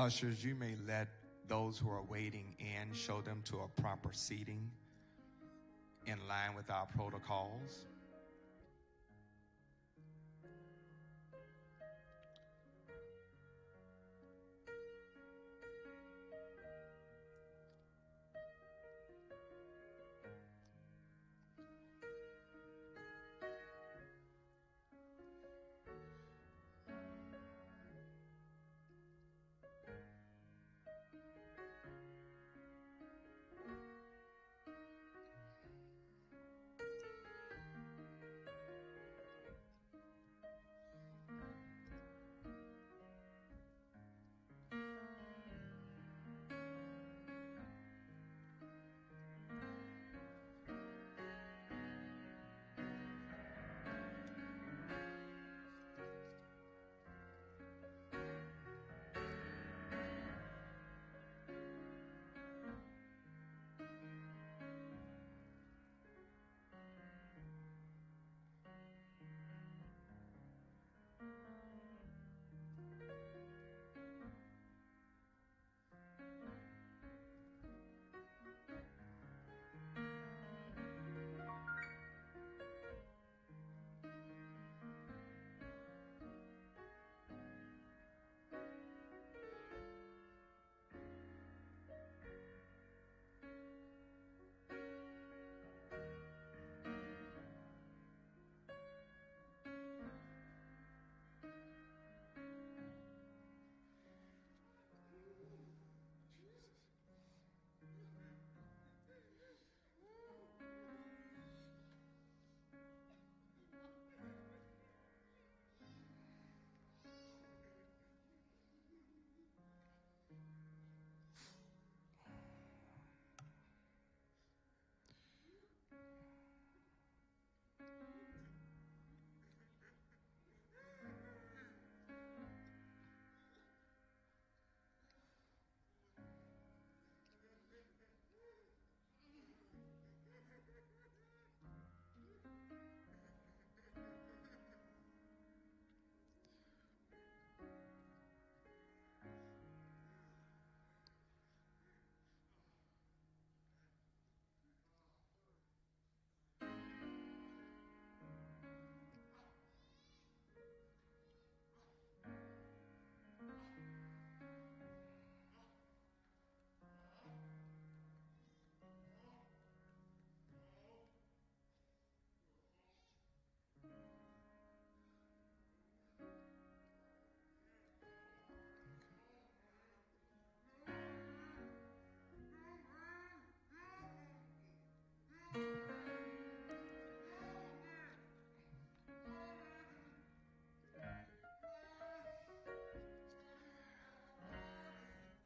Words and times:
Ushers, 0.00 0.42
you 0.42 0.54
may 0.54 0.74
let 0.88 1.08
those 1.46 1.78
who 1.78 1.90
are 1.90 2.02
waiting 2.02 2.54
in 2.58 2.94
show 2.94 3.20
them 3.20 3.42
to 3.44 3.58
a 3.58 3.82
proper 3.82 4.08
seating 4.14 4.70
in 6.06 6.16
line 6.26 6.54
with 6.56 6.70
our 6.70 6.86
protocols. 6.96 7.84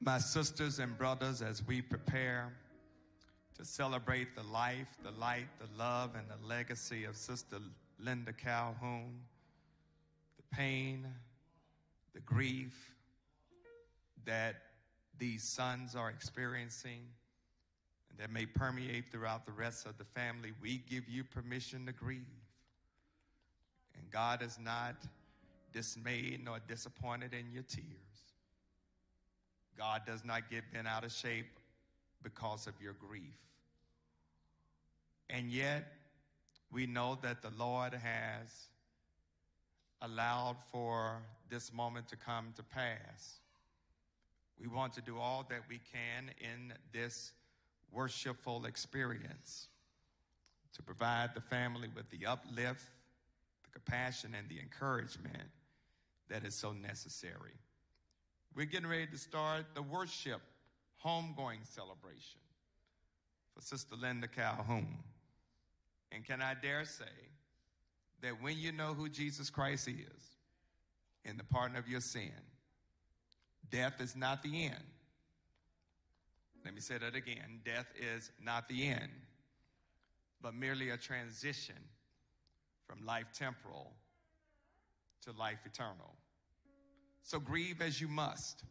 My 0.05 0.19
sisters 0.19 0.81
and 0.81 0.99
brothers, 0.99 1.41
as 1.41 1.67
we 1.67 1.81
prepare 1.81 2.53
to 3.57 3.65
celebrate 3.65 4.37
the 4.37 4.43
life, 4.43 4.87
the 5.03 5.13
light, 5.13 5.47
the 5.59 5.79
love, 5.79 6.11
and 6.15 6.27
the 6.29 6.47
legacy 6.47 7.05
of 7.05 7.17
Sister 7.17 7.57
Linda 7.99 8.35
Calhoun, 8.35 9.19
the 10.37 10.55
pain, 10.55 11.07
the 12.13 12.21
grief 12.21 12.95
that 14.27 14.57
these 15.19 15.43
sons 15.43 15.97
are 15.97 16.11
experiencing, 16.11 17.01
and 18.11 18.19
that 18.19 18.31
may 18.31 18.45
permeate 18.45 19.11
throughout 19.11 19.47
the 19.47 19.53
rest 19.53 19.87
of 19.87 19.97
the 19.97 20.05
family, 20.05 20.53
we 20.61 20.83
give 20.91 21.09
you 21.09 21.25
permission 21.25 21.87
to 21.87 21.93
grieve. 21.93 22.27
And 23.97 24.11
God 24.11 24.43
is 24.43 24.59
not 24.63 24.97
dismayed 25.73 26.43
nor 26.45 26.59
disappointed 26.69 27.33
in 27.33 27.51
your 27.51 27.63
tears. 27.63 28.14
God 29.77 30.03
does 30.07 30.25
not 30.25 30.51
get 30.51 30.65
bent 30.73 30.87
out 30.87 31.05
of 31.05 31.13
shape 31.13 31.59
because 32.23 32.67
of 32.67 32.75
your 32.81 32.95
grief. 32.95 33.37
And 35.31 35.51
yet, 35.51 35.93
we 36.73 36.87
know 36.87 37.19
that 37.23 37.43
the 37.43 37.51
Lord 37.59 37.95
has 37.95 38.69
allowed 40.03 40.57
for 40.71 41.23
this 41.49 41.73
moment 41.73 42.09
to 42.09 42.17
come 42.17 42.53
to 42.57 42.63
pass. 42.63 43.41
We 44.61 44.69
want 44.69 44.93
to 44.95 45.01
do 45.01 45.19
all 45.19 45.47
that 45.49 45.61
we 45.69 45.81
can 45.93 46.31
in 46.41 46.73
this 46.93 47.33
worshipful 47.93 48.67
experience 48.67 49.69
to 50.75 50.83
provide 50.83 51.31
the 51.35 51.41
family 51.41 51.89
with 51.95 52.09
the 52.11 52.27
uplift, 52.27 52.91
the 53.63 53.71
compassion, 53.73 54.35
and 54.37 54.49
the 54.49 54.61
encouragement 54.61 55.49
that 56.29 56.45
is 56.45 56.55
so 56.55 56.73
necessary. 56.73 57.55
We're 58.55 58.67
getting 58.67 58.89
ready 58.89 59.07
to 59.09 59.19
start 59.19 59.67
the 59.75 59.83
worship 59.83 60.41
homegoing 61.05 61.67
celebration 61.75 62.41
for 63.55 63.61
Sister 63.63 63.97
Linda 63.97 64.29
Calhoun. 64.29 64.99
And 66.13 66.25
can 66.25 66.41
I 66.41 66.55
dare 66.55 66.85
say 66.85 67.05
that 68.23 68.41
when 68.41 68.57
you 68.57 68.71
know 68.71 68.95
who 68.95 69.09
Jesus 69.09 69.51
Christ 69.51 69.89
is 69.89 70.37
and 71.25 71.39
the 71.39 71.45
pardon 71.45 71.77
of 71.77 71.89
your 71.89 72.01
sin, 72.01 72.31
death 73.71 74.01
is 74.01 74.15
not 74.15 74.43
the 74.45 74.67
end. 74.67 74.85
Let 76.65 76.75
me 76.75 76.81
say 76.81 76.97
that 76.99 77.17
again. 77.17 77.61
Death 77.65 77.87
is 77.97 78.31
not 78.41 78.69
the 78.69 78.87
end, 78.87 79.11
but 80.41 80.55
merely 80.55 80.91
a 80.91 80.97
transition 80.97 81.75
from 82.87 83.05
life 83.05 83.27
temporal 83.37 83.93
to 85.25 85.33
life 85.33 85.59
eternal. 85.65 86.15
So 87.25 87.41
grieve 87.41 87.81
as 87.81 88.03
you 88.03 88.07
must. 88.07 88.65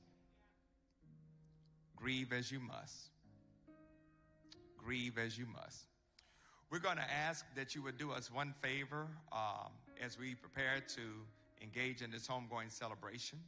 Grieve 1.95 2.31
as 2.31 2.51
you 2.51 2.59
must. 2.59 3.09
Grieve 4.77 5.17
as 5.17 5.39
you 5.39 5.47
must. 5.47 5.88
We're 6.69 6.77
going 6.77 6.97
to 6.97 7.11
ask 7.11 7.45
that 7.55 7.73
you 7.73 7.81
would 7.81 7.97
do 7.97 8.11
us 8.11 8.31
one 8.31 8.53
favor 8.61 9.07
um, 9.31 9.71
as 10.00 10.19
we 10.19 10.35
prepare 10.35 10.83
to 10.89 11.01
engage 11.63 12.03
in 12.03 12.11
this 12.11 12.27
homegoing 12.27 12.71
celebration. 12.71 13.39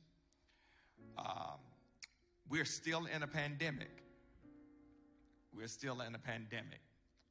Um, 1.19 1.59
we're 2.49 2.65
still 2.65 3.05
in 3.05 3.21
a 3.21 3.27
pandemic. 3.27 4.01
We're 5.55 5.67
still 5.67 6.01
in 6.01 6.15
a 6.15 6.19
pandemic, 6.19 6.81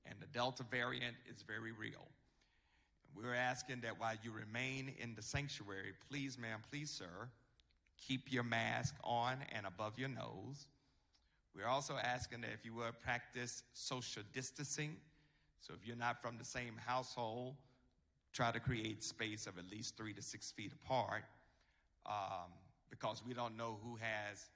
and 0.06 0.14
the 0.20 0.26
Delta 0.26 0.62
variant 0.70 1.16
is 1.28 1.42
very 1.42 1.72
real. 1.72 2.06
We're 3.16 3.34
asking 3.34 3.80
that 3.80 3.98
while 3.98 4.14
you 4.22 4.30
remain 4.30 4.92
in 4.98 5.14
the 5.16 5.22
sanctuary, 5.22 5.92
please, 6.08 6.38
ma'am, 6.38 6.60
please, 6.70 6.90
sir, 6.90 7.28
keep 7.96 8.32
your 8.32 8.42
mask 8.42 8.94
on 9.02 9.36
and 9.52 9.66
above 9.66 9.98
your 9.98 10.08
nose. 10.08 10.66
We're 11.54 11.68
also 11.68 11.96
asking 12.02 12.40
that 12.42 12.50
if 12.52 12.64
you 12.64 12.74
would 12.74 13.00
practice 13.00 13.62
social 13.72 14.22
distancing. 14.32 14.96
So 15.60 15.72
if 15.74 15.86
you're 15.86 15.96
not 15.96 16.20
from 16.20 16.36
the 16.36 16.44
same 16.44 16.74
household, 16.84 17.54
try 18.32 18.50
to 18.50 18.60
create 18.60 19.04
space 19.04 19.46
of 19.46 19.58
at 19.58 19.70
least 19.70 19.96
three 19.96 20.12
to 20.12 20.22
six 20.22 20.50
feet 20.50 20.72
apart 20.72 21.24
um, 22.06 22.50
because 22.90 23.22
we 23.26 23.34
don't 23.34 23.56
know 23.56 23.78
who 23.82 23.96
has 23.96 24.46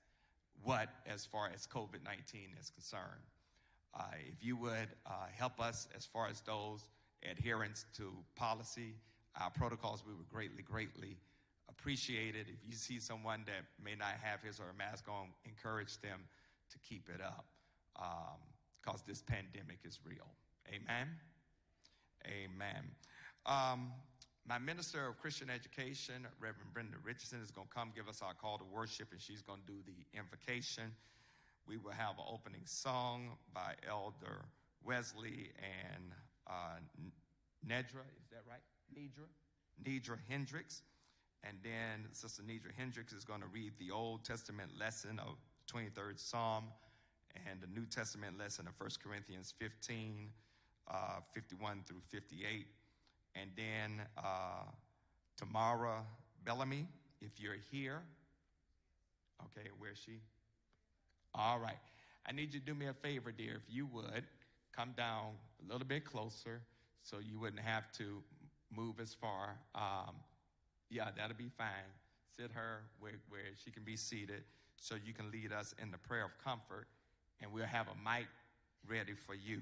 what 0.63 0.89
as 1.07 1.25
far 1.25 1.51
as 1.55 1.67
COVID 1.67 2.05
19 2.05 2.51
is 2.61 2.71
concerned. 2.71 3.23
Uh, 3.95 4.03
if 4.29 4.45
you 4.45 4.57
would 4.57 4.89
uh, 5.07 5.27
help 5.35 5.61
us 5.61 5.89
as 5.97 6.05
far 6.05 6.29
as 6.29 6.41
those 6.43 6.89
adherence 7.31 7.87
to 7.97 8.13
policy, 8.37 8.95
our 9.41 9.51
protocols, 9.51 10.03
we 10.07 10.13
would 10.15 10.29
greatly, 10.29 10.63
greatly 10.63 11.17
appreciate 11.79 12.35
it. 12.35 12.47
If 12.49 12.67
you 12.67 12.75
see 12.75 12.99
someone 12.99 13.45
that 13.47 13.65
may 13.83 13.95
not 13.95 14.15
have 14.23 14.43
his 14.43 14.59
or 14.59 14.65
her 14.65 14.77
mask 14.77 15.07
on, 15.09 15.29
encourage 15.45 16.01
them 16.01 16.21
to 16.71 16.79
keep 16.79 17.09
it 17.09 17.21
up 17.21 17.47
because 17.95 19.01
um, 19.01 19.07
this 19.07 19.23
pandemic 19.23 19.79
is 19.85 20.01
real. 20.05 20.27
Amen. 20.69 21.09
Amen. 22.27 22.85
Um, 23.47 23.93
my 24.47 24.59
minister 24.59 25.07
of 25.07 25.19
Christian 25.19 25.51
education, 25.51 26.27
Reverend 26.41 26.73
Brenda 26.73 26.97
Richardson, 27.05 27.41
is 27.43 27.51
going 27.51 27.69
to 27.69 27.75
come 27.75 27.93
give 27.95 28.09
us 28.09 28.23
our 28.23 28.35
call 28.35 28.59
to 28.59 28.65
worship, 28.65 29.09
and 29.13 29.21
she's 29.21 29.43
going 29.43 29.61
to 29.67 29.73
do 29.73 29.79
the 29.87 30.19
invocation. 30.19 30.93
We 31.67 31.77
will 31.77 31.93
have 31.93 32.19
an 32.19 32.25
opening 32.27 32.63
song 32.65 33.37
by 33.55 33.75
Elder 33.89 34.47
Wesley 34.85 35.53
and 35.61 36.13
uh, 36.47 36.81
Nedra. 37.67 38.09
Is 38.21 38.31
that 38.31 38.43
right? 38.49 38.65
Nedra? 38.97 39.29
Nedra 39.85 40.17
Hendricks. 40.29 40.83
And 41.45 41.57
then 41.63 42.07
Sister 42.13 42.43
Nedra 42.43 42.73
Hendricks 42.77 43.13
is 43.13 43.25
going 43.25 43.41
to 43.41 43.47
read 43.47 43.73
the 43.79 43.91
Old 43.91 44.25
Testament 44.25 44.71
lesson 44.79 45.19
of 45.21 45.37
23rd 45.73 46.19
Psalm 46.19 46.65
and 47.49 47.61
the 47.61 47.67
New 47.69 47.87
Testament 47.87 48.39
lesson 48.39 48.67
of 48.67 48.75
1 48.79 48.91
Corinthians 49.03 49.55
15, 49.59 50.29
uh, 50.91 50.95
51 51.33 51.85
through 51.87 52.01
58. 52.11 52.67
And 53.35 53.51
then 53.57 54.07
uh, 54.17 54.65
Tamara 55.37 56.03
Bellamy, 56.45 56.87
if 57.21 57.39
you're 57.39 57.57
here. 57.71 58.01
Okay, 59.45 59.69
where's 59.79 59.99
she? 59.99 60.21
All 61.35 61.59
right. 61.59 61.79
I 62.27 62.33
need 62.33 62.53
you 62.53 62.61
to 62.61 62.67
do 62.67 62.75
me 62.75 62.87
a 62.87 62.95
favor, 62.95 63.33
dear, 63.33 63.55
if 63.55 63.75
you 63.75 63.87
would 63.87 64.25
come 64.77 64.93
down 64.97 65.33
a 65.63 65.73
little 65.73 65.87
bit 65.87 66.05
closer 66.05 66.61
so 67.03 67.19
you 67.19 67.39
wouldn't 67.39 67.63
have 67.63 67.91
to 67.93 68.23
move 68.75 69.01
as 69.01 69.15
far. 69.15 69.57
Um, 69.75 70.15
yeah, 70.91 71.09
that'll 71.17 71.37
be 71.37 71.51
fine. 71.57 71.91
Sit 72.37 72.51
her 72.53 72.83
where, 73.01 73.13
where 73.29 73.43
she 73.63 73.71
can 73.71 73.83
be 73.85 73.97
seated 73.97 74.45
so 74.77 74.95
you 75.05 75.13
can 75.13 75.31
lead 75.31 75.53
us 75.53 75.75
in 75.83 75.91
the 75.91 75.99
prayer 75.99 76.25
of 76.25 76.31
comfort, 76.43 76.87
and 77.41 77.53
we'll 77.53 77.67
have 77.67 77.87
a 77.89 77.97
mic 78.09 78.27
ready 78.89 79.15
for 79.15 79.35
you. 79.35 79.61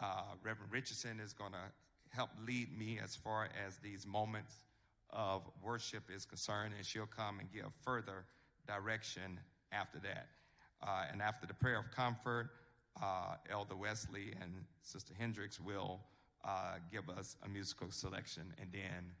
Uh, 0.00 0.22
Reverend 0.42 0.72
Richardson 0.72 1.20
is 1.20 1.32
going 1.32 1.52
to 1.52 2.16
help 2.16 2.30
lead 2.46 2.76
me 2.76 2.98
as 3.02 3.16
far 3.16 3.48
as 3.66 3.78
these 3.78 4.06
moments 4.06 4.62
of 5.10 5.42
worship 5.62 6.04
is 6.14 6.24
concerned, 6.24 6.74
and 6.76 6.84
she'll 6.84 7.06
come 7.06 7.40
and 7.40 7.52
give 7.52 7.66
further 7.82 8.24
direction 8.66 9.40
after 9.72 9.98
that. 10.00 10.26
Uh, 10.82 11.04
and 11.12 11.20
after 11.20 11.46
the 11.46 11.54
prayer 11.54 11.78
of 11.78 11.90
comfort, 11.94 12.50
uh, 13.02 13.34
Elder 13.50 13.76
Wesley 13.76 14.32
and 14.40 14.52
Sister 14.82 15.14
Hendricks 15.18 15.60
will 15.60 16.00
uh, 16.44 16.74
give 16.90 17.08
us 17.10 17.36
a 17.44 17.48
musical 17.48 17.90
selection, 17.90 18.52
and 18.60 18.70
then 18.72 19.12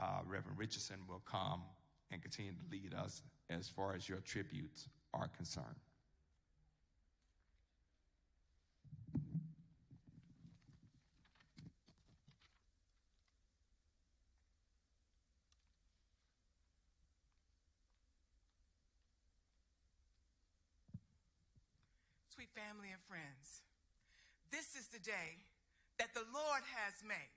uh, 0.00 0.20
Reverend 0.26 0.58
Richardson 0.58 0.96
will 1.08 1.22
come 1.24 1.62
and 2.10 2.22
continue 2.22 2.52
to 2.52 2.70
lead 2.70 2.94
us 2.94 3.22
as 3.50 3.68
far 3.68 3.94
as 3.94 4.08
your 4.08 4.18
tributes 4.18 4.88
are 5.12 5.28
concerned. 5.36 5.66
Sweet 22.34 22.48
family 22.54 22.88
and 22.90 23.02
friends, 23.06 23.60
this 24.50 24.74
is 24.74 24.88
the 24.88 24.98
day 24.98 25.44
that 25.98 26.14
the 26.14 26.24
Lord 26.32 26.62
has 26.74 26.94
made. 27.06 27.36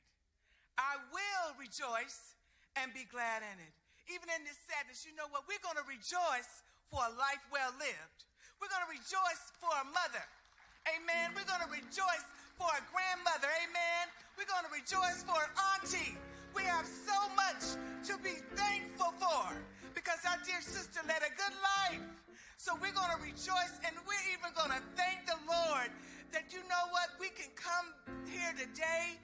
I 0.77 0.96
will 1.12 1.60
rejoice 1.60 2.34
and 2.82 2.94
be 2.94 3.06
glad 3.10 3.42
in 3.42 3.58
it 3.62 3.74
even 4.12 4.27
in 4.36 4.44
this 4.44 4.60
sadness, 4.68 5.08
you 5.08 5.15
know 5.15 5.30
what? 5.32 5.48
We're 5.48 5.62
going 5.63 5.80
to 5.80 5.88
rejoice 5.88 6.63
for 6.92 7.00
a 7.00 7.12
life 7.15 7.44
well 7.48 7.72
lived. 7.80 8.20
We're 8.60 8.72
going 8.72 8.84
to 8.84 8.92
rejoice 8.92 9.44
for 9.60 9.72
a 9.72 9.86
mother. 9.96 10.24
Amen. 10.92 11.32
We're 11.32 11.48
going 11.48 11.63
to 11.63 11.72
rejoice 11.72 12.27
for 12.60 12.68
a 12.68 12.84
grandmother. 12.92 13.48
Amen. 13.63 14.03
We're 14.36 14.50
going 14.50 14.68
to 14.68 14.74
rejoice 14.75 15.24
for 15.24 15.39
an 15.39 15.51
auntie. 15.75 16.20
We 16.51 16.68
have 16.68 16.86
so 16.86 17.15
much 17.34 17.80
to 18.12 18.20
be 18.20 18.44
thankful 18.60 19.15
for 19.15 19.56
because 19.96 20.20
our 20.27 20.39
dear 20.44 20.60
sister 20.60 21.00
led 21.08 21.24
a 21.24 21.32
good 21.39 21.56
life. 21.63 22.03
So 22.60 22.75
we're 22.80 22.96
going 22.96 23.12
to 23.15 23.22
rejoice 23.24 23.75
and 23.88 23.96
we're 24.03 24.25
even 24.36 24.51
going 24.56 24.72
to 24.72 24.84
thank 25.00 25.25
the 25.27 25.39
Lord 25.48 25.92
that 26.36 26.51
you 26.51 26.60
know 26.68 26.86
what? 26.92 27.15
We 27.20 27.32
can 27.32 27.51
come 27.56 27.88
here 28.27 28.51
today 28.58 29.20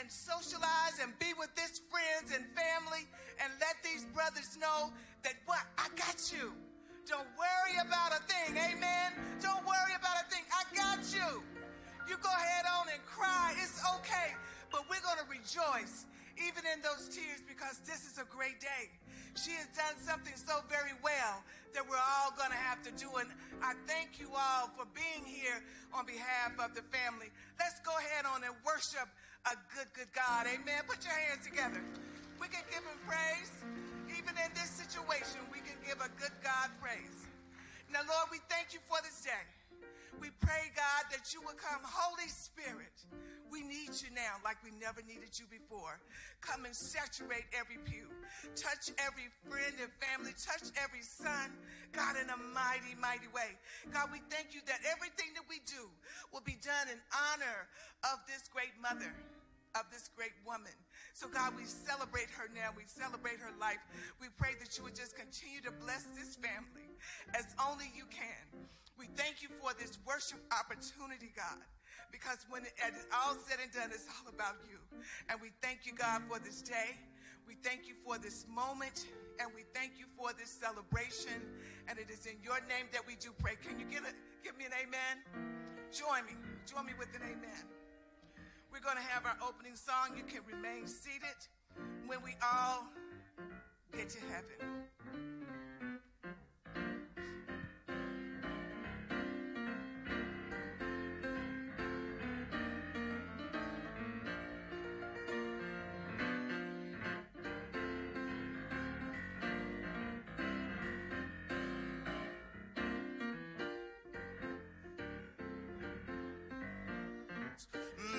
and 0.00 0.10
socialize 0.10 0.98
and 1.02 1.12
be 1.18 1.32
with 1.38 1.54
this 1.54 1.80
friends 1.90 2.34
and 2.34 2.44
family 2.54 3.06
and 3.42 3.50
let 3.60 3.76
these 3.82 4.04
brothers 4.14 4.58
know 4.60 4.90
that 5.22 5.34
what 5.46 5.62
I 5.78 5.88
got 5.94 6.18
you. 6.32 6.52
Don't 7.06 7.28
worry 7.36 7.76
about 7.84 8.16
a 8.16 8.22
thing. 8.24 8.56
Amen. 8.56 9.12
Don't 9.42 9.60
worry 9.66 9.94
about 9.94 10.24
a 10.24 10.26
thing. 10.32 10.42
I 10.48 10.64
got 10.72 11.04
you. 11.12 11.44
You 12.08 12.16
go 12.20 12.32
ahead 12.32 12.64
on 12.64 12.88
and 12.88 13.02
cry. 13.04 13.52
It's 13.60 13.80
okay. 14.00 14.32
But 14.72 14.88
we're 14.88 15.04
going 15.04 15.20
to 15.20 15.28
rejoice 15.28 16.08
even 16.40 16.64
in 16.66 16.82
those 16.82 17.06
tears 17.12 17.44
because 17.46 17.78
this 17.86 18.08
is 18.08 18.18
a 18.18 18.26
great 18.26 18.58
day. 18.58 18.90
She 19.36 19.52
has 19.58 19.68
done 19.74 19.98
something 19.98 20.34
so 20.34 20.62
very 20.70 20.94
well 21.02 21.42
that 21.74 21.82
we're 21.82 22.00
all 22.00 22.30
going 22.38 22.50
to 22.50 22.62
have 22.70 22.82
to 22.86 22.92
do. 22.94 23.10
And 23.18 23.28
I 23.62 23.74
thank 23.86 24.18
you 24.22 24.30
all 24.30 24.70
for 24.78 24.86
being 24.94 25.26
here 25.26 25.58
on 25.92 26.06
behalf 26.06 26.54
of 26.62 26.74
the 26.74 26.86
family. 26.88 27.28
Let's 27.58 27.78
go 27.82 27.92
ahead 27.98 28.24
on 28.24 28.46
and 28.46 28.54
worship 28.64 29.10
a 29.44 29.56
good, 29.76 29.88
good 29.92 30.12
God. 30.16 30.48
Amen. 30.48 30.80
Put 30.88 31.04
your 31.04 31.12
hands 31.12 31.44
together. 31.44 31.80
We 32.40 32.48
can 32.48 32.64
give 32.72 32.80
him 32.80 32.98
praise. 33.04 33.52
Even 34.08 34.32
in 34.40 34.50
this 34.56 34.72
situation, 34.72 35.44
we 35.52 35.60
can 35.60 35.76
give 35.84 36.00
a 36.00 36.08
good 36.16 36.32
God 36.40 36.72
praise. 36.80 37.28
Now, 37.92 38.00
Lord, 38.08 38.32
we 38.32 38.40
thank 38.48 38.72
you 38.72 38.80
for 38.88 38.96
this 39.04 39.20
day. 39.20 39.44
We 40.20 40.30
pray, 40.40 40.70
God, 40.72 41.10
that 41.10 41.34
you 41.34 41.42
will 41.42 41.58
come. 41.58 41.82
Holy 41.82 42.30
Spirit, 42.30 42.94
we 43.50 43.62
need 43.66 43.90
you 43.98 44.14
now 44.14 44.38
like 44.46 44.56
we 44.62 44.70
never 44.78 45.02
needed 45.02 45.34
you 45.34 45.46
before. 45.50 45.98
Come 46.40 46.64
and 46.64 46.74
saturate 46.74 47.46
every 47.52 47.82
pew. 47.82 48.06
Touch 48.54 48.94
every 49.02 49.28
friend 49.46 49.74
and 49.82 49.90
family. 49.98 50.32
Touch 50.38 50.70
every 50.78 51.02
son, 51.02 51.50
God, 51.92 52.14
in 52.16 52.30
a 52.30 52.38
mighty, 52.54 52.94
mighty 52.96 53.28
way. 53.34 53.58
God, 53.90 54.08
we 54.14 54.22
thank 54.30 54.54
you 54.54 54.62
that 54.70 54.80
everything 54.86 55.34
that 55.34 55.46
we 55.50 55.58
do 55.66 55.90
will 56.32 56.46
be 56.46 56.58
done 56.62 56.88
in 56.88 56.98
honor 57.10 57.66
of 58.06 58.22
this 58.30 58.46
great 58.50 58.74
mother 58.78 59.10
of 59.74 59.90
this 59.90 60.10
great 60.14 60.34
woman. 60.46 60.74
So, 61.12 61.26
God, 61.26 61.54
we 61.56 61.66
celebrate 61.66 62.30
her 62.38 62.46
now. 62.54 62.70
We 62.76 62.86
celebrate 62.86 63.38
her 63.42 63.50
life. 63.58 63.82
We 64.20 64.28
pray 64.38 64.54
that 64.62 64.78
you 64.78 64.84
would 64.84 64.94
just 64.94 65.18
continue 65.18 65.60
to 65.66 65.72
bless 65.82 66.06
this 66.14 66.38
family 66.38 66.94
as 67.34 67.54
only 67.58 67.90
you 67.94 68.06
can. 68.10 68.66
We 68.98 69.10
thank 69.18 69.42
you 69.42 69.50
for 69.58 69.74
this 69.74 69.98
worship 70.06 70.38
opportunity, 70.54 71.34
God, 71.34 71.58
because 72.14 72.46
when 72.46 72.62
it, 72.62 72.74
it's 72.86 73.06
all 73.10 73.34
said 73.42 73.58
and 73.58 73.70
done, 73.74 73.90
it's 73.90 74.06
all 74.06 74.30
about 74.30 74.62
you. 74.70 74.78
And 75.28 75.42
we 75.42 75.50
thank 75.58 75.86
you, 75.86 75.92
God, 75.92 76.22
for 76.30 76.38
this 76.38 76.62
day. 76.62 76.94
We 77.46 77.58
thank 77.62 77.86
you 77.86 77.94
for 78.06 78.16
this 78.16 78.46
moment, 78.48 79.06
and 79.38 79.50
we 79.54 79.66
thank 79.74 79.98
you 79.98 80.06
for 80.16 80.32
this 80.32 80.48
celebration. 80.48 81.42
And 81.88 81.98
it 81.98 82.08
is 82.08 82.24
in 82.24 82.38
your 82.42 82.62
name 82.70 82.86
that 82.92 83.02
we 83.06 83.16
do 83.16 83.34
pray. 83.38 83.58
Can 83.60 83.78
you 83.78 83.84
give 83.84 84.06
it? 84.06 84.14
Give 84.42 84.56
me 84.56 84.64
an 84.64 84.72
amen. 84.78 85.20
Join 85.92 86.24
me. 86.24 86.38
Join 86.64 86.86
me 86.86 86.92
with 86.98 87.08
an 87.14 87.22
amen. 87.22 87.83
We're 88.74 88.80
going 88.80 88.96
to 88.96 89.12
have 89.12 89.24
our 89.24 89.36
opening 89.48 89.76
song. 89.76 90.16
You 90.16 90.24
can 90.24 90.40
remain 90.50 90.88
seated 90.88 91.38
when 92.08 92.18
we 92.24 92.34
all 92.42 92.88
get 93.96 94.10
to 94.10 94.18
heaven. 94.32 95.33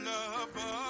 Love 0.05 0.49
oh. 0.57 0.84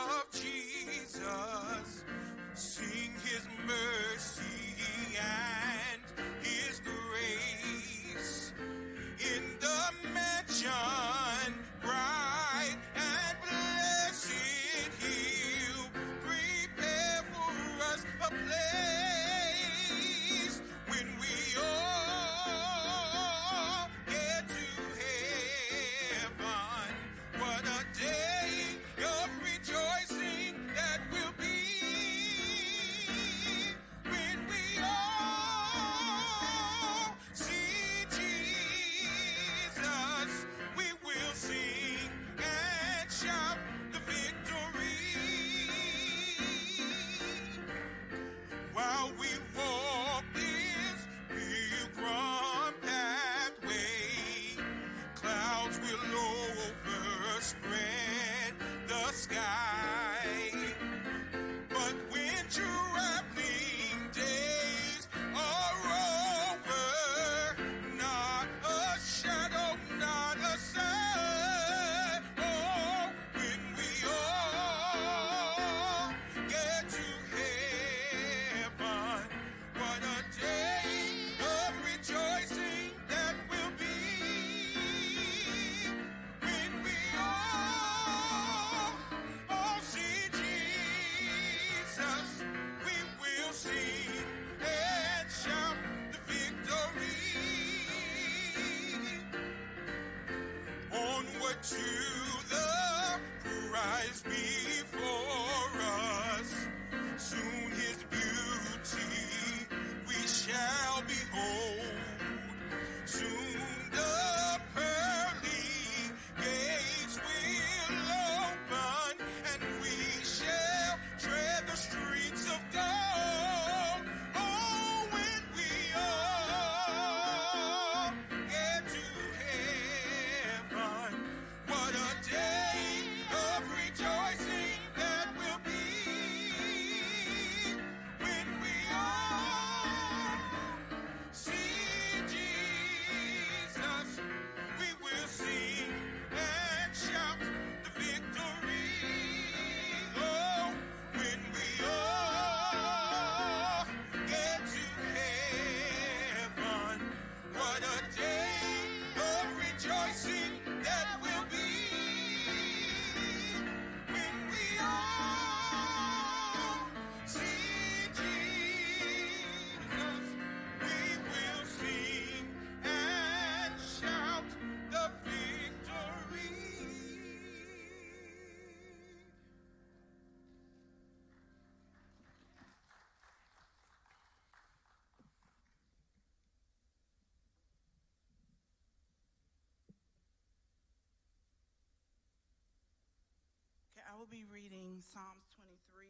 Will 194.26 194.42
be 194.42 194.50
reading 194.50 194.98
Psalms 195.14 195.46
23 195.54 196.10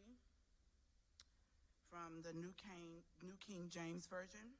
from 1.91 2.23
the 2.23 2.31
New 2.31 2.55
King, 2.55 3.03
New 3.19 3.35
King 3.43 3.67
James 3.67 4.07
Version. 4.07 4.55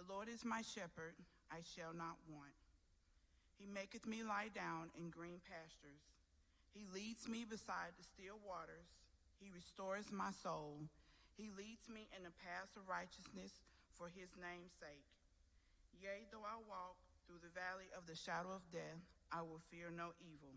The 0.00 0.08
Lord 0.08 0.32
is 0.32 0.48
my 0.48 0.64
shepherd, 0.64 1.12
I 1.52 1.60
shall 1.60 1.92
not 1.92 2.16
want. 2.24 2.56
He 3.60 3.68
maketh 3.68 4.08
me 4.08 4.24
lie 4.24 4.48
down 4.48 4.88
in 4.96 5.12
green 5.12 5.44
pastures. 5.44 6.08
He 6.72 6.88
leads 6.88 7.28
me 7.28 7.44
beside 7.44 8.00
the 8.00 8.08
still 8.16 8.40
waters. 8.40 8.88
He 9.36 9.52
restores 9.52 10.08
my 10.08 10.32
soul. 10.32 10.88
He 11.36 11.52
leads 11.52 11.84
me 11.92 12.08
in 12.16 12.24
the 12.24 12.32
paths 12.40 12.80
of 12.80 12.88
righteousness 12.88 13.60
for 13.92 14.08
his 14.08 14.32
name's 14.40 14.72
sake. 14.80 15.12
Yea, 16.00 16.24
though 16.32 16.48
I 16.48 16.56
walk 16.64 16.96
through 17.28 17.44
the 17.44 17.52
valley 17.52 17.92
of 17.92 18.08
the 18.08 18.16
shadow 18.16 18.56
of 18.56 18.64
death, 18.72 19.04
I 19.28 19.44
will 19.44 19.60
fear 19.68 19.92
no 19.92 20.16
evil. 20.24 20.56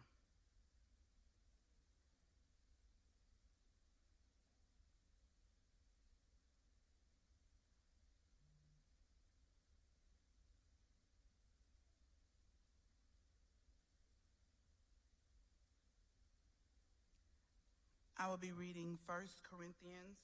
I 18.21 18.29
will 18.29 18.37
be 18.37 18.51
reading 18.51 18.99
1 19.07 19.17
Corinthians 19.49 20.19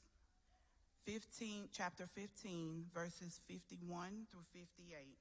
15, 1.06 1.70
chapter 1.74 2.06
15, 2.06 2.86
verses 2.94 3.40
51 3.48 4.28
through 4.30 4.46
58. 4.54 5.18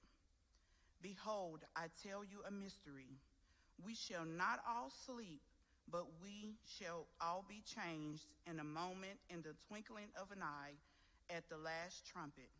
Behold, 1.01 1.61
I 1.75 1.87
tell 2.05 2.23
you 2.23 2.45
a 2.47 2.51
mystery. 2.51 3.17
We 3.83 3.95
shall 3.95 4.27
not 4.27 4.61
all 4.69 4.93
sleep, 5.07 5.41
but 5.91 6.05
we 6.21 6.57
shall 6.67 7.07
all 7.19 7.47
be 7.49 7.62
changed 7.65 8.27
in 8.47 8.61
a 8.61 8.65
moment, 8.65 9.21
in 9.31 9.41
the 9.41 9.57
twinkling 9.69 10.12
of 10.21 10.31
an 10.31 10.43
eye, 10.43 10.77
at 11.35 11.49
the 11.49 11.57
last 11.57 12.05
trumpet. 12.05 12.51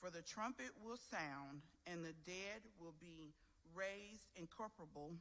For 0.00 0.08
the 0.08 0.22
trumpet 0.22 0.70
will 0.82 0.98
sound, 1.10 1.60
and 1.86 2.02
the 2.02 2.16
dead 2.24 2.64
will 2.80 2.94
be 2.98 3.34
raised 3.74 4.30
incorporeal, 4.34 5.12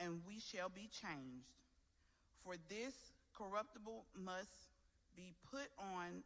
and 0.00 0.22
we 0.26 0.40
shall 0.40 0.70
be 0.70 0.88
changed. 0.88 1.52
For 2.42 2.54
this 2.70 2.94
corruptible 3.36 4.04
must 4.16 4.72
be 5.16 5.34
put 5.50 5.68
on, 5.78 6.22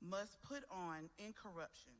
must 0.00 0.42
put 0.42 0.64
on 0.70 1.08
incorruption, 1.18 1.92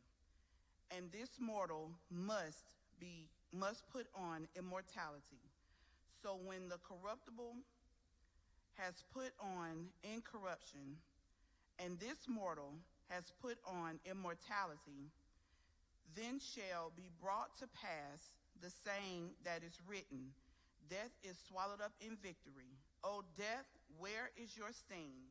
and 0.97 1.13
this 1.13 1.29
mortal 1.39 1.91
must 2.11 2.65
be 2.99 3.29
must 3.53 3.85
put 3.93 4.07
on 4.17 4.49
immortality. 4.57 5.45
So 6.23 6.39
when 6.45 6.69
the 6.69 6.79
corruptible 6.83 7.55
has 8.75 8.95
put 9.13 9.33
on 9.39 9.87
incorruption, 10.03 10.97
and 11.79 11.99
this 12.01 12.27
mortal 12.27 12.73
has 13.09 13.25
put 13.41 13.59
on 13.67 14.01
immortality, 14.11 15.13
then 16.17 16.41
shall 16.41 16.91
be 16.97 17.11
brought 17.23 17.57
to 17.59 17.67
pass 17.69 18.35
the 18.61 18.71
saying 18.85 19.31
that 19.45 19.63
is 19.63 19.79
written 19.87 20.33
Death 20.91 21.13
is 21.23 21.37
swallowed 21.49 21.81
up 21.81 21.93
in 22.01 22.17
victory. 22.23 22.77
O 23.03 23.23
death, 23.37 23.67
where 23.99 24.31
is 24.37 24.57
your 24.57 24.73
sting? 24.73 25.29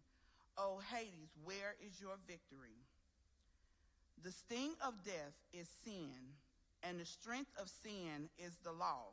O 0.57 0.79
Hades, 0.91 1.33
where 1.43 1.75
is 1.85 1.99
your 1.99 2.17
victory? 2.27 2.77
The 4.23 4.31
sting 4.31 4.73
of 4.85 5.03
death 5.03 5.35
is 5.53 5.67
sin, 5.83 6.15
and 6.83 6.99
the 6.99 7.05
strength 7.05 7.51
of 7.59 7.69
sin 7.69 8.29
is 8.37 8.55
the 8.63 8.71
law. 8.71 9.11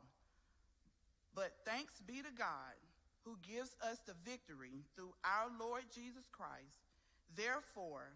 But 1.35 1.51
thanks 1.65 1.99
be 2.05 2.21
to 2.21 2.31
God 2.37 2.77
who 3.23 3.37
gives 3.41 3.75
us 3.83 3.99
the 4.05 4.15
victory 4.25 4.83
through 4.95 5.13
our 5.23 5.47
Lord 5.59 5.83
Jesus 5.93 6.27
Christ. 6.31 6.89
Therefore, 7.35 8.13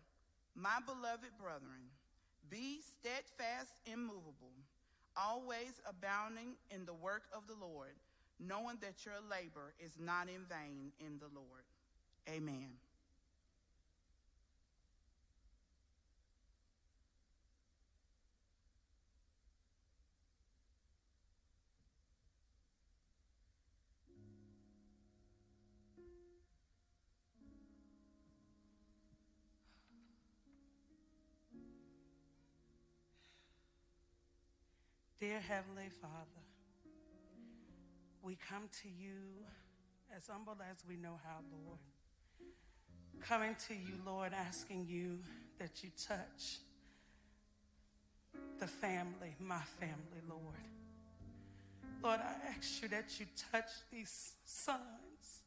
my 0.56 0.80
beloved 0.86 1.36
brethren, 1.40 1.92
be 2.50 2.80
steadfast, 2.82 3.72
immovable, 3.86 4.56
always 5.18 5.82
abounding 5.88 6.56
in 6.70 6.86
the 6.86 6.94
work 6.94 7.24
of 7.36 7.48
the 7.48 7.56
Lord, 7.60 7.96
knowing 8.40 8.78
that 8.82 9.06
your 9.06 9.16
labor 9.30 9.74
is 9.80 9.98
not 10.00 10.28
in 10.28 10.46
vain 10.46 10.92
in 11.00 11.20
the 11.20 11.28
Lord. 11.34 11.64
Amen. 12.30 12.78
Dear 35.20 35.40
Heavenly 35.40 35.90
Father, 36.02 36.46
we 38.26 38.36
come 38.50 38.64
to 38.82 38.88
you 38.90 39.46
as 40.16 40.28
humble 40.28 40.58
as 40.72 40.78
we 40.90 40.96
know 40.96 41.20
how, 41.24 41.38
Lord. 41.52 41.78
Coming 43.22 43.56
to 43.68 43.76
you, 43.76 44.00
Lord, 44.04 44.34
asking 44.34 44.88
you 44.90 45.20
that 45.60 45.84
you 45.84 45.92
touch 46.08 46.58
the 48.60 48.66
family, 48.66 49.36
my 49.40 49.62
family, 49.80 50.22
Lord. 50.28 50.42
Lord, 52.04 52.20
I 52.20 52.58
ask 52.58 52.82
you 52.82 52.88
that 52.90 53.20
you 53.20 53.28
touch 53.52 53.70
these 53.92 54.34
sons 54.44 55.44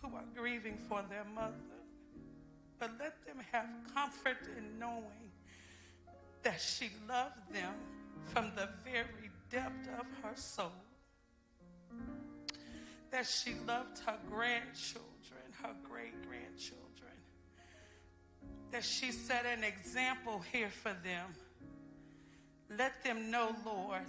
who 0.00 0.14
are 0.14 0.24
grieving 0.36 0.78
for 0.88 1.02
their 1.10 1.26
mother, 1.34 1.52
but 2.78 2.92
let 3.00 3.26
them 3.26 3.42
have 3.50 3.66
comfort 3.92 4.38
in 4.56 4.78
knowing 4.78 5.32
that 6.44 6.60
she 6.60 6.90
loved 7.08 7.52
them 7.52 7.74
from 8.32 8.52
the 8.54 8.68
very 8.84 9.30
depth 9.50 9.88
of 9.98 10.06
her 10.22 10.36
soul. 10.36 10.70
That 13.10 13.26
she 13.26 13.54
loved 13.66 13.98
her 14.06 14.18
grandchildren, 14.30 15.40
her 15.62 15.74
great 15.88 16.22
grandchildren. 16.28 16.84
That 18.70 18.84
she 18.84 19.12
set 19.12 19.46
an 19.46 19.64
example 19.64 20.42
here 20.52 20.70
for 20.70 20.94
them. 21.02 21.34
Let 22.76 23.02
them 23.02 23.30
know, 23.30 23.54
Lord, 23.64 24.02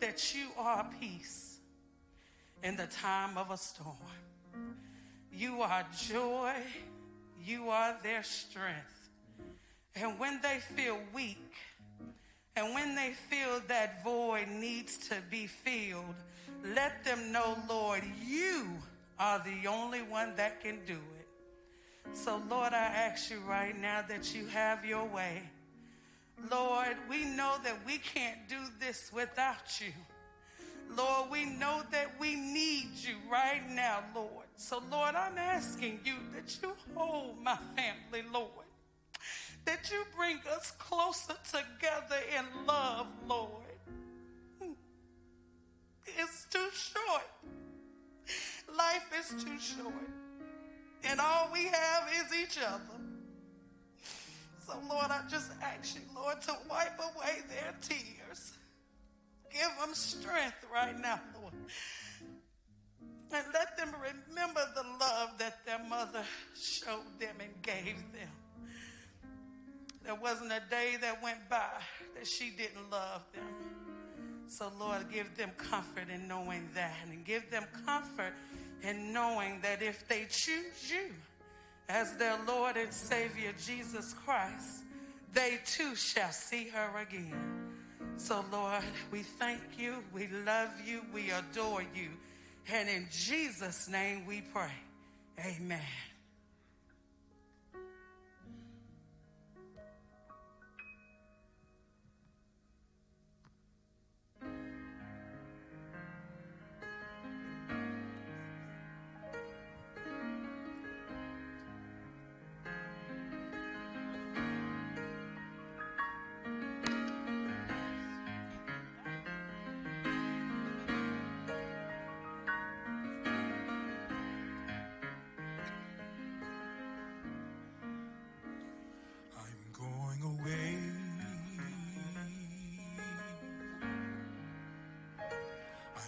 that 0.00 0.34
you 0.34 0.48
are 0.58 0.86
peace 1.00 1.58
in 2.62 2.76
the 2.76 2.86
time 2.86 3.38
of 3.38 3.50
a 3.50 3.56
storm. 3.56 3.96
You 5.32 5.62
are 5.62 5.84
joy. 5.96 6.52
You 7.44 7.70
are 7.70 7.96
their 8.02 8.22
strength. 8.22 9.08
And 9.96 10.18
when 10.18 10.40
they 10.42 10.58
feel 10.76 10.98
weak, 11.14 11.54
and 12.54 12.74
when 12.74 12.94
they 12.94 13.12
feel 13.30 13.60
that 13.68 14.04
void 14.04 14.48
needs 14.48 14.98
to 15.08 15.16
be 15.30 15.46
filled, 15.46 16.14
let 16.64 17.04
them 17.04 17.32
know, 17.32 17.56
Lord, 17.68 18.02
you 18.26 18.66
are 19.18 19.42
the 19.44 19.68
only 19.68 20.02
one 20.02 20.34
that 20.36 20.62
can 20.62 20.78
do 20.86 20.94
it. 20.94 21.28
So, 22.14 22.42
Lord, 22.48 22.72
I 22.72 22.84
ask 22.84 23.30
you 23.30 23.40
right 23.40 23.78
now 23.78 24.02
that 24.08 24.34
you 24.34 24.46
have 24.46 24.84
your 24.84 25.04
way. 25.04 25.42
Lord, 26.50 26.96
we 27.08 27.24
know 27.24 27.56
that 27.62 27.76
we 27.86 27.98
can't 27.98 28.48
do 28.48 28.58
this 28.80 29.10
without 29.12 29.80
you. 29.80 29.92
Lord, 30.96 31.30
we 31.30 31.44
know 31.44 31.82
that 31.90 32.18
we 32.20 32.34
need 32.34 32.90
you 32.96 33.14
right 33.30 33.62
now, 33.70 34.00
Lord. 34.14 34.46
So, 34.56 34.82
Lord, 34.90 35.14
I'm 35.14 35.38
asking 35.38 36.00
you 36.04 36.14
that 36.34 36.58
you 36.60 36.72
hold 36.94 37.40
my 37.42 37.56
family, 37.76 38.28
Lord 38.32 38.66
that 39.64 39.90
you 39.90 40.02
bring 40.16 40.38
us 40.56 40.72
closer 40.72 41.34
together 41.44 42.20
in 42.36 42.66
love, 42.66 43.06
Lord. 43.28 43.71
It's 46.22 46.44
too 46.44 46.68
short. 46.72 47.26
Life 48.76 49.06
is 49.18 49.42
too 49.42 49.58
short. 49.58 50.08
And 51.04 51.20
all 51.20 51.50
we 51.52 51.64
have 51.64 52.08
is 52.14 52.38
each 52.40 52.58
other. 52.58 53.02
So, 54.64 54.74
Lord, 54.88 55.06
I 55.10 55.22
just 55.28 55.50
ask 55.60 55.96
you, 55.96 56.02
Lord, 56.14 56.40
to 56.42 56.54
wipe 56.70 56.98
away 56.98 57.40
their 57.48 57.74
tears. 57.80 58.52
Give 59.50 59.68
them 59.80 59.94
strength 59.94 60.64
right 60.72 60.96
now, 61.00 61.20
Lord. 61.40 61.54
And 63.34 63.44
let 63.52 63.76
them 63.76 63.92
remember 63.92 64.60
the 64.76 64.84
love 65.00 65.30
that 65.38 65.66
their 65.66 65.82
mother 65.88 66.22
showed 66.54 67.18
them 67.18 67.34
and 67.40 67.50
gave 67.62 67.96
them. 68.12 68.30
There 70.04 70.14
wasn't 70.14 70.52
a 70.52 70.62
day 70.70 70.96
that 71.00 71.20
went 71.22 71.48
by 71.48 71.80
that 72.14 72.26
she 72.26 72.50
didn't 72.50 72.90
love 72.90 73.22
them. 73.34 73.81
So, 74.48 74.70
Lord, 74.78 75.06
give 75.12 75.34
them 75.36 75.50
comfort 75.56 76.08
in 76.12 76.28
knowing 76.28 76.68
that, 76.74 76.92
and 77.10 77.24
give 77.24 77.50
them 77.50 77.64
comfort 77.86 78.34
in 78.82 79.12
knowing 79.12 79.60
that 79.62 79.82
if 79.82 80.06
they 80.08 80.26
choose 80.28 80.90
you 80.90 81.10
as 81.88 82.16
their 82.16 82.36
Lord 82.46 82.76
and 82.76 82.92
Savior, 82.92 83.52
Jesus 83.64 84.14
Christ, 84.24 84.84
they 85.32 85.58
too 85.64 85.94
shall 85.94 86.32
see 86.32 86.68
her 86.68 86.98
again. 86.98 87.34
So, 88.16 88.44
Lord, 88.52 88.82
we 89.10 89.22
thank 89.22 89.60
you, 89.78 89.96
we 90.12 90.28
love 90.44 90.70
you, 90.84 91.02
we 91.12 91.30
adore 91.30 91.82
you. 91.94 92.10
And 92.70 92.88
in 92.88 93.08
Jesus' 93.10 93.88
name 93.88 94.26
we 94.26 94.42
pray. 94.52 94.70
Amen. 95.38 95.80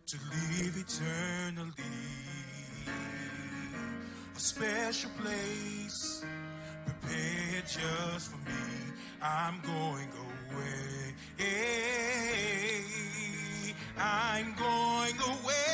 to 0.06 0.16
live 0.16 0.76
eternally. 0.76 1.72
A 4.34 4.40
special 4.40 5.10
place 5.20 6.24
prepared 6.84 7.66
just 7.66 8.30
for 8.30 8.38
me. 8.38 8.92
I'm 9.22 9.60
going 9.60 10.10
away. 10.10 11.14
I'm 13.98 14.54
going 14.54 15.18
away. 15.20 15.65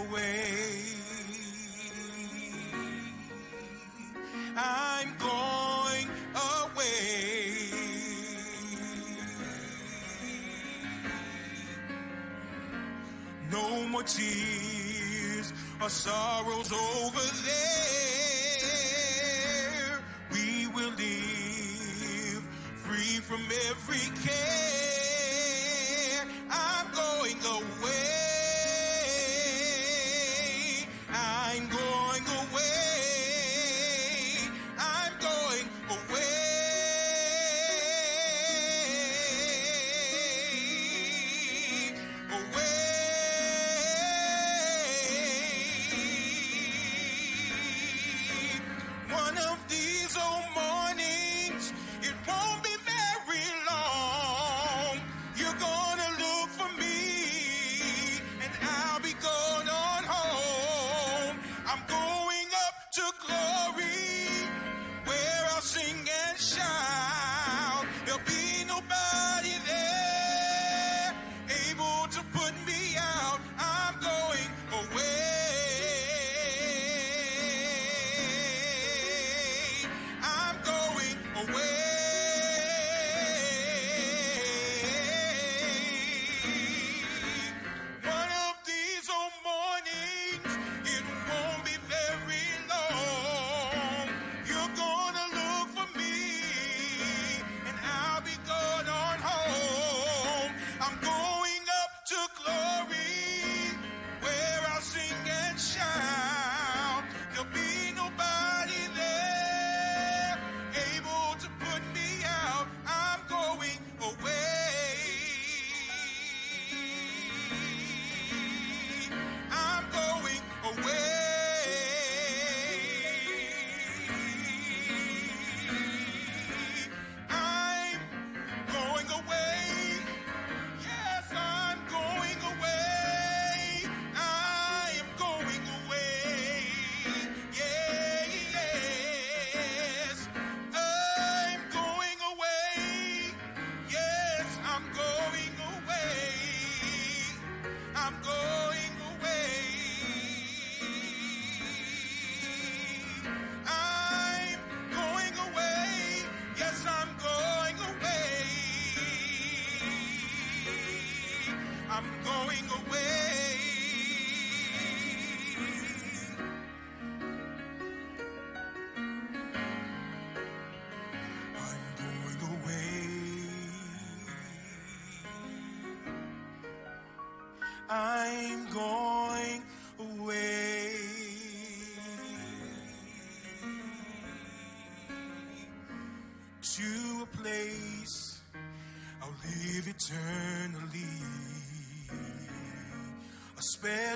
Away. 0.00 0.84
I'm 4.56 5.16
going 5.18 6.08
away. 6.34 7.68
No 13.50 13.86
more 13.88 14.02
tears 14.02 15.52
or 15.80 15.88
sorrows 15.88 16.72
over 16.72 17.20
there. 17.46 18.68
We 20.32 20.66
will 20.74 20.90
live 20.90 22.42
free 22.76 23.20
from 23.20 23.40
every 23.70 24.10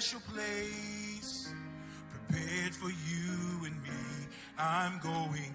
special 0.02 0.34
place 0.34 1.54
prepared 2.10 2.74
for 2.74 2.88
you 2.88 3.64
and 3.64 3.82
me. 3.84 4.26
I'm 4.58 4.98
going 4.98 5.54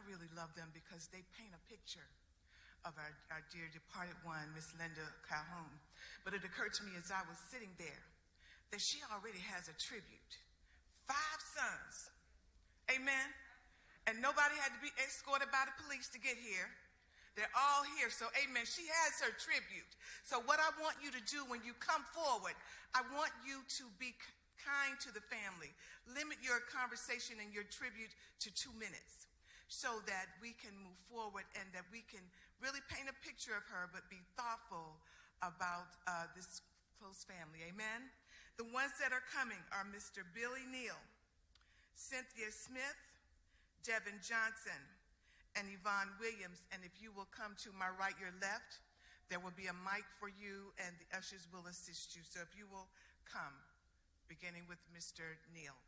I 0.00 0.08
really 0.08 0.32
love 0.32 0.48
them 0.56 0.72
because 0.72 1.12
they 1.12 1.20
paint 1.36 1.52
a 1.52 1.60
picture 1.68 2.08
of 2.88 2.96
our, 2.96 3.12
our 3.36 3.44
dear 3.52 3.68
departed 3.68 4.16
one, 4.24 4.48
Miss 4.56 4.72
Linda 4.80 5.04
Calhoun. 5.28 5.76
But 6.24 6.32
it 6.32 6.40
occurred 6.40 6.72
to 6.80 6.88
me 6.88 6.96
as 6.96 7.12
I 7.12 7.20
was 7.28 7.36
sitting 7.52 7.68
there 7.76 8.00
that 8.72 8.80
she 8.80 9.04
already 9.12 9.44
has 9.52 9.68
a 9.68 9.76
tribute. 9.76 10.32
Five 11.04 11.40
sons. 11.52 12.08
Amen. 12.88 13.28
And 14.08 14.24
nobody 14.24 14.56
had 14.56 14.72
to 14.72 14.80
be 14.80 14.88
escorted 15.04 15.52
by 15.52 15.68
the 15.68 15.76
police 15.84 16.08
to 16.16 16.18
get 16.22 16.40
here. 16.40 16.72
They're 17.36 17.52
all 17.52 17.84
here. 18.00 18.08
So, 18.08 18.24
amen. 18.40 18.64
She 18.64 18.88
has 18.88 19.20
her 19.20 19.36
tribute. 19.36 19.92
So, 20.24 20.40
what 20.48 20.64
I 20.64 20.72
want 20.80 20.96
you 21.04 21.12
to 21.12 21.22
do 21.28 21.44
when 21.52 21.60
you 21.60 21.76
come 21.76 22.08
forward, 22.16 22.56
I 22.96 23.04
want 23.12 23.36
you 23.44 23.60
to 23.60 23.84
be 24.00 24.16
kind 24.64 24.96
to 25.04 25.12
the 25.12 25.22
family. 25.28 25.76
Limit 26.08 26.40
your 26.40 26.64
conversation 26.72 27.36
and 27.36 27.52
your 27.52 27.68
tribute 27.68 28.16
to 28.40 28.48
two 28.56 28.72
minutes 28.80 29.29
so 29.70 30.02
that 30.10 30.26
we 30.42 30.50
can 30.58 30.74
move 30.82 30.98
forward 31.06 31.46
and 31.54 31.70
that 31.70 31.86
we 31.94 32.02
can 32.10 32.26
really 32.58 32.82
paint 32.90 33.06
a 33.06 33.14
picture 33.22 33.54
of 33.54 33.62
her, 33.70 33.86
but 33.94 34.02
be 34.10 34.18
thoughtful 34.34 34.98
about 35.46 35.94
uh, 36.10 36.26
this 36.34 36.60
close 36.98 37.22
family. 37.22 37.62
Amen. 37.70 38.10
The 38.58 38.66
ones 38.74 38.98
that 38.98 39.14
are 39.14 39.22
coming 39.30 39.62
are 39.70 39.86
Mr. 39.86 40.26
Billy 40.34 40.66
Neal, 40.66 40.98
Cynthia 41.94 42.50
Smith, 42.50 42.98
Devin 43.86 44.18
Johnson, 44.20 44.82
and 45.54 45.70
Yvonne 45.70 46.12
Williams. 46.18 46.66
And 46.74 46.82
if 46.82 46.98
you 46.98 47.14
will 47.14 47.30
come 47.30 47.54
to 47.62 47.70
my 47.72 47.88
right, 47.94 48.18
your 48.18 48.34
left, 48.42 48.82
there 49.30 49.38
will 49.38 49.54
be 49.54 49.70
a 49.70 49.76
mic 49.86 50.02
for 50.18 50.26
you, 50.26 50.74
and 50.82 50.92
the 50.98 51.08
ushers 51.14 51.46
will 51.54 51.64
assist 51.70 52.18
you. 52.18 52.26
So 52.26 52.42
if 52.42 52.58
you 52.58 52.66
will 52.66 52.90
come, 53.22 53.54
beginning 54.26 54.66
with 54.66 54.82
Mr. 54.90 55.38
Neal. 55.54 55.78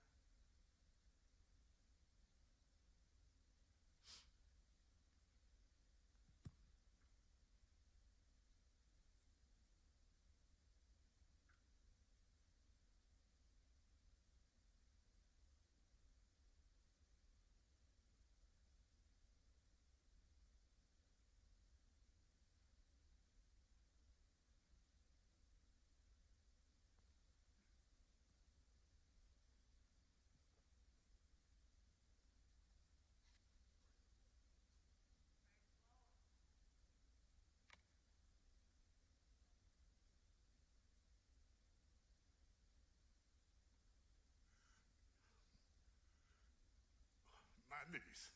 Please. 47.92 48.32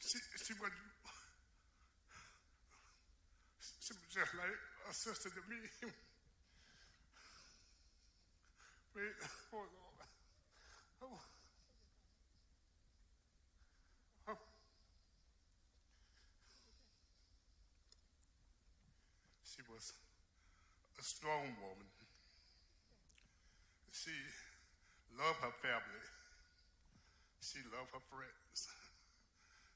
She, 0.00 0.18
she 0.42 0.54
was, 0.56 0.72
she 3.80 3.92
was 3.92 4.08
just 4.08 4.34
like 4.34 4.56
a 4.88 4.94
sister 4.94 5.28
to 5.28 5.42
me. 5.50 5.60
Wait, 8.96 9.04
hold 9.52 9.68
on. 9.68 10.06
Oh. 11.02 11.20
Oh. 14.28 14.38
She 19.44 19.60
was 19.70 19.92
a 20.98 21.02
strong 21.02 21.54
woman. 21.60 21.99
She 24.00 24.16
loved 25.20 25.44
her 25.44 25.52
family. 25.60 26.04
She 27.44 27.58
loved 27.68 27.92
her 27.92 28.00
friends. 28.08 28.68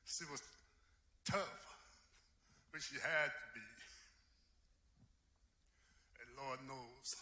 She 0.09 0.25
was 0.33 0.41
tough, 1.29 1.77
but 2.73 2.81
she 2.81 2.97
had 2.97 3.29
to 3.29 3.47
be. 3.53 3.69
And 6.25 6.29
Lord 6.41 6.59
knows, 6.65 7.17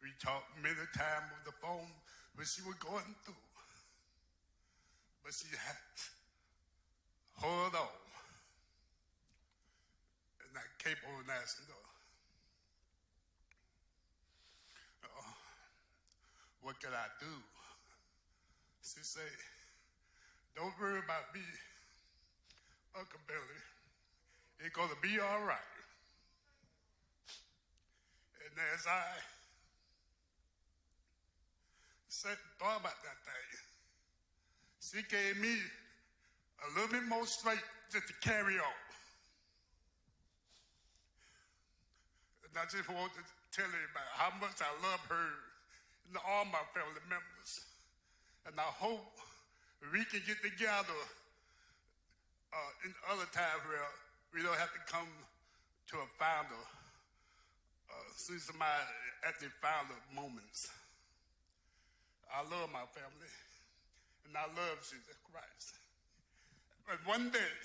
we 0.00 0.08
talked 0.16 0.56
many 0.62 0.80
times 0.96 1.28
on 1.28 1.44
the 1.44 1.52
phone 1.60 1.92
when 2.36 2.46
she 2.46 2.62
was 2.62 2.76
going 2.80 3.14
through. 3.28 3.34
But 5.22 5.34
she 5.34 5.48
had 5.52 5.76
to 5.76 6.08
hold 7.36 7.74
on. 7.74 8.00
And 10.40 10.56
I 10.56 10.64
kept 10.82 11.04
on 11.04 11.28
asking 11.28 11.66
her, 11.68 11.84
"Oh, 15.04 15.34
what 16.72 16.80
can 16.80 16.96
I 16.96 17.04
do? 17.20 17.36
She 18.80 19.04
said, 19.04 19.36
don't 20.56 20.72
worry 20.80 21.04
about 21.04 21.28
me, 21.34 21.44
Uncle 22.96 23.20
Billy. 23.28 23.60
It's 24.58 24.74
gonna 24.74 24.96
be 25.02 25.20
all 25.20 25.44
right. 25.44 25.76
And 28.40 28.56
as 28.72 28.86
I 28.88 29.04
sat 32.08 32.40
and 32.40 32.52
thought 32.58 32.80
about 32.80 32.96
that 33.04 33.20
thing, 33.20 33.48
she 34.80 35.04
gave 35.14 35.36
me 35.42 35.52
a 35.52 36.80
little 36.80 36.90
bit 36.90 37.06
more 37.06 37.26
strength 37.26 37.68
just 37.92 38.06
to 38.08 38.14
carry 38.26 38.56
on. 38.56 38.80
And 42.48 42.56
I 42.56 42.64
just 42.64 42.88
want 42.88 43.12
to 43.12 43.20
tell 43.52 43.68
you 43.68 43.84
about 43.92 44.08
how 44.16 44.32
much 44.40 44.56
I 44.64 44.72
love 44.88 45.00
her 45.10 45.51
and 46.12 46.20
all 46.28 46.44
my 46.52 46.60
family 46.76 47.00
members. 47.08 47.64
And 48.44 48.52
I 48.60 48.68
hope 48.76 49.16
we 49.96 50.04
can 50.04 50.20
get 50.28 50.36
together 50.44 51.00
uh, 52.52 52.72
in 52.84 52.92
other 53.08 53.24
times 53.32 53.64
where 53.64 53.88
we 54.36 54.44
don't 54.44 54.60
have 54.60 54.76
to 54.76 54.82
come 54.92 55.08
to 55.88 55.96
a 56.04 56.08
final, 56.20 56.60
uh, 57.88 58.08
see 58.12 58.36
somebody 58.36 58.92
at 59.24 59.40
the 59.40 59.48
final 59.56 59.96
moments. 60.12 60.68
I 62.28 62.44
love 62.44 62.68
my 62.68 62.84
family, 62.92 63.32
and 64.28 64.36
I 64.36 64.44
love 64.52 64.84
Jesus 64.84 65.16
Christ. 65.32 65.80
But 66.84 67.00
one 67.08 67.32
day, 67.32 67.56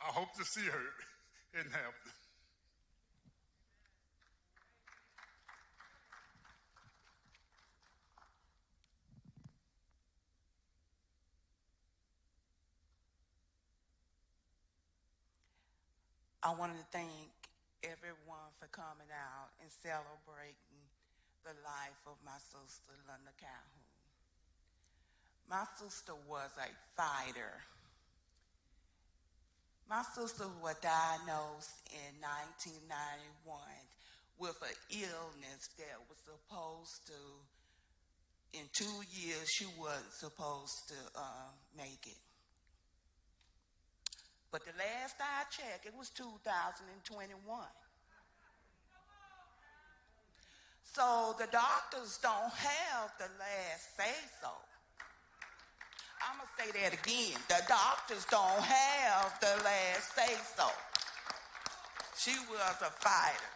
I 0.00 0.16
hope 0.16 0.32
to 0.40 0.44
see 0.48 0.64
her 0.64 0.88
in 1.60 1.68
heaven. 1.68 2.08
I 16.48 16.56
wanted 16.56 16.80
to 16.80 16.88
thank 16.96 17.28
everyone 17.84 18.48
for 18.56 18.72
coming 18.72 19.12
out 19.12 19.52
and 19.60 19.68
celebrating 19.68 20.80
the 21.44 21.52
life 21.60 22.00
of 22.08 22.16
my 22.24 22.40
sister, 22.40 22.96
Linda 23.04 23.36
Calhoun. 23.36 23.84
My 25.44 25.68
sister 25.76 26.16
was 26.24 26.48
a 26.56 26.72
fighter. 26.96 27.52
My 29.92 30.00
sister 30.16 30.48
was 30.64 30.80
diagnosed 30.80 31.84
in 31.92 32.16
1991 32.24 33.60
with 34.40 34.56
an 34.64 35.04
illness 35.04 35.68
that 35.76 36.00
was 36.08 36.16
supposed 36.24 37.12
to, 37.12 37.20
in 38.56 38.64
two 38.72 39.04
years, 39.12 39.44
she 39.52 39.68
wasn't 39.76 40.16
supposed 40.16 40.88
to 40.88 41.00
uh, 41.12 41.52
make 41.76 42.08
it. 42.08 42.27
But 44.50 44.64
the 44.64 44.72
last 44.78 45.16
I 45.20 45.44
checked, 45.50 45.84
it 45.84 45.92
was 45.96 46.08
2021. 46.10 47.36
So 50.82 51.34
the 51.38 51.46
doctors 51.52 52.18
don't 52.22 52.52
have 52.52 53.12
the 53.18 53.28
last 53.38 53.96
say 53.96 54.14
so. 54.40 54.48
I'm 56.24 56.38
going 56.38 56.48
to 56.48 56.64
say 56.64 56.82
that 56.82 56.92
again. 56.94 57.38
The 57.48 57.62
doctors 57.68 58.24
don't 58.30 58.62
have 58.62 59.38
the 59.40 59.62
last 59.62 60.14
say 60.16 60.34
so. 60.56 60.66
She 62.16 62.36
was 62.50 62.74
a 62.80 62.90
fighter. 62.90 63.52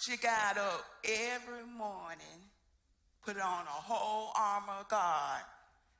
She 0.00 0.16
got 0.18 0.58
up 0.58 0.84
every 1.02 1.64
morning, 1.76 2.38
put 3.24 3.36
on 3.36 3.64
a 3.64 3.80
whole 3.80 4.32
armor 4.36 4.80
of 4.80 4.88
God, 4.88 5.40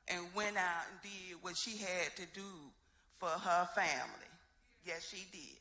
and 0.07 0.23
went 0.35 0.57
out 0.57 0.83
and 0.91 1.01
did 1.01 1.41
what 1.41 1.57
she 1.57 1.77
had 1.77 2.15
to 2.17 2.25
do 2.33 2.71
for 3.19 3.27
her 3.27 3.67
family. 3.75 4.31
Yes, 4.85 5.07
she 5.09 5.25
did. 5.31 5.57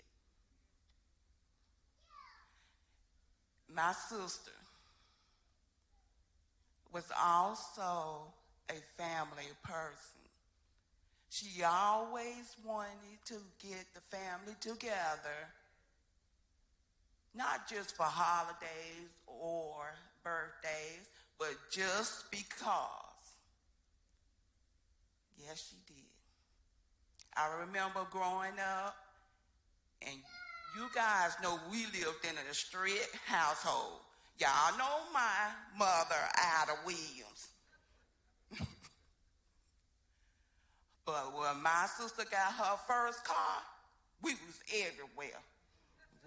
My 3.74 3.92
sister 3.92 4.52
was 6.92 7.10
also 7.20 8.32
a 8.70 9.02
family 9.02 9.50
person. 9.62 10.20
She 11.30 11.64
always 11.64 12.54
wanted 12.64 13.18
to 13.26 13.34
get 13.60 13.86
the 13.94 14.16
family 14.16 14.54
together, 14.60 15.48
not 17.34 17.68
just 17.68 17.96
for 17.96 18.04
holidays 18.04 19.10
or 19.26 19.86
birthdays, 20.22 21.08
but 21.38 21.54
just 21.72 22.30
because. 22.30 23.14
Yes, 25.36 25.70
she 25.70 25.76
did. 25.92 26.13
I 27.37 27.49
remember 27.61 28.07
growing 28.11 28.59
up, 28.61 28.97
and 30.03 30.16
you 30.77 30.87
guys 30.94 31.33
know 31.42 31.59
we 31.70 31.85
lived 31.87 32.25
in 32.25 32.37
a 32.51 32.55
strict 32.55 33.16
household. 33.27 34.01
Y'all 34.38 34.77
know 34.79 34.99
my 35.12 35.51
mother, 35.79 36.16
Ada 36.38 36.79
Williams. 36.85 37.49
but 41.07 41.33
when 41.37 41.62
my 41.62 41.87
sister 41.99 42.25
got 42.31 42.53
her 42.55 42.77
first 42.87 43.25
car, 43.25 43.62
we 44.23 44.33
was 44.33 44.61
everywhere. 44.73 45.40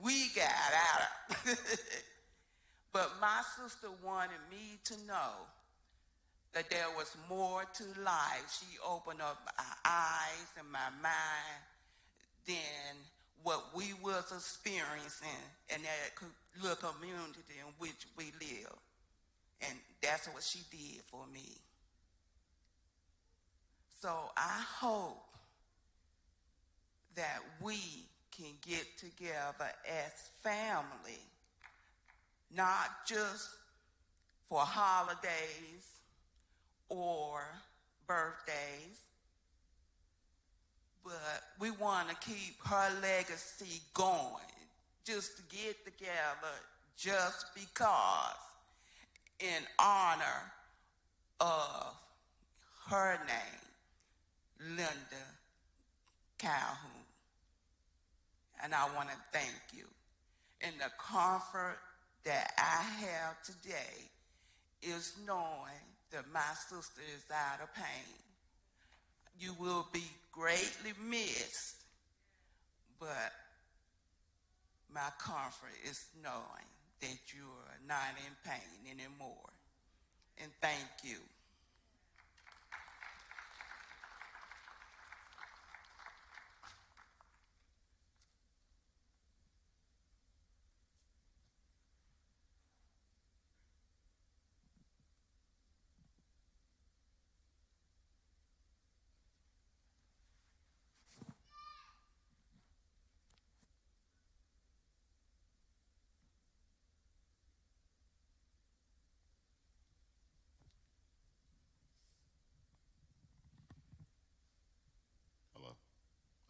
We 0.01 0.29
got 0.35 0.45
out. 0.45 1.01
Of. 1.47 1.59
but 2.93 3.11
my 3.19 3.41
sister 3.59 3.89
wanted 4.03 4.39
me 4.51 4.77
to 4.85 4.93
know 5.05 5.31
that 6.53 6.69
there 6.69 6.87
was 6.95 7.15
more 7.29 7.63
to 7.75 7.83
life. 8.03 8.59
She 8.59 8.77
opened 8.87 9.21
up 9.21 9.37
my 9.57 9.63
eyes 9.85 10.47
and 10.57 10.71
my 10.71 10.89
mind 11.01 11.63
than 12.47 12.95
what 13.43 13.75
we 13.75 13.93
was 14.03 14.31
experiencing 14.31 15.27
in 15.69 15.81
that 15.83 16.61
little 16.61 16.91
community 16.91 17.59
in 17.59 17.73
which 17.77 18.07
we 18.17 18.25
live. 18.39 18.73
And 19.61 19.77
that's 20.01 20.27
what 20.27 20.43
she 20.43 20.59
did 20.71 21.01
for 21.07 21.25
me. 21.33 21.49
So 24.01 24.09
I 24.35 24.63
hope 24.79 25.23
that 27.15 27.39
we 27.61 27.79
can 28.35 28.51
get 28.67 28.85
together 28.97 29.71
as 29.87 30.29
family, 30.43 31.19
not 32.55 32.89
just 33.07 33.49
for 34.47 34.59
holidays 34.59 35.96
or 36.89 37.41
birthdays, 38.07 38.99
but 41.03 41.43
we 41.59 41.71
want 41.71 42.09
to 42.09 42.15
keep 42.15 42.55
her 42.65 42.89
legacy 43.01 43.81
going, 43.93 44.25
just 45.05 45.37
to 45.37 45.43
get 45.55 45.83
together 45.85 46.53
just 46.97 47.53
because 47.53 48.35
in 49.39 49.63
honor 49.79 50.51
of 51.39 51.93
her 52.89 53.19
name, 53.27 54.75
Linda 54.75 55.25
Calhoun. 56.37 56.91
And 58.63 58.73
I 58.73 58.87
want 58.95 59.09
to 59.09 59.15
thank 59.31 59.61
you. 59.71 59.85
And 60.61 60.73
the 60.79 60.89
comfort 60.99 61.77
that 62.23 62.53
I 62.57 62.83
have 63.05 63.41
today 63.43 64.09
is 64.81 65.13
knowing 65.25 65.96
that 66.11 66.23
my 66.33 66.53
sister 66.69 67.01
is 67.15 67.23
out 67.31 67.61
of 67.61 67.73
pain. 67.73 68.15
You 69.39 69.53
will 69.59 69.87
be 69.91 70.03
greatly 70.31 70.93
missed, 71.09 71.83
but 72.99 73.33
my 74.93 75.09
comfort 75.19 75.75
is 75.87 76.05
knowing 76.23 76.67
that 77.01 77.33
you 77.33 77.43
are 77.43 77.79
not 77.87 78.15
in 78.25 78.33
pain 78.43 78.91
anymore. 78.91 79.49
And 80.41 80.51
thank 80.61 81.03
you. 81.03 81.17
Hello? 115.57 115.73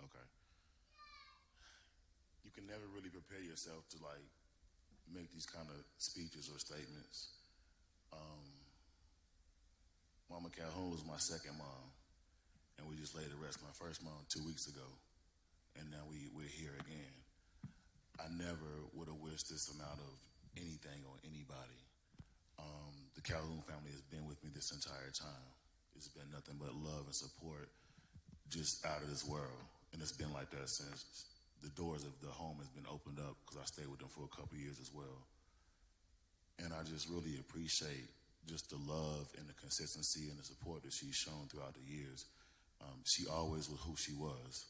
Okay. 0.03 0.25
You 2.43 2.51
can 2.51 2.66
never 2.77 2.93
really 2.93 3.09
prepare 3.09 3.41
yourself 3.41 3.89
to 3.89 3.97
like 4.05 4.29
make 5.09 5.33
these 5.33 5.49
kind 5.49 5.65
of 5.73 5.81
speeches 5.97 6.45
or 6.45 6.61
statements. 6.61 7.33
Um, 8.13 8.45
Mama 10.29 10.53
Calhoun 10.53 10.93
was 10.93 11.01
my 11.01 11.17
second 11.17 11.57
mom, 11.57 11.85
and 12.77 12.85
we 12.85 12.93
just 13.01 13.17
laid 13.17 13.33
to 13.33 13.39
rest 13.41 13.65
my 13.65 13.73
first 13.73 14.05
mom 14.05 14.29
two 14.29 14.45
weeks 14.45 14.69
ago, 14.69 14.85
and 15.79 15.89
now 15.89 16.05
we, 16.05 16.29
we're 16.37 16.51
here 16.53 16.77
again. 16.85 17.15
I 18.21 18.29
never 18.29 18.69
would 18.93 19.09
have 19.09 19.17
wished 19.17 19.49
this 19.49 19.73
amount 19.73 19.97
of 19.97 20.13
anything 20.53 21.01
on 21.09 21.17
anybody. 21.25 21.81
Um, 22.61 22.93
the 23.17 23.25
Calhoun 23.25 23.65
family 23.65 23.93
has 23.93 24.05
been 24.13 24.25
with 24.29 24.37
me 24.45 24.53
this 24.53 24.69
entire 24.69 25.13
time. 25.13 25.49
It's 25.95 26.09
been 26.09 26.29
nothing 26.29 26.61
but 26.61 26.73
love 26.77 27.09
and 27.09 27.15
support 27.15 27.69
just 28.49 28.85
out 28.85 29.01
of 29.01 29.09
this 29.09 29.25
world. 29.25 29.65
And 29.93 30.01
it's 30.01 30.13
been 30.13 30.33
like 30.33 30.49
that 30.51 30.69
since 30.69 31.36
the 31.63 31.69
doors 31.69 32.03
of 32.03 32.13
the 32.21 32.29
home 32.29 32.57
has 32.59 32.69
been 32.69 32.85
opened 32.89 33.19
up 33.19 33.35
because 33.45 33.61
I 33.61 33.65
stayed 33.65 33.87
with 33.87 33.99
them 33.99 34.09
for 34.09 34.25
a 34.25 34.33
couple 34.35 34.57
years 34.57 34.79
as 34.79 34.91
well. 34.93 35.25
And 36.59 36.73
I 36.73 36.83
just 36.83 37.09
really 37.09 37.37
appreciate 37.39 38.09
just 38.47 38.69
the 38.69 38.77
love 38.77 39.27
and 39.37 39.47
the 39.47 39.53
consistency 39.59 40.29
and 40.29 40.39
the 40.39 40.43
support 40.43 40.83
that 40.83 40.93
she's 40.93 41.15
shown 41.15 41.47
throughout 41.49 41.75
the 41.75 41.85
years. 41.85 42.25
Um, 42.81 43.01
she 43.05 43.27
always 43.27 43.69
was 43.69 43.79
who 43.81 43.95
she 43.95 44.13
was. 44.13 44.65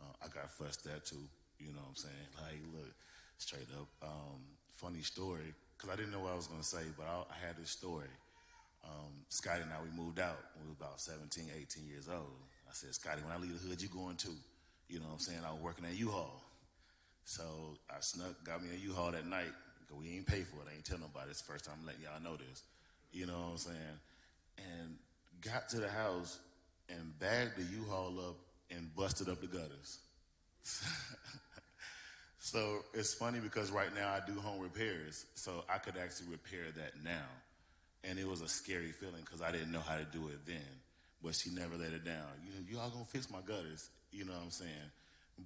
Uh, 0.00 0.12
I 0.22 0.28
got 0.28 0.50
fussed 0.50 0.86
at 0.86 1.06
too, 1.06 1.24
you 1.58 1.72
know 1.72 1.82
what 1.82 1.96
I'm 1.96 2.02
saying? 2.10 2.28
Like, 2.42 2.60
look, 2.74 2.92
straight 3.38 3.68
up. 3.80 3.88
Um, 4.02 4.42
funny 4.76 5.02
story, 5.02 5.54
because 5.76 5.90
I 5.90 5.96
didn't 5.96 6.12
know 6.12 6.20
what 6.20 6.32
I 6.32 6.36
was 6.36 6.46
going 6.46 6.60
to 6.60 6.66
say, 6.66 6.84
but 6.96 7.06
I, 7.06 7.22
I 7.30 7.46
had 7.46 7.56
this 7.56 7.70
story. 7.70 8.10
Um, 8.84 9.24
Scotty 9.28 9.62
and 9.62 9.72
I, 9.72 9.80
we 9.80 9.90
moved 9.96 10.20
out 10.20 10.36
we 10.60 10.68
were 10.68 10.76
about 10.78 11.00
17, 11.00 11.48
18 11.56 11.86
years 11.88 12.08
old. 12.08 12.36
I 12.68 12.72
said, 12.72 12.94
Scotty, 12.94 13.22
when 13.22 13.32
I 13.32 13.40
leave 13.40 13.54
the 13.54 13.68
hood, 13.68 13.80
you 13.80 13.88
going 13.88 14.16
too. 14.16 14.36
You 14.94 15.00
know 15.00 15.06
what 15.06 15.14
I'm 15.14 15.18
saying? 15.18 15.40
I 15.44 15.50
was 15.50 15.60
working 15.60 15.84
at 15.86 15.98
U-Haul. 15.98 16.40
So 17.24 17.42
I 17.90 17.96
snuck, 17.98 18.44
got 18.44 18.62
me 18.62 18.68
a 18.72 18.78
U-Haul 18.78 19.10
that 19.10 19.26
night. 19.26 19.50
We 19.92 20.14
ain't 20.14 20.26
pay 20.26 20.42
for 20.42 20.58
it. 20.58 20.68
I 20.70 20.76
ain't 20.76 20.84
tell 20.84 21.00
nobody. 21.00 21.30
It's 21.30 21.42
the 21.42 21.52
first 21.52 21.64
time 21.64 21.74
I'm 21.80 21.84
letting 21.84 22.02
y'all 22.02 22.22
know 22.22 22.36
this. 22.36 22.62
You 23.12 23.26
know 23.26 23.32
what 23.32 23.50
I'm 23.50 23.56
saying? 23.56 23.98
And 24.56 24.96
got 25.40 25.68
to 25.70 25.80
the 25.80 25.88
house 25.88 26.38
and 26.88 27.18
bagged 27.18 27.56
the 27.56 27.64
U-Haul 27.76 28.20
up 28.20 28.36
and 28.70 28.94
busted 28.94 29.28
up 29.28 29.40
the 29.40 29.48
gutters. 29.48 29.98
so 32.38 32.78
it's 32.94 33.14
funny 33.14 33.40
because 33.40 33.72
right 33.72 33.92
now 33.96 34.10
I 34.10 34.20
do 34.24 34.38
home 34.38 34.60
repairs. 34.60 35.26
So 35.34 35.64
I 35.68 35.78
could 35.78 35.96
actually 35.96 36.28
repair 36.30 36.66
that 36.76 37.02
now. 37.02 37.26
And 38.04 38.16
it 38.16 38.28
was 38.28 38.42
a 38.42 38.48
scary 38.48 38.92
feeling 38.92 39.22
because 39.24 39.42
I 39.42 39.50
didn't 39.50 39.72
know 39.72 39.80
how 39.80 39.96
to 39.96 40.04
do 40.04 40.28
it 40.28 40.46
then. 40.46 40.70
But 41.20 41.34
she 41.34 41.50
never 41.50 41.76
let 41.76 41.92
it 41.92 42.04
down. 42.04 42.30
You 42.44 42.50
know, 42.52 42.64
you 42.70 42.78
all 42.78 42.90
gonna 42.90 43.06
fix 43.06 43.28
my 43.28 43.40
gutters. 43.40 43.90
You 44.14 44.24
know 44.24 44.32
what 44.32 44.44
I'm 44.44 44.50
saying? 44.50 44.90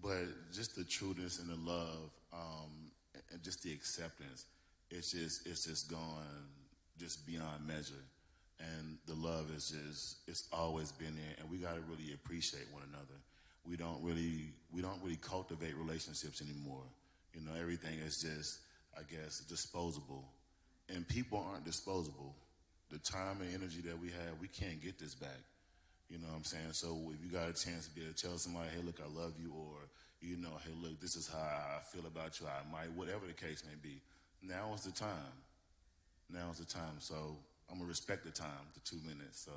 But 0.03 0.53
just 0.53 0.77
the 0.77 0.85
trueness 0.85 1.39
and 1.39 1.49
the 1.49 1.71
love, 1.71 2.11
um, 2.35 2.93
and 3.33 3.43
just 3.43 3.63
the 3.63 3.73
acceptance, 3.73 4.45
it's 4.91 5.13
just 5.13 5.47
it's 5.47 5.65
just 5.65 5.91
gone 5.91 6.45
just 6.99 7.27
beyond 7.27 7.67
measure. 7.67 8.05
And 8.61 8.99
the 9.07 9.15
love 9.15 9.51
is 9.57 9.71
just 9.71 10.17
it's 10.29 10.49
always 10.53 10.93
been 10.93 11.15
there, 11.15 11.35
and 11.41 11.51
we 11.51 11.57
gotta 11.57 11.81
really 11.89 12.13
appreciate 12.13 12.67
one 12.71 12.83
another. 12.93 13.19
We 13.65 13.77
don't 13.77 14.03
really 14.03 14.53
we 14.71 14.83
don't 14.83 15.01
really 15.03 15.17
cultivate 15.17 15.75
relationships 15.75 16.43
anymore. 16.43 16.85
You 17.33 17.41
know, 17.41 17.59
everything 17.59 17.99
is 18.07 18.21
just 18.21 18.59
I 18.99 19.01
guess 19.11 19.41
disposable, 19.41 20.29
and 20.95 21.09
people 21.09 21.43
aren't 21.51 21.65
disposable. 21.65 22.35
The 22.91 22.99
time 22.99 23.41
and 23.41 23.55
energy 23.55 23.81
that 23.83 23.99
we 23.99 24.09
have, 24.09 24.41
we 24.41 24.49
can't 24.49 24.83
get 24.83 24.99
this 24.99 25.15
back. 25.15 25.41
You 26.09 26.19
know 26.19 26.29
what 26.29 26.37
I'm 26.37 26.45
saying? 26.45 26.73
So 26.73 27.13
if 27.13 27.23
you 27.23 27.31
got 27.31 27.51
a 27.51 27.53
chance 27.53 27.87
to 27.87 27.95
be 27.95 28.01
able 28.03 28.15
to 28.15 28.23
tell 28.23 28.39
somebody, 28.39 28.69
hey, 28.75 28.83
look, 28.83 28.99
I 29.01 29.09
love 29.15 29.35
you, 29.39 29.53
or, 29.53 29.77
you 30.21 30.37
know, 30.39 30.57
hey, 30.65 30.73
look, 30.81 31.01
this 31.01 31.17
is 31.17 31.29
how 31.29 31.39
I 31.39 31.81
feel 31.93 32.07
about 32.07 32.41
you, 32.41 32.47
I 32.47 32.65
might, 32.73 32.91
whatever 32.93 33.27
the 33.27 33.35
case 33.35 33.63
may 33.67 33.77
be, 33.83 34.01
now 34.43 34.73
is 34.75 34.83
the 34.83 34.93
time. 34.93 35.37
Now 36.33 36.51
is 36.51 36.59
the 36.59 36.65
time. 36.65 36.97
So 36.99 37.37
I'm 37.69 37.77
going 37.77 37.87
to 37.87 37.89
respect 37.89 38.25
the 38.25 38.31
time, 38.31 38.73
the 38.73 38.81
two 38.81 38.99
minutes. 39.07 39.41
So 39.41 39.53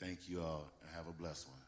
thank 0.00 0.28
you 0.28 0.40
all, 0.42 0.66
and 0.82 0.90
have 0.96 1.06
a 1.06 1.12
blessed 1.12 1.48
one. 1.48 1.58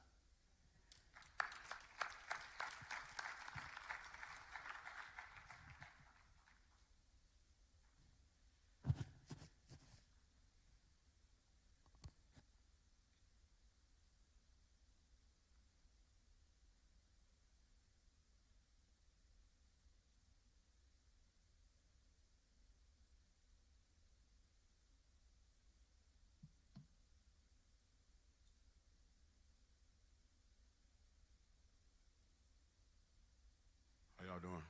How 34.18 34.32
y'all 34.32 34.40
doing? 34.40 34.62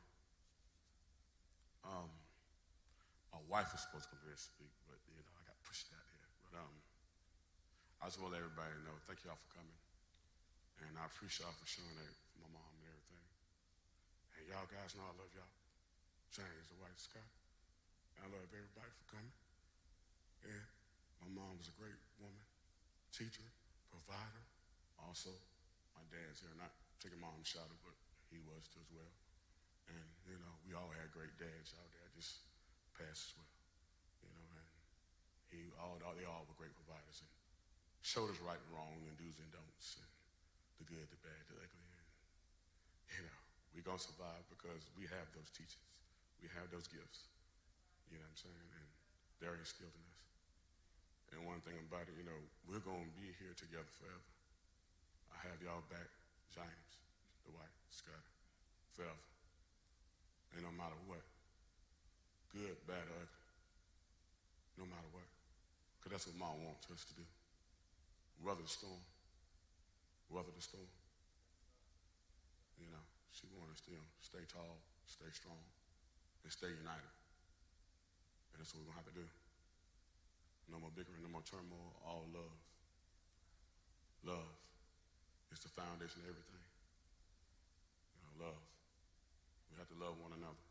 Um, 1.84 2.10
my 3.32 3.35
wife 3.46 3.70
was 3.70 3.82
supposed 3.82 4.10
to 4.10 4.14
come 4.14 4.22
here 4.26 4.34
and 4.34 4.42
speak, 4.42 4.72
but 4.86 4.98
you 5.10 5.18
know 5.22 5.34
I 5.38 5.42
got 5.46 5.58
pushed 5.66 5.90
out 5.94 6.06
here. 6.14 6.28
But 6.46 6.52
um, 6.58 6.74
I 8.02 8.10
just 8.10 8.18
want 8.18 8.34
to 8.34 8.38
let 8.38 8.42
everybody 8.42 8.74
know. 8.82 8.94
Thank 9.06 9.22
y'all 9.22 9.38
for 9.38 9.50
coming, 9.54 9.80
and 10.82 10.92
I 10.98 11.06
appreciate 11.06 11.46
y'all 11.46 11.54
for 11.54 11.66
showing 11.66 11.94
that 11.96 12.14
for 12.34 12.46
my 12.46 12.50
mom 12.52 12.72
and 12.82 12.86
everything. 12.90 13.26
And 14.36 14.42
y'all 14.50 14.68
guys 14.68 14.94
know 14.98 15.06
I 15.06 15.14
love 15.16 15.32
y'all. 15.34 15.54
James, 16.34 16.68
Dwight 16.68 16.98
Scott. 17.00 17.30
I 18.20 18.28
love 18.28 18.48
everybody 18.48 18.92
for 18.92 19.06
coming. 19.16 19.36
And 20.44 20.64
my 21.22 21.28
mom 21.32 21.56
was 21.60 21.68
a 21.68 21.76
great 21.76 21.96
woman, 22.20 22.44
teacher, 23.12 23.46
provider. 23.88 24.44
Also, 25.00 25.32
my 25.96 26.04
dad's 26.12 26.40
here, 26.40 26.52
not 26.56 26.72
taking 27.00 27.20
mom's 27.20 27.48
shadow, 27.48 27.76
but 27.84 27.96
he 28.32 28.40
was 28.44 28.68
too 28.72 28.80
as 28.80 28.90
well. 28.92 29.12
And, 29.92 30.06
you 30.26 30.36
know, 30.40 30.54
we 30.66 30.74
all 30.74 30.90
had 30.92 31.12
great 31.14 31.34
dads. 31.38 31.76
out 31.76 31.88
there. 31.92 32.08
just 32.16 32.42
passed 32.96 33.30
as 33.30 33.34
well. 33.36 33.52
You 34.24 34.30
know, 34.32 34.46
and 34.56 34.68
he 35.52 35.60
all 35.80 35.96
they 36.16 36.26
all 36.26 36.44
were 36.48 36.56
great 36.56 36.74
providers 36.74 37.20
and 37.20 37.30
showed 38.00 38.30
us 38.32 38.40
right 38.40 38.58
and 38.58 38.72
wrong 38.72 38.96
and 39.04 39.16
do's 39.18 39.36
and 39.38 39.50
don'ts 39.52 40.00
and 40.00 40.10
the 40.80 40.86
good, 40.86 41.06
the 41.08 41.20
bad, 41.24 41.42
the 41.48 41.56
ugly. 41.56 41.88
And, 41.96 42.08
you 43.16 43.22
know, 43.24 43.38
we're 43.72 43.86
gonna 43.86 44.00
survive 44.00 44.44
because 44.52 44.88
we 44.96 45.08
have 45.08 45.28
those 45.32 45.48
teachers. 45.52 45.82
We 46.40 46.52
have 46.52 46.68
those 46.68 46.86
gifts. 46.86 47.32
You 48.12 48.20
know 48.20 48.28
what 48.28 48.36
I'm 48.36 48.52
saying? 48.52 48.68
And 48.76 48.88
they're 49.40 49.56
instilled 49.56 49.96
in 49.96 50.04
us. 50.06 50.22
And 51.34 51.42
one 51.42 51.60
thing 51.66 51.74
about 51.82 52.06
it, 52.06 52.14
you 52.14 52.24
know, 52.24 52.38
we're 52.70 52.84
gonna 52.84 53.10
be 53.18 53.34
here 53.42 53.56
together 53.58 53.90
forever. 53.98 54.30
I 55.34 55.42
have 55.50 55.58
y'all 55.60 55.84
back, 55.90 56.08
James, 56.54 56.92
Dwight, 57.44 57.74
Scott, 57.90 58.24
forever. 58.94 59.26
And 60.54 60.64
no 60.64 60.72
matter 60.72 60.96
what, 61.10 61.20
good, 62.56 62.76
bad, 62.88 63.04
or 63.04 63.16
ugly, 63.20 63.44
no 64.80 64.84
matter 64.88 65.10
what. 65.12 65.28
Because 66.00 66.16
that's 66.16 66.26
what 66.32 66.40
mom 66.40 66.56
wants 66.64 66.88
us 66.88 67.04
to 67.12 67.14
do. 67.20 67.26
Weather 68.40 68.64
the 68.64 68.72
storm. 68.72 69.02
Weather 70.32 70.52
the 70.56 70.64
storm. 70.64 70.88
You 72.80 72.88
know, 72.88 73.04
she 73.32 73.44
wants 73.52 73.76
us 73.76 73.80
to 73.84 73.92
you 73.92 74.00
know, 74.00 74.08
stay 74.24 74.44
tall, 74.48 74.80
stay 75.04 75.28
strong, 75.36 75.60
and 76.44 76.48
stay 76.48 76.72
united. 76.72 77.12
And 78.52 78.56
that's 78.64 78.72
what 78.72 78.88
we're 78.88 78.96
going 78.96 79.04
to 79.04 79.04
have 79.04 79.12
to 79.12 79.18
do. 79.20 79.28
No 80.72 80.80
more 80.80 80.92
bickering, 80.96 81.20
no 81.20 81.30
more 81.30 81.44
turmoil, 81.44 81.92
all 82.02 82.24
love. 82.32 82.56
Love 84.24 84.54
is 85.54 85.62
the 85.62 85.70
foundation 85.70 86.24
of 86.24 86.32
everything. 86.32 86.64
You 88.16 88.20
know, 88.24 88.50
love. 88.50 88.62
We 89.70 89.78
have 89.78 89.90
to 89.94 89.98
love 90.00 90.18
one 90.18 90.34
another. 90.34 90.65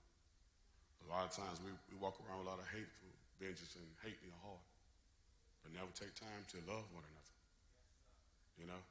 A 1.05 1.07
lot 1.13 1.29
of 1.29 1.31
times 1.37 1.61
we, 1.61 1.69
we 1.93 1.95
walk 2.01 2.17
around 2.25 2.41
with 2.41 2.49
a 2.49 2.51
lot 2.51 2.59
of 2.59 2.67
hateful 2.73 3.13
vengeance 3.37 3.77
and 3.77 3.85
hate 4.01 4.17
in 4.25 4.33
our 4.33 4.43
heart, 4.49 4.65
but 5.61 5.69
never 5.75 5.91
take 5.93 6.17
time 6.17 6.41
to 6.49 6.57
love 6.65 6.85
one 6.91 7.05
another. 7.05 7.35
You 8.57 8.65
know? 8.71 8.81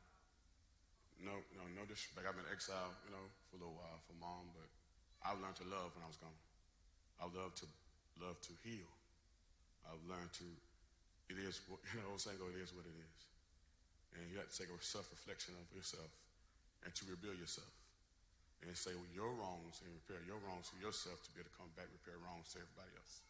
No, 1.18 1.34
no, 1.56 1.62
no 1.74 1.82
disrespect. 1.88 2.26
I've 2.28 2.36
been 2.36 2.50
exiled, 2.50 2.94
you 3.08 3.12
know, 3.14 3.26
for 3.50 3.56
a 3.58 3.60
little 3.66 3.78
while 3.78 3.98
for 4.06 4.14
mom, 4.20 4.50
but 4.54 4.68
I've 5.24 5.40
learned 5.40 5.56
to 5.62 5.66
love 5.66 5.94
when 5.96 6.04
I 6.04 6.10
was 6.10 6.20
gone. 6.20 6.38
I 7.18 7.26
love 7.30 7.54
to 7.62 7.66
love 8.22 8.38
to 8.46 8.52
heal. 8.62 8.86
I've 9.82 10.02
learned 10.06 10.30
to, 10.38 10.46
it 11.34 11.38
is, 11.40 11.60
what- 11.66 11.82
you 11.90 11.98
know, 11.98 12.14
old 12.14 12.22
saying 12.22 12.38
it 12.38 12.58
is 12.62 12.70
what 12.70 12.86
it 12.86 12.94
is. 12.94 13.18
And 14.14 14.22
you 14.30 14.38
have 14.38 14.46
to 14.46 14.54
take 14.54 14.70
a 14.70 14.78
self-reflection 14.78 15.58
of 15.58 15.66
yourself 15.74 16.06
and 16.86 16.94
to 16.94 17.02
rebuild 17.10 17.38
yourself. 17.42 17.70
And 18.64 18.72
say 18.72 18.96
well, 18.96 19.12
your 19.12 19.28
wrongs 19.36 19.84
and 19.84 19.92
repair 19.92 20.24
your 20.24 20.40
wrongs 20.48 20.72
to 20.72 20.76
yourself 20.80 21.20
to 21.20 21.28
be 21.36 21.44
able 21.44 21.52
to 21.52 21.56
come 21.60 21.68
back 21.76 21.84
and 21.84 21.96
repair 22.00 22.16
wrongs 22.24 22.48
to 22.56 22.64
everybody 22.64 22.90
else. 22.96 23.20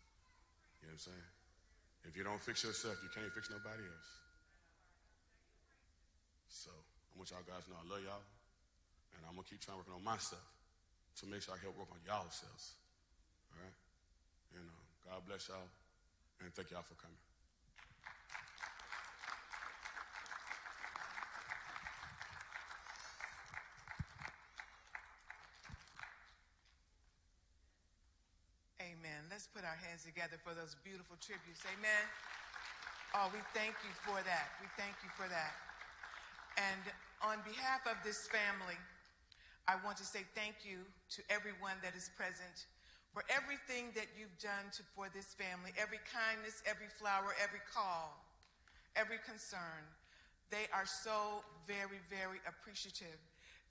You 0.78 0.87
know 0.87 0.95
what 0.95 1.03
I'm 1.03 1.11
saying? 1.11 1.28
If 2.07 2.12
you 2.14 2.22
don't 2.22 2.39
fix 2.39 2.62
yourself, 2.62 3.03
you 3.03 3.11
can't 3.11 3.32
fix 3.35 3.51
nobody 3.51 3.82
else. 3.82 4.11
So 6.47 6.70
I 6.70 7.12
want 7.18 7.35
y'all 7.35 7.43
guys 7.43 7.66
to 7.66 7.74
know 7.74 7.82
I 7.82 7.87
love 7.91 8.03
y'all. 8.07 8.24
And 9.18 9.26
I'm 9.26 9.35
gonna 9.35 9.49
keep 9.49 9.59
trying 9.59 9.78
working 9.80 9.97
on 9.97 10.07
myself 10.07 10.45
to 11.18 11.22
make 11.26 11.43
sure 11.43 11.55
I 11.55 11.61
help 11.62 11.74
work 11.78 11.91
on 11.91 11.99
y'all 12.07 12.30
selves. 12.30 12.78
All 13.51 13.59
right? 13.59 13.76
And 14.55 14.66
uh, 14.70 14.82
God 15.11 15.26
bless 15.26 15.51
y'all. 15.51 15.66
And 16.43 16.53
thank 16.55 16.70
y'all 16.70 16.87
for 16.87 16.95
coming. 16.95 17.18
Amen. 28.80 29.24
Let's 29.30 29.47
put 29.64 29.72
our 29.72 29.80
hands 29.88 30.04
together 30.04 30.36
for 30.44 30.52
those 30.52 30.76
beautiful 30.84 31.16
tributes. 31.24 31.64
Amen. 31.72 32.04
Oh, 33.16 33.32
we 33.32 33.40
thank 33.56 33.72
you 33.80 33.92
for 34.04 34.20
that. 34.20 34.52
We 34.60 34.68
thank 34.76 34.92
you 35.00 35.08
for 35.16 35.24
that. 35.24 35.56
And 36.60 36.84
on 37.24 37.40
behalf 37.48 37.80
of 37.88 37.96
this 38.04 38.28
family, 38.28 38.76
I 39.64 39.80
want 39.80 39.96
to 40.04 40.06
say 40.06 40.28
thank 40.36 40.68
you 40.68 40.84
to 41.16 41.24
everyone 41.32 41.80
that 41.80 41.96
is 41.96 42.12
present 42.12 42.68
for 43.16 43.24
everything 43.32 43.88
that 43.96 44.12
you've 44.12 44.36
done 44.36 44.68
to, 44.76 44.84
for 44.92 45.08
this 45.16 45.32
family, 45.32 45.72
every 45.80 46.02
kindness, 46.12 46.60
every 46.68 46.92
flower, 46.92 47.32
every 47.40 47.64
call, 47.64 48.20
every 49.00 49.16
concern. 49.24 49.80
They 50.52 50.68
are 50.76 50.84
so 50.84 51.40
very, 51.64 52.04
very 52.12 52.44
appreciative. 52.44 53.16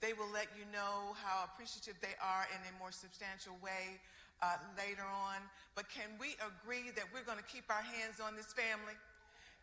They 0.02 0.10
will 0.10 0.32
let 0.34 0.50
you 0.58 0.66
know 0.74 1.14
how 1.22 1.46
appreciative 1.46 1.94
they 2.02 2.18
are 2.18 2.50
in 2.50 2.58
a 2.66 2.72
more 2.82 2.90
substantial 2.90 3.54
way 3.62 4.02
uh, 4.44 4.60
later 4.76 5.06
on. 5.08 5.40
But 5.72 5.88
can 5.88 6.12
we 6.20 6.36
agree 6.44 6.92
that 6.92 7.08
we're 7.10 7.24
going 7.24 7.40
to 7.40 7.48
keep 7.48 7.64
our 7.72 7.82
hands 7.82 8.20
on 8.20 8.36
this 8.36 8.52
family? 8.52 8.94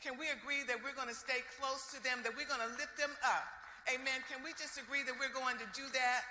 Can 0.01 0.17
we 0.17 0.33
agree 0.33 0.65
that 0.65 0.81
we're 0.81 0.97
going 0.97 1.11
to 1.13 1.17
stay 1.17 1.45
close 1.61 1.93
to 1.93 2.01
them, 2.01 2.25
that 2.25 2.33
we're 2.33 2.49
going 2.49 2.65
to 2.65 2.73
lift 2.81 2.97
them 2.97 3.13
up? 3.21 3.45
Amen. 3.85 4.25
Can 4.25 4.41
we 4.41 4.57
just 4.57 4.81
agree 4.81 5.05
that 5.05 5.13
we're 5.21 5.33
going 5.33 5.61
to 5.61 5.69
do 5.77 5.85
that? 5.93 6.25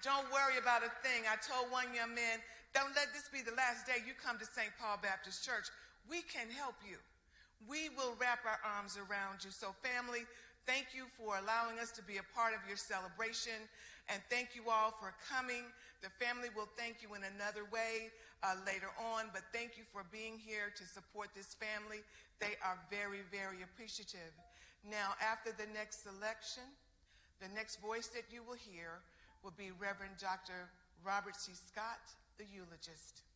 Don't 0.00 0.24
worry 0.32 0.56
about 0.56 0.80
a 0.80 0.92
thing. 1.04 1.28
I 1.28 1.36
told 1.44 1.68
one 1.68 1.92
young 1.92 2.16
man, 2.16 2.40
don't 2.72 2.96
let 2.96 3.12
this 3.12 3.28
be 3.28 3.44
the 3.44 3.52
last 3.52 3.84
day 3.84 4.00
you 4.08 4.16
come 4.16 4.40
to 4.40 4.48
St. 4.48 4.72
Paul 4.80 4.96
Baptist 5.04 5.44
Church. 5.44 5.68
We 6.08 6.24
can 6.24 6.48
help 6.48 6.80
you. 6.80 6.96
We 7.68 7.92
will 7.92 8.16
wrap 8.16 8.40
our 8.48 8.56
arms 8.64 8.96
around 8.96 9.44
you. 9.44 9.52
So, 9.52 9.76
family, 9.84 10.24
thank 10.64 10.96
you 10.96 11.04
for 11.20 11.36
allowing 11.36 11.76
us 11.76 11.92
to 12.00 12.02
be 12.08 12.16
a 12.16 12.26
part 12.32 12.56
of 12.56 12.64
your 12.64 12.80
celebration. 12.80 13.60
And 14.08 14.24
thank 14.32 14.56
you 14.56 14.72
all 14.72 14.96
for 14.96 15.12
coming. 15.28 15.68
The 16.02 16.12
family 16.16 16.48
will 16.56 16.68
thank 16.80 17.04
you 17.04 17.12
in 17.12 17.22
another 17.36 17.68
way 17.68 18.08
uh, 18.42 18.56
later 18.64 18.88
on, 18.96 19.28
but 19.32 19.44
thank 19.52 19.76
you 19.76 19.84
for 19.92 20.04
being 20.08 20.40
here 20.40 20.72
to 20.72 20.84
support 20.88 21.28
this 21.36 21.52
family. 21.52 22.00
They 22.40 22.56
are 22.64 22.80
very, 22.88 23.20
very 23.28 23.60
appreciative. 23.60 24.32
Now, 24.80 25.12
after 25.20 25.52
the 25.52 25.68
next 25.76 26.08
selection, 26.08 26.64
the 27.40 27.52
next 27.52 27.84
voice 27.84 28.08
that 28.16 28.24
you 28.32 28.40
will 28.40 28.56
hear 28.56 29.04
will 29.44 29.52
be 29.56 29.76
Reverend 29.76 30.16
Dr. 30.16 30.72
Robert 31.04 31.36
C. 31.36 31.52
Scott, 31.52 32.00
the 32.38 32.44
eulogist. 32.48 33.28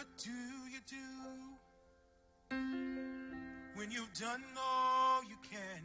What 0.00 0.16
do 0.16 0.30
you 0.72 0.80
do 0.88 2.56
when 3.74 3.90
you've 3.90 4.14
done 4.18 4.42
all 4.58 5.22
you 5.24 5.36
can 5.50 5.82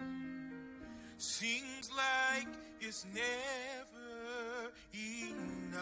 and 0.00 1.18
seems 1.18 1.90
like 1.94 2.48
it's 2.80 3.04
never 3.12 4.72
enough? 4.94 5.76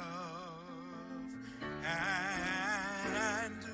And 1.84 3.64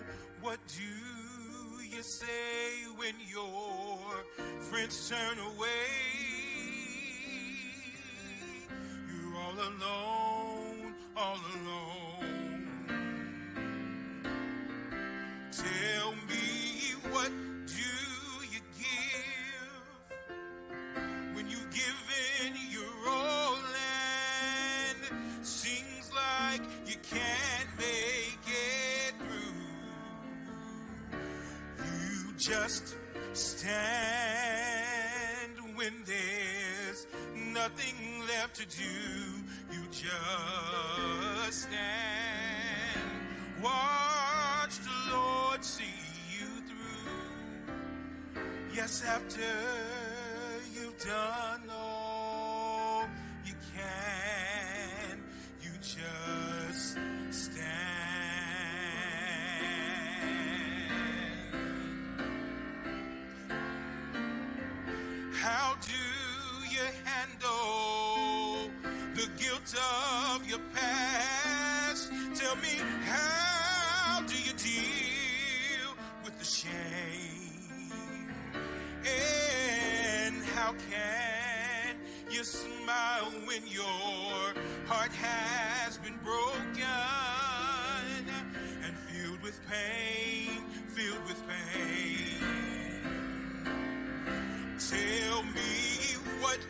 what 0.42 0.58
do 0.76 1.86
you 1.96 2.02
say 2.02 2.84
when 2.98 3.14
your 3.26 4.22
friends 4.68 5.08
turn 5.08 5.38
away? 5.38 5.88
You're 9.08 9.34
all 9.34 9.54
alone, 9.54 10.94
all 11.16 11.38
alone. 11.38 11.89
Nothing 37.70 38.26
left 38.26 38.56
to 38.56 38.66
do. 38.66 38.84
You 39.72 39.82
just 39.90 41.62
stand. 41.62 41.76
Watch 43.62 44.78
the 44.78 45.14
Lord 45.14 45.64
see 45.64 45.84
you 46.38 46.46
through. 46.68 48.42
Yes, 48.74 49.04
after 49.06 49.40
you've 50.74 50.98
done 51.04 51.49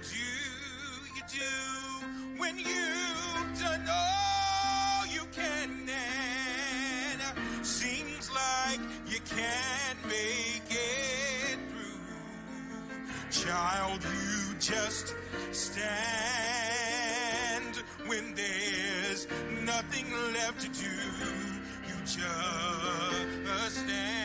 do 0.02 0.16
you 1.16 1.22
do 1.28 1.52
when 2.38 2.58
you've 2.58 3.60
done 3.60 3.86
all 3.88 5.06
you 5.06 5.22
can 5.32 5.88
and 5.88 7.20
seems 7.66 8.30
like 8.30 8.80
you 9.06 9.18
can't 9.36 9.98
make 10.06 10.70
it 10.70 11.58
through? 11.70 12.00
Child, 13.30 14.04
you 14.04 14.54
just 14.58 15.14
stand 15.52 15.90
when 18.06 18.34
there's 18.34 19.26
nothing 19.64 20.12
left 20.32 20.60
to 20.60 20.68
do. 20.68 20.96
You 21.88 21.94
just 22.04 23.76
stand. 23.76 24.19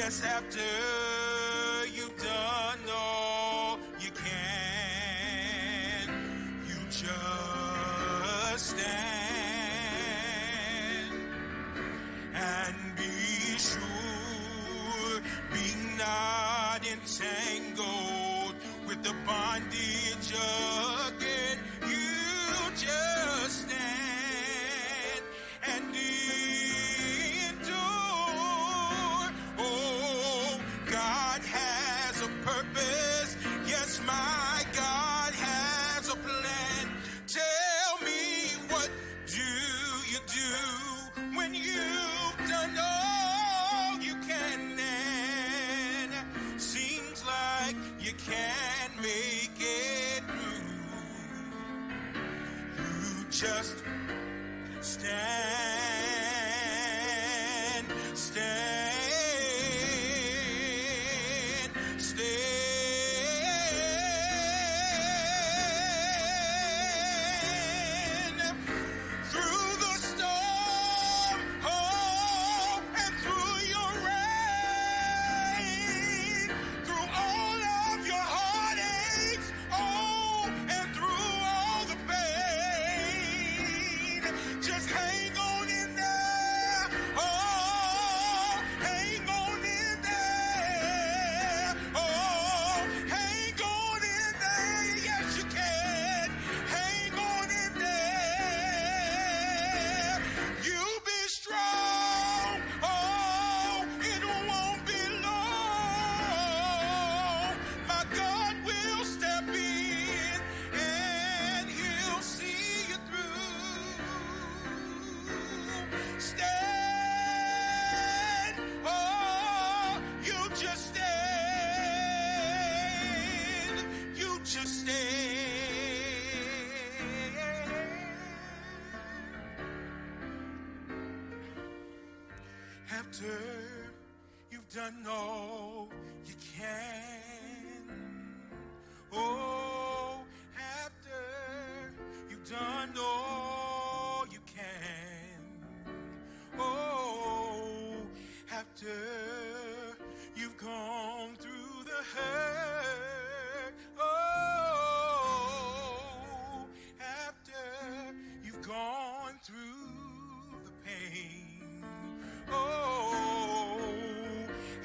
Yes, 0.00 0.24
after 0.24 1.09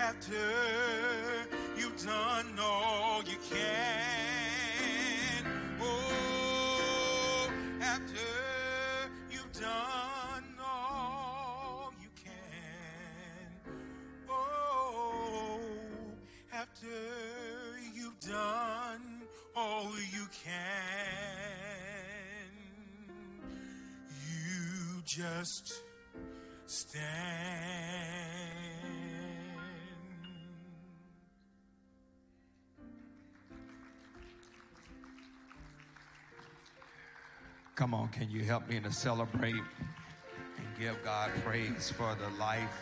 after 0.07 0.35
you've 1.75 2.05
done 2.05 2.59
all 2.61 3.23
you 3.23 3.37
can, 3.49 5.45
oh, 5.81 7.49
after 7.81 8.27
you've 9.31 9.51
done 9.53 10.45
all 10.63 11.91
you 11.99 12.09
can, 12.23 13.73
oh, 14.29 15.59
after 16.53 16.87
you've 17.95 18.19
done 18.19 19.23
all 19.55 19.89
you 20.13 20.27
can, 20.43 20.85
you 24.29 25.01
just 25.03 25.81
stand. 26.67 27.24
Come 37.85 37.93
on, 37.93 38.07
can 38.07 38.31
you 38.31 38.43
help 38.43 38.67
me 38.67 38.79
to 38.79 38.91
celebrate 38.91 39.53
and 39.53 40.67
give 40.79 40.97
God 41.03 41.29
praise 41.43 41.91
for 41.91 42.15
the 42.15 42.35
life 42.39 42.81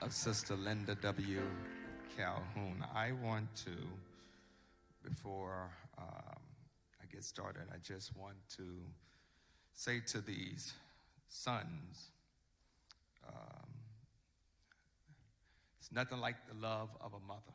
of 0.00 0.12
Sister 0.12 0.54
Linda 0.54 0.94
W. 0.94 1.42
Calhoun? 2.16 2.84
I 2.94 3.10
want 3.20 3.52
to, 3.64 3.72
before 5.02 5.72
um, 5.98 6.38
I 7.02 7.06
get 7.12 7.24
started, 7.24 7.64
I 7.74 7.78
just 7.78 8.16
want 8.16 8.36
to 8.58 8.62
say 9.72 10.02
to 10.12 10.20
these 10.20 10.72
sons, 11.26 12.10
um, 13.26 13.70
it's 15.80 15.90
nothing 15.90 16.20
like 16.20 16.36
the 16.46 16.54
love 16.64 16.90
of 17.00 17.12
a 17.12 17.26
mother. 17.26 17.54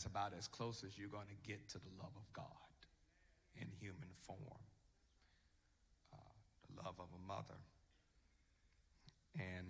That's 0.00 0.06
about 0.06 0.32
as 0.38 0.48
close 0.48 0.82
as 0.82 0.96
you're 0.96 1.10
going 1.10 1.26
to 1.26 1.46
get 1.46 1.68
to 1.68 1.78
the 1.78 1.90
love 1.98 2.12
of 2.16 2.32
God 2.32 2.46
in 3.60 3.68
human 3.78 4.08
form. 4.22 4.38
Uh, 6.10 6.16
the 6.66 6.82
love 6.82 6.94
of 6.98 7.08
a 7.14 7.28
mother. 7.28 7.60
And 9.34 9.66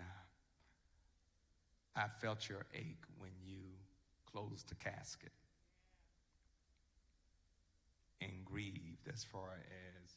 I 1.97 2.05
felt 2.20 2.49
your 2.49 2.64
ache 2.72 3.03
when 3.18 3.33
you 3.45 3.59
closed 4.31 4.68
the 4.68 4.76
casket 4.76 5.33
and 8.20 8.31
grieved 8.45 9.09
as 9.12 9.24
far 9.24 9.59
as 10.05 10.12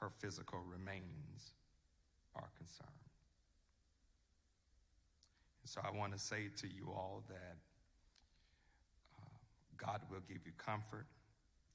her 0.00 0.10
physical 0.18 0.60
remains 0.70 1.54
are 2.34 2.50
concerned. 2.58 2.90
And 5.62 5.70
so 5.70 5.80
I 5.82 5.96
want 5.96 6.12
to 6.12 6.18
say 6.18 6.50
to 6.58 6.66
you 6.66 6.88
all 6.88 7.24
that 7.30 7.56
God 9.76 10.00
will 10.10 10.24
give 10.28 10.46
you 10.46 10.52
comfort 10.56 11.06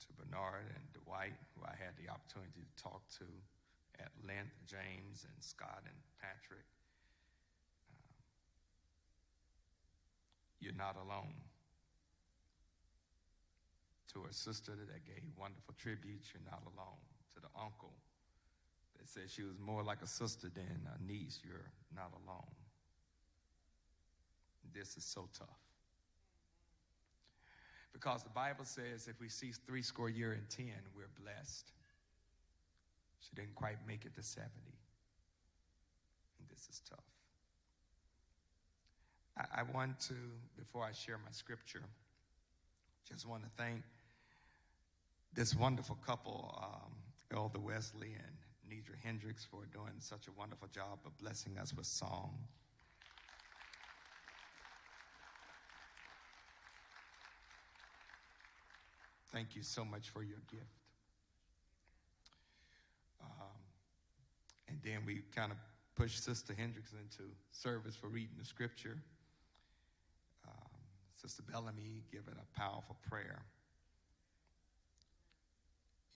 to 0.02 0.08
Bernard 0.18 0.66
and 0.74 0.86
Dwight, 1.04 1.38
who 1.56 1.64
I 1.66 1.76
had 1.78 1.94
the 1.98 2.10
opportunity 2.12 2.66
to 2.66 2.84
talk 2.84 3.08
to 3.20 3.26
at 4.00 4.12
length, 4.26 4.58
James 4.66 5.26
and 5.30 5.38
Scott 5.44 5.84
and 5.86 5.96
Patrick. 6.20 6.66
Um, 7.90 8.14
you're 10.60 10.78
not 10.78 10.98
alone. 10.98 11.34
to 14.14 14.22
her 14.22 14.34
sister 14.34 14.72
that 14.72 15.06
gave 15.06 15.24
wonderful 15.40 15.74
tributes. 15.78 16.32
You're 16.34 16.44
not 16.50 16.64
alone. 16.76 17.00
To 17.36 17.40
the 17.40 17.52
uncle 17.60 17.94
that 18.98 19.08
said 19.08 19.30
she 19.30 19.44
was 19.44 19.58
more 19.60 19.84
like 19.84 20.02
a 20.02 20.08
sister 20.08 20.50
than 20.54 20.88
a 20.88 21.04
niece. 21.04 21.40
You're 21.44 21.72
not 21.96 22.12
alone. 22.26 22.52
This 24.74 24.98
is 24.98 25.06
so 25.06 25.30
tough. 25.38 25.71
Because 27.94 28.24
the 28.24 28.30
Bible 28.30 28.66
says 28.66 29.08
if 29.08 29.20
we 29.20 29.30
see 29.30 29.52
three 29.68 29.82
score 29.82 30.10
year 30.10 30.32
and 30.32 30.50
ten, 30.50 30.74
we're 30.96 31.10
blessed. 31.22 31.72
She 33.20 33.36
didn't 33.36 33.56
quite 33.56 33.78
make 33.88 34.06
it 34.06 34.16
to 34.16 34.24
70. 34.24 34.50
And 36.40 36.50
this 36.50 36.68
is 36.70 36.82
tough. 36.90 37.00
I, 39.38 39.62
I 39.62 39.64
want 39.64 40.00
to, 40.02 40.16
before 40.58 40.84
I 40.84 40.92
share 40.92 41.18
my 41.18 41.32
scripture, 41.32 41.84
just 43.08 43.28
want 43.28 43.44
to 43.44 43.50
thank 43.58 43.84
this 45.34 45.56
wonderful 45.56 45.98
couple, 46.06 46.60
um, 46.62 46.92
Elder 47.34 47.60
Wesley 47.60 48.16
and 48.16 48.36
Nidra 48.70 48.96
Hendricks, 49.04 49.46
for 49.46 49.66
doing 49.72 49.94
such 50.00 50.28
a 50.28 50.32
wonderful 50.38 50.68
job 50.68 51.00
of 51.06 51.18
blessing 51.18 51.58
us 51.58 51.74
with 51.74 51.86
song. 51.86 52.38
Thank 59.32 59.56
you 59.56 59.64
so 59.64 59.86
much 59.86 60.10
for 60.10 60.24
your 60.24 60.40
gift. 60.50 60.66
Um, 63.22 63.62
and 64.68 64.78
then 64.84 65.06
we 65.06 65.22
kind 65.34 65.52
of 65.52 65.58
pushed 65.96 66.24
Sister 66.24 66.54
Hendricks 66.58 66.92
into 66.92 67.30
service 67.52 67.96
for 67.96 68.08
reading 68.08 68.36
the 68.38 68.46
scripture. 68.46 68.98
Um, 70.48 70.70
Sister 71.16 71.44
Bellamy 71.50 72.04
giving 72.12 72.34
a 72.34 72.60
powerful 72.60 72.98
prayer. 73.10 73.44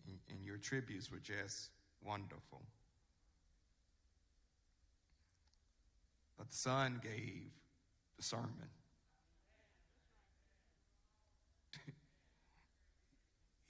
And, 0.07 0.17
and 0.29 0.45
your 0.45 0.57
tributes 0.57 1.11
were 1.11 1.19
just 1.19 1.69
wonderful. 2.03 2.61
But 6.37 6.49
the 6.49 6.57
son 6.57 6.99
gave 7.01 7.51
the 8.17 8.23
sermon. 8.23 8.69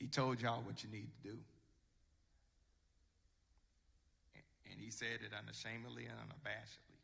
He 0.05 0.11
told 0.11 0.39
y'all 0.39 0.61
what 0.61 0.83
you 0.83 0.89
need 0.91 1.09
to 1.09 1.29
do. 1.31 1.37
And 4.69 4.79
he 4.79 4.91
said 4.91 5.25
it 5.25 5.33
unashamedly 5.33 6.05
and 6.05 6.13
unabashedly. 6.29 7.01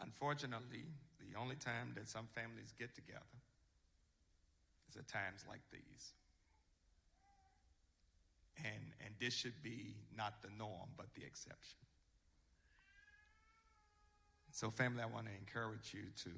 Unfortunately, 0.00 0.82
the 1.20 1.38
only 1.38 1.54
time 1.54 1.92
that 1.94 2.08
some 2.08 2.26
families 2.34 2.74
get 2.76 2.92
together 2.92 3.38
is 4.90 4.96
at 4.96 5.06
times 5.06 5.44
like 5.48 5.60
these. 5.70 6.12
And, 8.58 8.82
and 9.04 9.14
this 9.20 9.32
should 9.32 9.62
be 9.62 9.94
not 10.16 10.42
the 10.42 10.50
norm, 10.58 10.90
but 10.96 11.06
the 11.14 11.22
exception. 11.22 11.78
So, 14.50 14.70
family, 14.70 15.04
I 15.04 15.06
want 15.06 15.26
to 15.26 15.32
encourage 15.38 15.94
you 15.94 16.02
to 16.24 16.30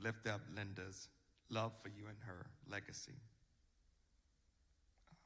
lift 0.00 0.28
up 0.28 0.42
Linda's 0.54 1.08
love 1.50 1.72
for 1.82 1.88
you 1.88 2.06
and 2.08 2.16
her 2.26 2.46
legacy. 2.70 3.12
Um, 5.10 5.16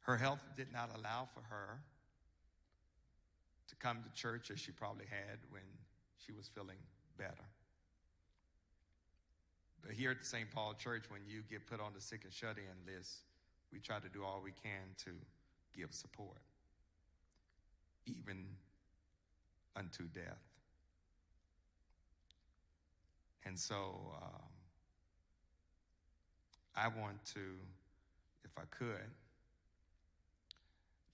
her 0.00 0.16
health 0.16 0.40
did 0.56 0.72
not 0.72 0.90
allow 0.96 1.28
for 1.32 1.42
her 1.48 1.80
to 3.68 3.76
come 3.76 3.98
to 4.02 4.20
church 4.20 4.50
as 4.50 4.58
she 4.58 4.72
probably 4.72 5.06
had 5.06 5.38
when 5.50 5.62
she 6.16 6.32
was 6.32 6.48
feeling 6.48 6.78
better. 7.16 7.44
But 9.82 9.92
here 9.92 10.10
at 10.10 10.20
the 10.20 10.26
St. 10.26 10.50
Paul 10.50 10.74
Church, 10.74 11.04
when 11.08 11.20
you 11.26 11.42
get 11.48 11.66
put 11.66 11.80
on 11.80 11.92
the 11.94 12.00
sick 12.00 12.24
and 12.24 12.32
shut 12.32 12.56
in 12.56 12.92
list, 12.92 13.20
we 13.72 13.78
try 13.78 13.98
to 13.98 14.08
do 14.08 14.24
all 14.24 14.40
we 14.42 14.52
can 14.52 14.94
to 15.04 15.12
give 15.76 15.92
support, 15.94 16.40
even 18.06 18.46
unto 19.76 20.04
death. 20.08 20.47
And 23.48 23.58
so 23.58 24.12
um, 24.22 24.42
I 26.76 26.86
want 26.88 27.24
to, 27.32 27.40
if 28.44 28.50
I 28.58 28.64
could, 28.70 29.08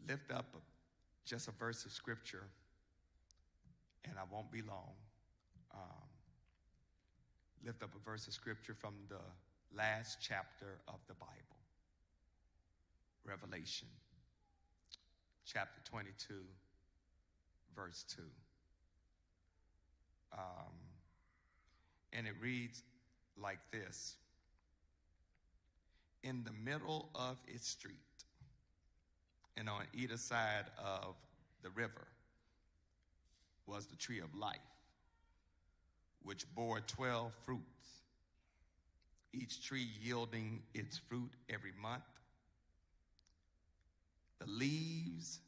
lift 0.08 0.32
up 0.32 0.46
just 1.24 1.46
a 1.46 1.52
verse 1.52 1.84
of 1.84 1.92
scripture, 1.92 2.42
and 4.04 4.14
I 4.18 4.22
won't 4.32 4.50
be 4.50 4.62
long. 4.62 4.94
Um, 5.72 6.08
lift 7.64 7.84
up 7.84 7.90
a 7.94 8.04
verse 8.04 8.26
of 8.26 8.32
scripture 8.34 8.74
from 8.74 8.94
the 9.08 9.22
last 9.76 10.18
chapter 10.20 10.80
of 10.88 10.98
the 11.06 11.14
Bible 11.14 11.60
Revelation, 13.24 13.86
chapter 15.46 15.80
22, 15.84 16.34
verse 17.76 18.04
2. 18.08 18.22
Um, 20.36 20.93
and 22.14 22.26
it 22.26 22.34
reads 22.40 22.82
like 23.36 23.58
this 23.72 24.16
In 26.22 26.44
the 26.44 26.52
middle 26.52 27.10
of 27.14 27.36
its 27.46 27.68
street, 27.68 27.98
and 29.56 29.68
on 29.68 29.82
either 29.92 30.16
side 30.16 30.66
of 30.78 31.16
the 31.62 31.70
river 31.70 32.06
was 33.66 33.86
the 33.86 33.96
tree 33.96 34.20
of 34.20 34.34
life, 34.34 34.58
which 36.22 36.44
bore 36.54 36.80
12 36.80 37.32
fruits, 37.44 37.62
each 39.32 39.66
tree 39.66 39.88
yielding 40.00 40.62
its 40.74 40.98
fruit 40.98 41.32
every 41.48 41.72
month. 41.80 42.02
The 44.38 44.46
leaves 44.46 45.40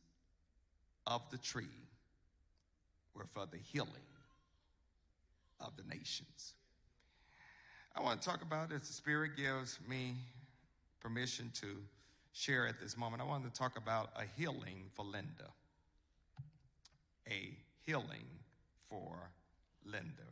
of 1.07 1.23
the 1.31 1.39
tree 1.39 1.65
were 3.15 3.27
for 3.33 3.47
the 3.47 3.59
healing 3.59 4.16
of 5.61 5.73
the 5.77 5.83
nations. 5.89 6.55
I 7.95 8.03
want 8.03 8.21
to 8.21 8.29
talk 8.29 8.43
about 8.43 8.73
as 8.73 8.83
the 8.83 8.93
Spirit 8.93 9.37
gives 9.37 9.79
me 9.89 10.17
permission 11.01 11.51
to 11.61 11.79
share 12.33 12.67
at 12.67 12.79
this 12.79 12.97
moment. 12.97 13.23
I 13.23 13.25
want 13.25 13.45
to 13.45 13.59
talk 13.59 13.79
about 13.79 14.11
a 14.17 14.25
healing 14.39 14.91
for 14.95 15.05
Linda. 15.05 15.51
A 17.29 17.57
healing 17.87 18.27
for 18.91 19.31
Linda. 19.85 20.29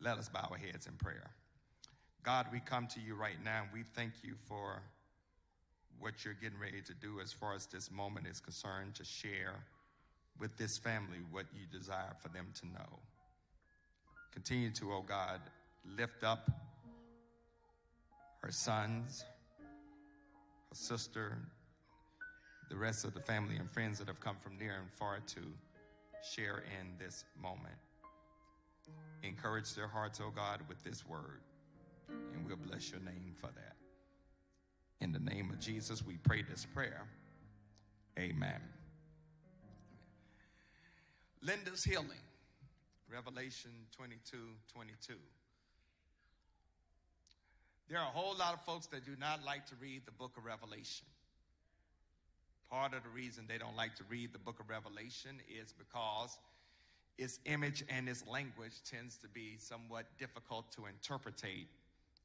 Let 0.00 0.18
us 0.18 0.28
bow 0.28 0.48
our 0.50 0.58
heads 0.58 0.86
in 0.86 0.94
prayer. 0.94 1.30
God, 2.22 2.46
we 2.52 2.58
come 2.58 2.88
to 2.88 3.00
you 3.00 3.14
right 3.14 3.42
now 3.44 3.62
and 3.62 3.70
we 3.72 3.84
thank 3.94 4.12
you 4.22 4.34
for 4.48 4.82
what 6.00 6.24
you're 6.24 6.34
getting 6.34 6.58
ready 6.58 6.82
to 6.82 6.92
do 6.94 7.20
as 7.22 7.32
far 7.32 7.54
as 7.54 7.66
this 7.66 7.90
moment 7.90 8.26
is 8.26 8.40
concerned 8.40 8.94
to 8.96 9.04
share 9.04 9.54
with 10.38 10.56
this 10.56 10.76
family 10.76 11.18
what 11.30 11.46
you 11.54 11.66
desire 11.70 12.14
for 12.20 12.28
them 12.28 12.48
to 12.60 12.66
know. 12.66 12.98
Continue 14.36 14.70
to, 14.70 14.92
oh 14.92 15.02
God, 15.08 15.40
lift 15.96 16.22
up 16.22 16.50
her 18.42 18.52
sons, 18.52 19.24
her 20.68 20.74
sister, 20.74 21.38
the 22.68 22.76
rest 22.76 23.06
of 23.06 23.14
the 23.14 23.20
family 23.20 23.56
and 23.56 23.70
friends 23.70 23.98
that 23.98 24.08
have 24.08 24.20
come 24.20 24.36
from 24.38 24.58
near 24.58 24.74
and 24.78 24.92
far 24.92 25.20
to 25.26 25.40
share 26.22 26.64
in 26.78 26.86
this 26.98 27.24
moment. 27.40 27.76
Encourage 29.22 29.72
their 29.72 29.88
hearts, 29.88 30.20
oh 30.22 30.30
God, 30.30 30.60
with 30.68 30.84
this 30.84 31.06
word, 31.08 31.40
and 32.34 32.46
we'll 32.46 32.56
bless 32.56 32.90
your 32.90 33.00
name 33.00 33.32
for 33.40 33.46
that. 33.46 33.76
In 35.00 35.12
the 35.12 35.18
name 35.18 35.48
of 35.48 35.58
Jesus, 35.58 36.04
we 36.04 36.18
pray 36.18 36.42
this 36.42 36.66
prayer. 36.74 37.06
Amen. 38.18 38.60
Linda's 41.40 41.82
healing, 41.82 42.20
Revelation 43.12 43.70
22 43.96 44.36
22. 44.72 45.14
There 47.88 47.98
are 47.98 48.08
a 48.08 48.10
whole 48.10 48.36
lot 48.36 48.52
of 48.52 48.64
folks 48.64 48.86
that 48.88 49.04
do 49.04 49.12
not 49.20 49.44
like 49.44 49.66
to 49.66 49.74
read 49.80 50.02
the 50.06 50.12
book 50.12 50.32
of 50.36 50.44
Revelation. 50.44 51.06
Part 52.68 52.94
of 52.94 53.04
the 53.04 53.08
reason 53.10 53.44
they 53.48 53.58
don't 53.58 53.76
like 53.76 53.94
to 53.96 54.04
read 54.08 54.32
the 54.32 54.40
book 54.40 54.58
of 54.58 54.68
Revelation 54.68 55.38
is 55.48 55.72
because 55.72 56.36
its 57.16 57.38
image 57.44 57.84
and 57.88 58.08
its 58.08 58.26
language 58.26 58.82
tends 58.90 59.16
to 59.18 59.28
be 59.28 59.56
somewhat 59.58 60.06
difficult 60.18 60.72
to 60.72 60.86
interpretate, 60.86 61.68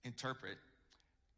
interpret. 0.03 0.57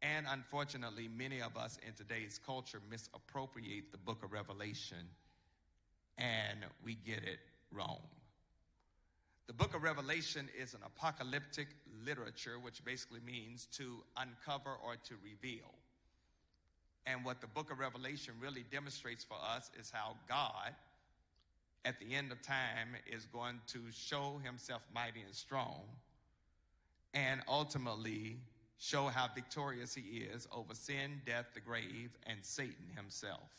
And 0.00 0.26
unfortunately, 0.28 1.08
many 1.14 1.42
of 1.42 1.56
us 1.56 1.78
in 1.86 1.92
today's 1.92 2.40
culture 2.44 2.80
misappropriate 2.90 3.92
the 3.92 3.98
book 3.98 4.24
of 4.24 4.32
Revelation 4.32 5.06
and 6.16 6.60
we 6.82 6.94
get 6.94 7.24
it 7.24 7.40
wrong. 7.70 8.00
The 9.46 9.52
book 9.52 9.74
of 9.74 9.82
Revelation 9.82 10.48
is 10.58 10.72
an 10.72 10.80
apocalyptic 10.84 11.68
literature, 12.04 12.58
which 12.58 12.82
basically 12.84 13.20
means 13.26 13.68
to 13.72 14.02
uncover 14.16 14.70
or 14.82 14.96
to 15.04 15.14
reveal. 15.22 15.74
And 17.06 17.24
what 17.24 17.42
the 17.42 17.46
book 17.46 17.70
of 17.70 17.78
Revelation 17.78 18.32
really 18.40 18.64
demonstrates 18.72 19.22
for 19.22 19.36
us 19.36 19.70
is 19.78 19.90
how 19.90 20.16
God, 20.26 20.74
at 21.84 22.00
the 22.00 22.14
end 22.14 22.32
of 22.32 22.40
time, 22.40 22.96
is 23.06 23.26
going 23.26 23.60
to 23.68 23.80
show 23.92 24.40
himself 24.42 24.80
mighty 24.94 25.20
and 25.20 25.34
strong 25.34 25.82
and 27.12 27.42
ultimately 27.46 28.38
show 28.78 29.08
how 29.08 29.28
victorious 29.34 29.94
he 29.94 30.20
is 30.20 30.48
over 30.52 30.74
sin, 30.74 31.20
death, 31.26 31.46
the 31.52 31.60
grave, 31.60 32.16
and 32.26 32.38
Satan 32.42 32.86
himself. 32.96 33.50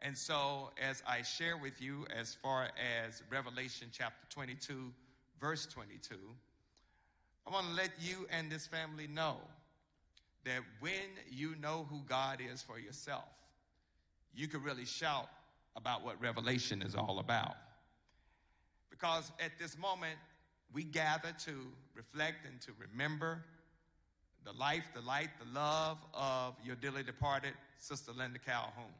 And 0.00 0.16
so, 0.16 0.70
as 0.80 1.02
I 1.06 1.22
share 1.22 1.56
with 1.56 1.80
you 1.80 2.06
as 2.16 2.34
far 2.34 2.68
as 3.06 3.22
Revelation 3.30 3.88
chapter 3.92 4.26
22, 4.30 4.92
verse 5.40 5.66
22, 5.66 6.14
I 7.46 7.50
want 7.50 7.66
to 7.66 7.72
let 7.72 7.90
you 8.00 8.26
and 8.30 8.50
this 8.50 8.66
family 8.66 9.08
know 9.08 9.38
that 10.44 10.60
when 10.78 10.92
you 11.30 11.54
know 11.60 11.86
who 11.90 12.02
God 12.08 12.40
is 12.40 12.62
for 12.62 12.78
yourself, 12.78 13.24
you 14.34 14.46
can 14.46 14.62
really 14.62 14.84
shout 14.84 15.28
about 15.76 16.04
what 16.04 16.20
Revelation 16.20 16.80
is 16.80 16.94
all 16.94 17.18
about. 17.18 17.56
Because 18.90 19.32
at 19.44 19.52
this 19.58 19.76
moment, 19.76 20.16
we 20.72 20.84
gather 20.84 21.34
to 21.46 21.52
reflect 21.94 22.46
and 22.46 22.60
to 22.60 22.72
remember 22.78 23.42
the 24.44 24.52
life, 24.52 24.84
the 24.94 25.00
light, 25.00 25.30
the 25.38 25.58
love 25.58 25.98
of 26.14 26.54
your 26.64 26.76
dearly 26.76 27.02
departed 27.02 27.52
Sister 27.78 28.12
Linda 28.12 28.38
Calhoun. 28.38 28.92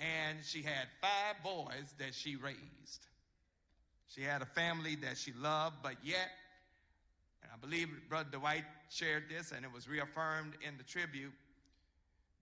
And 0.00 0.38
she 0.42 0.62
had 0.62 0.88
five 1.00 1.42
boys 1.44 1.94
that 1.98 2.14
she 2.14 2.36
raised. 2.36 3.06
She 4.08 4.22
had 4.22 4.42
a 4.42 4.46
family 4.46 4.96
that 4.96 5.18
she 5.18 5.32
loved, 5.32 5.76
but 5.82 5.94
yet, 6.02 6.30
and 7.42 7.52
I 7.54 7.56
believe 7.58 7.88
Brother 8.08 8.30
Dwight 8.32 8.64
shared 8.88 9.24
this 9.28 9.52
and 9.52 9.64
it 9.64 9.72
was 9.72 9.88
reaffirmed 9.88 10.54
in 10.66 10.76
the 10.78 10.82
tribute, 10.82 11.32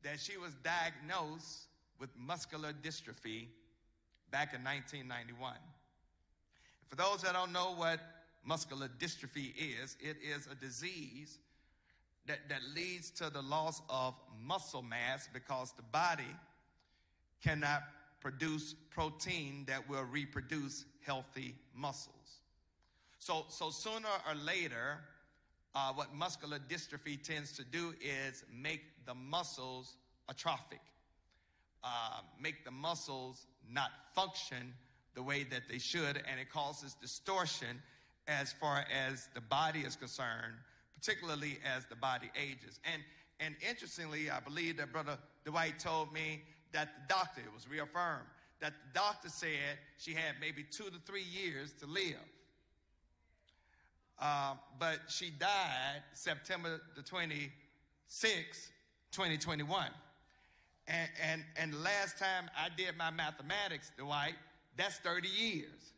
that 0.02 0.20
she 0.20 0.38
was 0.38 0.54
diagnosed 0.62 1.66
with 1.98 2.10
muscular 2.16 2.72
dystrophy 2.72 3.48
back 4.30 4.54
in 4.54 4.62
1991. 4.62 5.54
For 6.88 6.96
those 6.96 7.22
that 7.22 7.32
don't 7.32 7.52
know 7.52 7.74
what 7.74 8.00
muscular 8.44 8.88
dystrophy 8.98 9.52
is, 9.56 9.96
it 10.00 10.16
is 10.22 10.46
a 10.50 10.54
disease 10.54 11.38
that, 12.26 12.48
that 12.48 12.60
leads 12.74 13.10
to 13.10 13.30
the 13.30 13.42
loss 13.42 13.82
of 13.90 14.14
muscle 14.42 14.82
mass 14.82 15.28
because 15.32 15.72
the 15.72 15.82
body 15.82 16.24
cannot 17.42 17.82
produce 18.20 18.74
protein 18.90 19.64
that 19.66 19.88
will 19.88 20.04
reproduce 20.04 20.84
healthy 21.04 21.54
muscles. 21.74 22.14
So, 23.18 23.44
so 23.48 23.70
sooner 23.70 24.08
or 24.28 24.34
later, 24.34 24.98
uh, 25.74 25.92
what 25.92 26.14
muscular 26.14 26.58
dystrophy 26.58 27.22
tends 27.22 27.52
to 27.52 27.64
do 27.64 27.94
is 28.00 28.44
make 28.52 28.82
the 29.06 29.14
muscles 29.14 29.96
atrophic, 30.28 30.80
uh, 31.84 32.20
make 32.40 32.64
the 32.64 32.70
muscles 32.70 33.46
not 33.70 33.90
function 34.14 34.74
the 35.14 35.22
way 35.22 35.44
that 35.44 35.62
they 35.70 35.78
should, 35.78 36.22
and 36.30 36.40
it 36.40 36.50
causes 36.50 36.94
distortion 37.00 37.82
as 38.26 38.52
far 38.52 38.84
as 38.92 39.28
the 39.34 39.40
body 39.40 39.80
is 39.80 39.96
concerned, 39.96 40.54
particularly 40.94 41.58
as 41.64 41.84
the 41.86 41.96
body 41.96 42.30
ages. 42.36 42.78
And 42.92 43.02
and 43.40 43.54
interestingly, 43.68 44.30
I 44.30 44.40
believe 44.40 44.78
that 44.78 44.92
Brother 44.92 45.16
Dwight 45.44 45.78
told 45.78 46.12
me 46.12 46.42
that 46.72 46.88
the 46.94 47.14
doctor, 47.14 47.40
it 47.40 47.52
was 47.52 47.68
reaffirmed, 47.68 48.26
that 48.60 48.72
the 48.72 48.98
doctor 48.98 49.28
said 49.28 49.78
she 49.98 50.12
had 50.12 50.34
maybe 50.40 50.64
two 50.70 50.84
to 50.84 50.98
three 51.06 51.22
years 51.24 51.72
to 51.80 51.86
live. 51.86 52.16
Uh, 54.20 54.54
but 54.78 54.98
she 55.08 55.30
died 55.30 56.02
September 56.12 56.80
the 56.96 57.02
26th, 57.02 58.70
2021. 59.12 59.86
And, 60.88 61.08
and, 61.22 61.44
and 61.56 61.72
the 61.72 61.78
last 61.78 62.18
time 62.18 62.50
I 62.56 62.68
did 62.76 62.96
my 62.96 63.10
mathematics, 63.10 63.92
Dwight, 63.96 64.34
that's 64.76 64.96
30 64.98 65.28
years. 65.28 65.92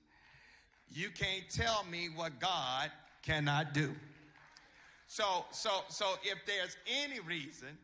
You 0.91 1.09
can't 1.11 1.49
tell 1.49 1.85
me 1.91 2.09
what 2.15 2.41
God 2.41 2.91
cannot 3.23 3.73
do. 3.73 3.95
So, 5.07 5.45
so, 5.51 5.83
so 5.89 6.15
if 6.23 6.39
there's 6.47 6.77
any 6.87 7.21
reason, 7.21 7.79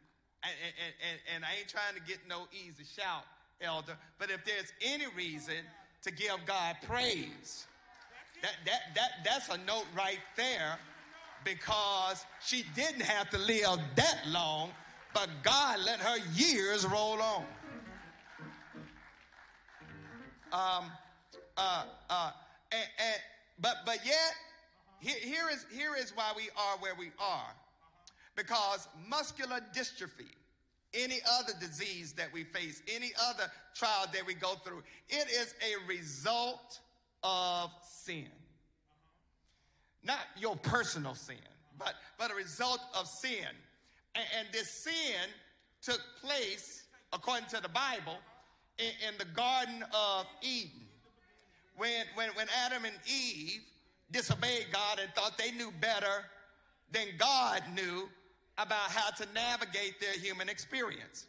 and, 0.65 0.95
and, 1.11 1.21
and 1.35 1.45
I 1.45 1.59
ain't 1.59 1.69
trying 1.69 1.95
to 1.95 2.01
get 2.01 2.19
no 2.29 2.47
easy 2.53 2.85
shout, 2.85 3.25
elder, 3.61 3.97
but 4.19 4.31
if 4.31 4.45
there's 4.45 4.73
any 4.83 5.07
reason 5.17 5.55
to 6.03 6.11
give 6.11 6.37
God 6.47 6.77
praise, 6.87 7.67
that, 8.43 8.55
that, 8.65 8.81
that, 8.95 9.11
that's 9.25 9.49
a 9.49 9.59
note 9.59 9.87
right 9.97 10.21
there 10.37 10.79
because 11.45 12.25
she 12.45 12.65
didn't 12.75 13.03
have 13.03 13.31
to 13.31 13.39
live 13.39 13.79
that 13.95 14.23
long, 14.27 14.71
but 15.15 15.29
God 15.43 15.79
let 15.85 16.01
her 16.01 16.19
years 16.35 16.85
roll 16.87 17.21
on. 17.21 17.45
Um, 20.53 20.91
uh, 21.57 21.85
uh, 22.11 22.31
and, 22.73 22.89
and, 22.99 23.21
but, 23.61 23.77
but 23.85 24.05
yet, 24.05 24.35
here, 25.01 25.19
here, 25.21 25.49
is, 25.53 25.65
here 25.73 25.95
is 25.97 26.13
why 26.15 26.33
we 26.37 26.49
are 26.57 26.77
where 26.79 26.95
we 26.95 27.11
are. 27.19 27.55
Because 28.35 28.89
muscular 29.09 29.61
dystrophy, 29.75 30.36
any 30.97 31.21
other 31.39 31.53
disease 31.61 32.13
that 32.15 32.33
we 32.33 32.45
face, 32.45 32.83
any 32.95 33.13
other 33.29 33.51
trial 33.75 34.07
that 34.13 34.27
we 34.27 34.35
go 34.35 34.55
through, 34.65 34.83
it 35.09 35.29
is 35.29 35.55
a 35.63 35.87
result 35.89 36.81
of 37.23 37.71
sin. 37.83 38.29
Not 40.03 40.21
your 40.39 40.57
personal 40.57 41.15
sin, 41.15 41.37
but, 41.79 41.95
but 42.19 42.31
a 42.31 42.35
result 42.35 42.81
of 42.99 43.07
sin. 43.07 43.47
And, 44.15 44.25
and 44.39 44.49
this 44.53 44.71
sin 44.71 45.29
took 45.83 46.01
place, 46.23 46.85
according 47.13 47.49
to 47.49 47.61
the 47.61 47.69
Bible, 47.69 48.19
in, 48.79 48.91
in 49.09 49.19
the 49.19 49.25
Garden 49.27 49.85
of 49.95 50.27
Eden. 50.43 50.87
When, 51.77 52.07
when, 52.15 52.31
when 52.31 52.47
Adam 52.65 52.85
and 52.85 52.95
Eve 53.07 53.61
disobeyed 54.11 54.67
God 54.73 54.99
and 55.01 55.13
thought 55.15 55.37
they 55.37 55.51
knew 55.51 55.73
better 55.81 56.25
than 56.93 57.09
God 57.19 57.63
knew 57.75 58.09
about 58.59 58.91
how 58.91 59.11
to 59.11 59.27
navigate 59.35 60.01
their 60.01 60.13
human 60.13 60.49
experience. 60.49 61.27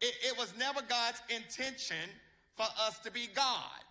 It, 0.00 0.14
it, 0.22 0.38
was 0.38 0.54
never 0.58 0.80
God's 0.88 1.20
intention 1.28 2.08
for 2.56 2.66
us 2.86 2.98
to 3.00 3.10
be 3.10 3.28
God. 3.34 3.84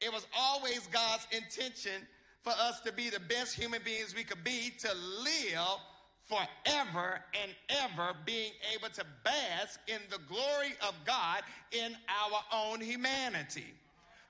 It 0.00 0.12
was 0.12 0.26
always 0.36 0.86
God's 0.86 1.26
intention 1.32 2.06
for 2.42 2.50
us 2.50 2.80
to 2.80 2.92
be 2.92 3.10
the 3.10 3.20
best 3.20 3.54
human 3.54 3.82
beings 3.84 4.14
we 4.14 4.24
could 4.24 4.42
be, 4.44 4.72
to 4.78 4.88
live 5.22 5.80
forever 6.24 7.20
and 7.42 7.50
ever, 7.68 8.12
being 8.24 8.52
able 8.74 8.88
to 8.94 9.04
bask 9.24 9.80
in 9.88 9.98
the 10.10 10.18
glory 10.28 10.74
of 10.86 10.94
God 11.04 11.42
in 11.72 11.96
our 12.08 12.40
own 12.52 12.80
humanity. 12.80 13.74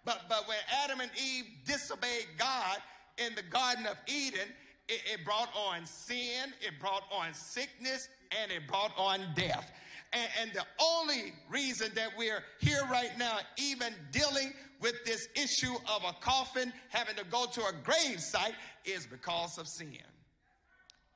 But, 0.05 0.23
but 0.29 0.49
when 0.49 0.59
Adam 0.85 1.01
and 1.01 1.11
Eve 1.23 1.45
disobeyed 1.67 2.27
God, 2.39 2.79
in 3.19 3.35
the 3.35 3.43
Garden 3.43 3.87
of 3.87 3.97
Eden, 4.07 4.49
it, 4.89 5.01
it 5.13 5.25
brought 5.25 5.51
on 5.55 5.85
sin, 5.87 6.53
it 6.61 6.73
brought 6.81 7.05
on 7.13 7.33
sickness, 7.35 8.09
and 8.43 8.51
it 8.51 8.67
brought 8.67 8.93
on 8.97 9.21
death. 9.35 9.71
And, 10.13 10.29
and, 10.41 10.53
the 10.53 10.65
only 10.83 11.35
reason 11.51 11.91
that 11.95 12.09
we're 12.17 12.43
here 12.61 12.81
right 12.91 13.11
now, 13.19 13.41
even 13.59 13.93
dealing 14.11 14.55
with 14.81 14.95
this 15.05 15.29
issue 15.35 15.75
of 15.95 16.03
a 16.05 16.15
coffin 16.21 16.73
having 16.89 17.15
to 17.17 17.25
go 17.25 17.45
to 17.45 17.61
a 17.61 17.73
grave 17.85 18.19
site, 18.19 18.55
is 18.87 19.07
because 19.07 19.59
of 19.59 19.69
sin. 19.69 19.99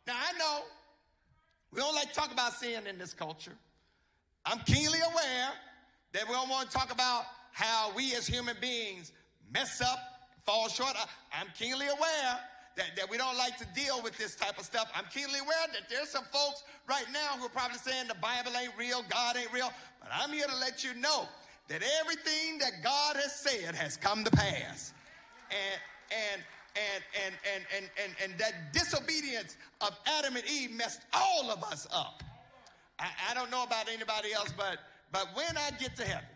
Now, 0.06 0.14
I 0.16 0.36
know 0.38 0.60
we 1.72 1.80
don't 1.80 1.94
like 1.94 2.08
to 2.08 2.14
talk 2.14 2.32
about 2.32 2.52
sin 2.52 2.86
in 2.86 2.98
this 2.98 3.14
culture. 3.14 3.56
I'm 4.44 4.58
keenly 4.60 4.98
aware 4.98 5.48
that 6.12 6.28
we 6.28 6.34
don't 6.34 6.50
want 6.50 6.70
to 6.70 6.76
talk 6.76 6.92
about 6.92 7.24
how 7.52 7.92
we 7.96 8.14
as 8.14 8.26
human 8.26 8.56
beings 8.60 9.12
mess 9.54 9.80
up 9.80 9.98
fall 10.44 10.68
short. 10.68 10.94
I, 10.96 11.40
am 11.40 11.46
keenly 11.58 11.86
aware 11.86 12.40
that, 12.76 12.96
that 12.96 13.10
we 13.10 13.16
don't 13.16 13.36
like 13.36 13.56
to 13.58 13.66
deal 13.74 14.00
with 14.02 14.16
this 14.18 14.34
type 14.34 14.58
of 14.58 14.64
stuff. 14.64 14.90
I'm 14.94 15.04
keenly 15.12 15.40
aware 15.40 15.66
that 15.72 15.88
there's 15.90 16.08
some 16.08 16.24
folks 16.24 16.64
right 16.88 17.04
now 17.12 17.38
who 17.38 17.46
are 17.46 17.50
probably 17.50 17.78
saying 17.78 18.08
the 18.08 18.14
Bible 18.14 18.52
ain't 18.60 18.72
real, 18.78 19.04
God 19.08 19.36
ain't 19.36 19.52
real. 19.52 19.70
But 20.00 20.10
I'm 20.12 20.30
here 20.30 20.46
to 20.46 20.56
let 20.56 20.82
you 20.82 20.94
know 20.94 21.28
that 21.68 21.82
everything 22.00 22.58
that 22.58 22.82
God 22.82 23.16
has 23.16 23.34
said 23.34 23.74
has 23.74 23.96
come 23.96 24.24
to 24.24 24.30
pass. 24.30 24.92
And 25.50 25.80
and 26.10 26.42
and 26.76 27.04
and 27.24 27.34
and 27.54 27.64
and 27.76 27.90
and, 28.02 28.14
and 28.22 28.38
that 28.38 28.72
disobedience 28.72 29.56
of 29.80 29.98
Adam 30.18 30.36
and 30.36 30.44
Eve 30.50 30.72
messed 30.72 31.02
all 31.12 31.50
of 31.50 31.62
us 31.64 31.86
up. 31.92 32.22
I, 32.98 33.06
I 33.30 33.34
don't 33.34 33.50
know 33.50 33.62
about 33.62 33.88
anybody 33.88 34.32
else, 34.32 34.52
but 34.56 34.78
but 35.12 35.28
when 35.34 35.56
I 35.56 35.70
get 35.78 35.96
to 35.96 36.04
heaven, 36.04 36.28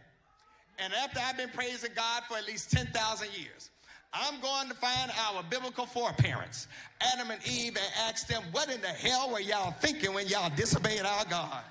and 0.78 0.92
after 0.92 1.20
I've 1.20 1.36
been 1.36 1.48
praising 1.50 1.90
God 1.94 2.24
for 2.28 2.36
at 2.36 2.46
least 2.46 2.70
10,000 2.70 3.28
years, 3.32 3.70
I'm 4.12 4.40
going 4.40 4.68
to 4.68 4.74
find 4.74 5.10
our 5.28 5.42
biblical 5.42 5.86
foreparents, 5.86 6.68
Adam 7.00 7.30
and 7.30 7.40
Eve, 7.46 7.76
and 7.76 7.86
ask 8.08 8.26
them, 8.26 8.42
what 8.52 8.70
in 8.70 8.80
the 8.80 8.88
hell 8.88 9.30
were 9.30 9.40
y'all 9.40 9.72
thinking 9.72 10.14
when 10.14 10.26
y'all 10.26 10.50
disobeyed 10.56 11.02
our 11.02 11.24
God? 11.26 11.62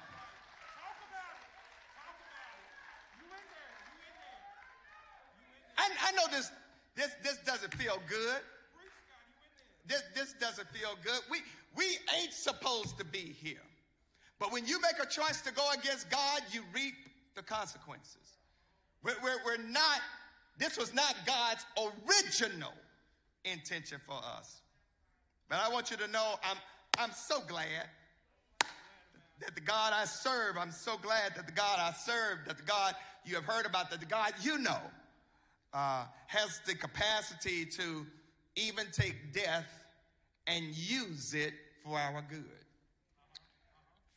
I, 5.78 5.90
I 6.08 6.12
know 6.12 6.24
this, 6.32 6.52
this, 6.96 7.12
this 7.24 7.38
doesn't 7.46 7.74
feel 7.74 8.00
good. 8.08 8.42
This, 9.88 10.04
this 10.16 10.34
doesn't 10.40 10.68
feel 10.70 10.98
good. 11.04 11.20
We, 11.30 11.40
we 11.76 11.86
ain't 12.20 12.34
supposed 12.34 12.98
to 12.98 13.06
be 13.06 13.36
here. 13.42 13.58
But 14.40 14.52
when 14.52 14.66
you 14.66 14.80
make 14.82 15.02
a 15.02 15.08
choice 15.08 15.42
to 15.42 15.54
go 15.54 15.70
against 15.78 16.10
God, 16.10 16.42
you 16.52 16.62
reap 16.74 16.96
the 17.36 17.44
consequences. 17.44 18.38
We're, 19.04 19.16
we're, 19.24 19.38
we're 19.46 19.64
not 19.64 20.02
this 20.58 20.78
was 20.78 20.93
not 20.93 21.16
God's 21.26 21.66
original 21.78 22.74
intention 23.43 23.99
for 24.06 24.18
us. 24.38 24.62
But 25.49 25.60
I 25.60 25.70
want 25.70 25.91
you 25.91 25.97
to 25.97 26.08
know 26.08 26.36
I'm, 26.43 26.58
I'm 26.97 27.12
so 27.12 27.39
glad 27.47 27.88
that 29.41 29.53
the 29.53 29.62
God 29.62 29.93
I 29.93 30.06
serve, 30.06 30.58
I'm 30.58 30.72
so 30.72 30.97
glad 30.97 31.36
that 31.36 31.45
the 31.45 31.53
God 31.53 31.78
I 31.80 31.91
serve, 31.93 32.39
that 32.47 32.58
the 32.58 32.64
God 32.64 32.95
you 33.26 33.36
have 33.36 33.43
heard 33.43 33.66
about, 33.66 33.91
that 33.91 33.99
the 33.99 34.06
God 34.06 34.34
you 34.41 34.58
know 34.58 34.80
uh, 35.74 36.06
has 36.28 36.62
the 36.66 36.74
capacity 36.74 37.66
to 37.66 38.06
even 38.56 38.88
take 38.91 39.34
death 39.34 39.68
and 40.47 40.66
use 40.74 41.34
it 41.34 41.53
for 41.84 41.97
our 41.97 42.24
good. 42.30 42.45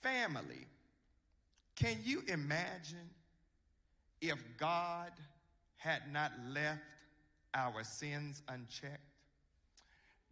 Family, 0.03 0.67
can 1.75 1.97
you 2.05 2.23
imagine 2.29 3.11
if 4.21 4.39
God 4.57 5.11
had 5.79 6.03
not 6.13 6.33
left 6.53 6.83
our 7.55 7.83
sins 7.83 8.43
unchecked? 8.49 9.01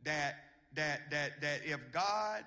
That 0.05 0.36
that 0.74 1.11
that 1.11 1.40
that 1.40 1.61
if 1.64 1.80
God 1.92 2.44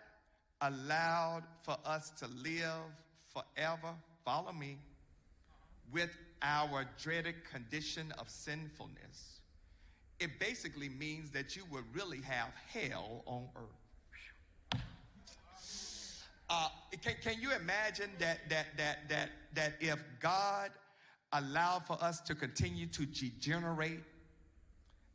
allowed 0.62 1.44
for 1.64 1.78
us 1.86 2.12
to 2.20 2.28
live 2.28 2.84
forever, 3.34 3.94
follow 4.24 4.52
me, 4.52 4.78
with 5.92 6.16
our 6.42 6.86
dreaded 7.02 7.36
condition 7.50 8.14
of 8.18 8.30
sinfulness, 8.30 9.42
it 10.20 10.30
basically 10.40 10.90
means 10.90 11.32
that 11.32 11.56
you 11.56 11.64
would 11.72 11.84
really 11.94 12.22
have 12.22 12.50
hell 12.68 13.24
on 13.26 13.48
earth. 13.56 14.82
Uh, 16.50 16.68
can, 17.02 17.14
can 17.22 17.42
you 17.42 17.52
imagine 17.54 18.10
that 18.18 18.40
that 18.50 18.66
that 18.76 19.08
that 19.08 19.30
that 19.54 19.74
if 19.80 20.00
God 20.20 20.72
allowed 21.34 21.86
for 21.86 22.02
us 22.04 22.20
to 22.22 22.36
continue 22.36 22.88
to 22.88 23.06
degenerate 23.06 24.00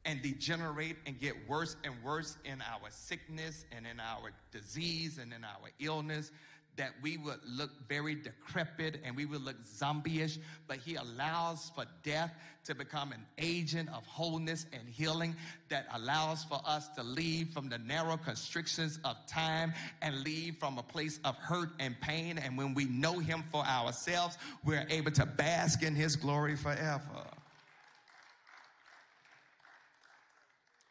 and 0.04 0.20
degenerate 0.22 0.96
and 1.06 1.18
get 1.18 1.34
worse 1.48 1.76
and 1.84 1.94
worse 2.04 2.36
in 2.44 2.60
our 2.60 2.90
sickness 2.90 3.64
and 3.74 3.86
in 3.86 3.98
our 4.00 4.30
disease 4.52 5.18
and 5.18 5.32
in 5.32 5.44
our 5.44 5.70
illness, 5.80 6.30
that 6.76 6.90
we 7.02 7.16
would 7.16 7.38
look 7.46 7.70
very 7.88 8.14
decrepit 8.14 9.00
and 9.04 9.16
we 9.16 9.26
would 9.26 9.42
look 9.42 9.56
zombie-ish, 9.64 10.38
but 10.66 10.78
he 10.78 10.96
allows 10.96 11.70
for 11.74 11.84
death 12.02 12.32
to 12.64 12.74
become 12.74 13.12
an 13.12 13.24
agent 13.38 13.88
of 13.90 14.04
wholeness 14.06 14.66
and 14.72 14.88
healing 14.88 15.36
that 15.68 15.86
allows 15.94 16.44
for 16.44 16.60
us 16.64 16.88
to 16.88 17.02
leave 17.02 17.50
from 17.50 17.68
the 17.68 17.78
narrow 17.78 18.16
constrictions 18.16 18.98
of 19.04 19.16
time 19.26 19.72
and 20.02 20.22
leave 20.24 20.56
from 20.56 20.78
a 20.78 20.82
place 20.82 21.20
of 21.24 21.36
hurt 21.36 21.70
and 21.78 22.00
pain. 22.00 22.38
And 22.38 22.56
when 22.56 22.74
we 22.74 22.86
know 22.86 23.18
him 23.18 23.44
for 23.52 23.64
ourselves, 23.64 24.38
we're 24.64 24.86
able 24.88 25.12
to 25.12 25.26
bask 25.26 25.82
in 25.82 25.94
his 25.94 26.16
glory 26.16 26.56
forever. 26.56 27.24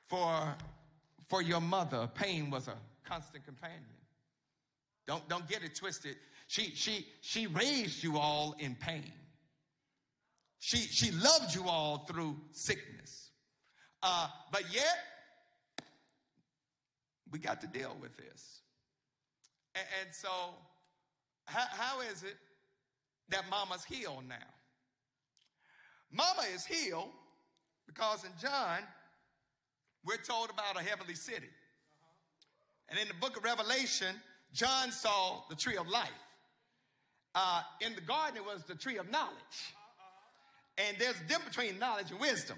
For, 0.08 0.56
for 1.28 1.42
your 1.42 1.62
mother, 1.62 2.08
pain 2.14 2.52
was 2.52 2.68
a 2.68 2.76
constant 3.04 3.46
companion. 3.46 3.82
Don't, 5.08 5.28
don't 5.28 5.48
get 5.48 5.64
it 5.64 5.76
twisted. 5.76 6.16
She, 6.48 6.72
she, 6.76 7.08
she 7.22 7.48
raised 7.48 8.04
you 8.04 8.18
all 8.18 8.56
in 8.60 8.76
pain. 8.76 9.12
She, 10.60 10.78
she 10.78 11.12
loved 11.12 11.54
you 11.54 11.68
all 11.68 12.06
through 12.10 12.38
sickness. 12.52 13.32
Uh, 14.02 14.28
but 14.52 14.64
yet, 14.74 14.98
we 17.32 17.40
got 17.40 17.60
to 17.62 17.68
deal 17.68 17.98
with 18.00 18.16
this. 18.18 18.62
And, 19.76 19.86
and 20.02 20.16
so, 20.16 20.30
how, 21.46 21.66
how 21.70 22.02
is 22.02 22.24
it 22.24 22.38
that 23.30 23.44
mama's 23.50 23.84
healed 23.84 24.24
now? 24.28 24.36
Mama 26.12 26.44
is 26.54 26.66
healed 26.66 27.10
because 27.88 28.24
in 28.24 28.32
John, 28.40 28.80
we're 30.06 30.18
told 30.18 30.50
about 30.50 30.80
a 30.80 30.84
heavenly 30.84 31.16
city. 31.16 31.50
And 32.90 33.00
in 33.00 33.08
the 33.08 33.14
book 33.16 33.38
of 33.38 33.44
Revelation, 33.44 34.16
John 34.54 34.92
saw 34.92 35.42
the 35.50 35.56
tree 35.56 35.78
of 35.78 35.88
life. 35.88 36.10
Uh, 37.36 37.62
in 37.82 37.96
the 37.96 38.02
garden, 38.02 38.38
it 38.38 38.46
was 38.46 38.64
the 38.64 38.76
tree 38.76 38.98
of 38.98 39.10
knowledge. 39.10 39.34
And 40.78 40.98
there's 41.00 41.20
a 41.20 41.28
difference 41.28 41.56
between 41.56 41.80
knowledge 41.80 42.12
and 42.12 42.20
wisdom. 42.20 42.58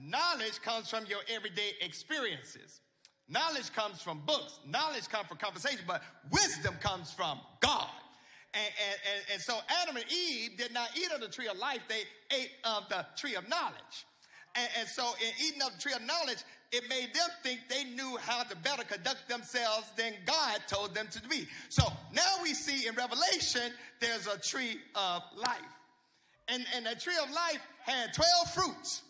Knowledge 0.00 0.60
comes 0.62 0.88
from 0.88 1.04
your 1.06 1.20
everyday 1.28 1.72
experiences. 1.80 2.80
Knowledge 3.28 3.72
comes 3.72 4.00
from 4.00 4.20
books. 4.26 4.60
Knowledge 4.66 5.08
comes 5.08 5.26
from 5.26 5.38
conversation, 5.38 5.80
but 5.86 6.02
wisdom 6.30 6.74
comes 6.80 7.12
from 7.12 7.40
God. 7.60 7.88
And, 8.54 8.64
and, 8.64 8.98
and, 9.14 9.24
and 9.32 9.42
so 9.42 9.58
Adam 9.82 9.96
and 9.96 10.04
Eve 10.12 10.56
did 10.58 10.72
not 10.72 10.90
eat 10.96 11.10
of 11.12 11.20
the 11.20 11.28
tree 11.28 11.48
of 11.48 11.56
life, 11.56 11.80
they 11.88 12.02
ate 12.36 12.50
of 12.64 12.88
the 12.88 13.06
tree 13.16 13.34
of 13.34 13.48
knowledge. 13.48 14.06
And, 14.54 14.68
and, 14.80 14.88
so 14.88 15.02
in 15.20 15.46
eating 15.46 15.62
of 15.62 15.74
the 15.74 15.80
tree 15.80 15.92
of 15.94 16.02
knowledge, 16.02 16.38
it 16.72 16.88
made 16.88 17.14
them 17.14 17.28
think 17.42 17.60
they 17.68 17.84
knew 17.84 18.18
how 18.20 18.42
to 18.42 18.56
better 18.56 18.84
conduct 18.84 19.28
themselves 19.28 19.90
than 19.96 20.12
God 20.26 20.60
told 20.66 20.94
them 20.94 21.06
to 21.10 21.22
be. 21.28 21.46
So 21.68 21.84
now 22.12 22.36
we 22.42 22.54
see 22.54 22.86
in 22.86 22.94
Revelation, 22.94 23.72
there's 24.00 24.26
a 24.26 24.38
tree 24.38 24.76
of 24.94 25.22
life. 25.36 25.58
And, 26.48 26.64
and 26.74 26.86
the 26.86 26.94
tree 27.00 27.16
of 27.22 27.30
life 27.30 27.60
had 27.80 28.12
12 28.14 28.54
fruits. 28.54 29.02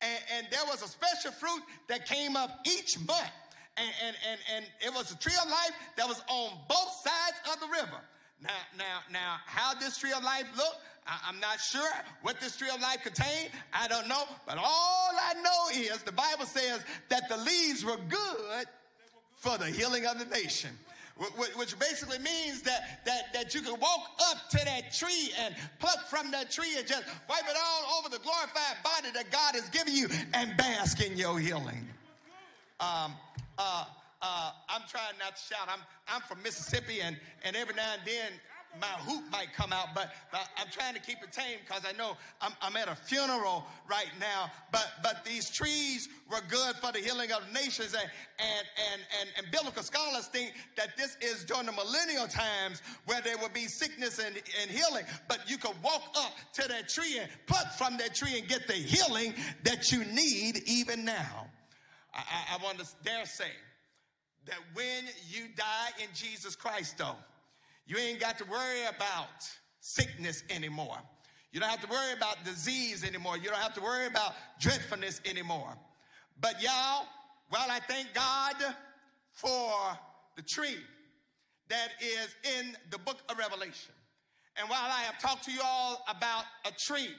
And, 0.00 0.18
and 0.36 0.46
there 0.50 0.64
was 0.66 0.82
a 0.82 0.88
special 0.88 1.32
fruit 1.32 1.62
that 1.88 2.06
came 2.06 2.36
up 2.36 2.60
each 2.66 2.98
month. 2.98 3.32
And, 3.76 3.90
and, 4.06 4.16
and, 4.30 4.40
and 4.56 4.64
it 4.84 4.94
was 4.94 5.12
a 5.12 5.18
tree 5.18 5.36
of 5.42 5.48
life 5.48 5.72
that 5.96 6.08
was 6.08 6.22
on 6.28 6.52
both 6.68 6.92
sides 7.04 7.36
of 7.52 7.60
the 7.60 7.66
river. 7.68 8.00
Now, 8.40 8.50
now, 8.76 9.00
now, 9.10 9.36
how 9.46 9.74
this 9.74 9.98
tree 9.98 10.12
of 10.12 10.22
life 10.22 10.46
look, 10.56 10.74
I, 11.08 11.28
am 11.28 11.40
not 11.40 11.60
sure 11.60 11.90
what 12.22 12.40
this 12.40 12.56
tree 12.56 12.68
of 12.72 12.80
life 12.80 13.02
contained. 13.02 13.50
I 13.72 13.88
don't 13.88 14.08
know. 14.08 14.24
But 14.46 14.58
all 14.58 15.10
I 15.12 15.34
know 15.34 15.80
is 15.82 16.02
the 16.02 16.12
Bible 16.12 16.44
says 16.44 16.80
that 17.08 17.28
the 17.28 17.36
leaves 17.38 17.84
were 17.84 17.98
good 18.08 18.66
for 19.36 19.56
the 19.56 19.66
healing 19.66 20.04
of 20.06 20.18
the 20.18 20.26
nation 20.26 20.70
which 21.56 21.76
basically 21.78 22.18
means 22.18 22.62
that, 22.62 23.04
that, 23.04 23.32
that 23.32 23.54
you 23.54 23.60
can 23.60 23.78
walk 23.80 24.10
up 24.30 24.48
to 24.50 24.58
that 24.64 24.92
tree 24.92 25.32
and 25.40 25.54
pluck 25.80 26.06
from 26.06 26.30
that 26.30 26.50
tree 26.50 26.76
and 26.78 26.86
just 26.86 27.04
wipe 27.28 27.42
it 27.42 27.56
all 27.56 27.98
over 27.98 28.08
the 28.08 28.20
glorified 28.20 28.76
body 28.84 29.08
that 29.12 29.30
God 29.32 29.54
has 29.54 29.68
given 29.70 29.94
you 29.94 30.08
and 30.34 30.56
bask 30.56 31.04
in 31.04 31.16
your 31.16 31.38
healing. 31.40 31.88
Um, 32.78 33.14
uh, 33.58 33.84
uh, 34.22 34.50
I'm 34.68 34.82
trying 34.88 35.18
not 35.18 35.36
to 35.36 35.42
shout. 35.42 35.68
I'm, 35.68 35.80
I'm 36.08 36.20
from 36.22 36.42
Mississippi, 36.42 37.00
and, 37.00 37.16
and 37.44 37.56
every 37.56 37.74
now 37.74 37.94
and 37.94 38.02
then 38.06 38.32
my 38.80 38.86
hoop 38.86 39.24
might 39.30 39.52
come 39.54 39.72
out, 39.72 39.94
but, 39.94 40.12
but 40.30 40.48
I'm 40.56 40.68
trying 40.70 40.94
to 40.94 41.00
keep 41.00 41.22
it 41.22 41.32
tame 41.32 41.58
because 41.66 41.82
I 41.88 41.96
know 41.96 42.16
I'm, 42.40 42.52
I'm, 42.60 42.76
at 42.76 42.88
a 42.88 42.94
funeral 42.94 43.66
right 43.90 44.10
now. 44.20 44.50
But 44.70 44.86
but 45.02 45.24
these 45.24 45.50
trees 45.50 46.08
were 46.30 46.40
good 46.48 46.76
for 46.76 46.92
the 46.92 46.98
healing 46.98 47.32
of 47.32 47.42
nations, 47.52 47.94
and 47.94 48.10
and 48.38 48.66
and 48.92 49.02
and, 49.20 49.30
and 49.38 49.50
biblical 49.50 49.82
scholars 49.82 50.26
think 50.26 50.52
that 50.76 50.96
this 50.96 51.16
is 51.20 51.44
during 51.44 51.66
the 51.66 51.72
millennial 51.72 52.28
times 52.28 52.82
where 53.06 53.20
there 53.22 53.36
will 53.38 53.48
be 53.48 53.66
sickness 53.66 54.18
and, 54.18 54.36
and 54.60 54.70
healing. 54.70 55.04
But 55.28 55.48
you 55.48 55.58
could 55.58 55.74
walk 55.82 56.02
up 56.16 56.34
to 56.54 56.68
that 56.68 56.88
tree 56.88 57.18
and 57.18 57.28
pluck 57.46 57.72
from 57.72 57.96
that 57.98 58.14
tree 58.14 58.38
and 58.38 58.46
get 58.46 58.66
the 58.66 58.74
healing 58.74 59.34
that 59.64 59.90
you 59.90 60.04
need 60.04 60.62
even 60.66 61.04
now. 61.04 61.48
I, 62.14 62.20
I, 62.20 62.56
I 62.58 62.64
want 62.64 62.78
to 62.78 62.86
dare 63.04 63.26
say 63.26 63.50
that 64.46 64.58
when 64.74 65.04
you 65.28 65.48
die 65.56 65.90
in 66.02 66.08
Jesus 66.14 66.54
Christ, 66.54 66.98
though 66.98 67.16
you 67.88 67.96
ain't 67.96 68.20
got 68.20 68.36
to 68.38 68.44
worry 68.44 68.84
about 68.94 69.48
sickness 69.80 70.44
anymore. 70.50 70.98
You 71.52 71.60
don't 71.60 71.70
have 71.70 71.80
to 71.80 71.88
worry 71.88 72.12
about 72.12 72.44
disease 72.44 73.02
anymore. 73.02 73.38
You 73.38 73.48
don't 73.48 73.58
have 73.58 73.74
to 73.74 73.80
worry 73.80 74.06
about 74.06 74.34
dreadfulness 74.60 75.22
anymore. 75.24 75.74
But 76.38 76.62
y'all, 76.62 77.06
well, 77.50 77.66
I 77.70 77.80
thank 77.80 78.12
God 78.12 78.56
for 79.32 79.72
the 80.36 80.42
tree 80.42 80.76
that 81.68 81.88
is 82.00 82.34
in 82.58 82.76
the 82.90 82.98
book 82.98 83.18
of 83.30 83.38
Revelation. 83.38 83.94
And 84.58 84.68
while 84.68 84.90
I 84.90 85.02
have 85.02 85.18
talked 85.18 85.44
to 85.44 85.52
you 85.52 85.60
all 85.64 86.04
about 86.08 86.44
a 86.66 86.72
tree 86.72 87.14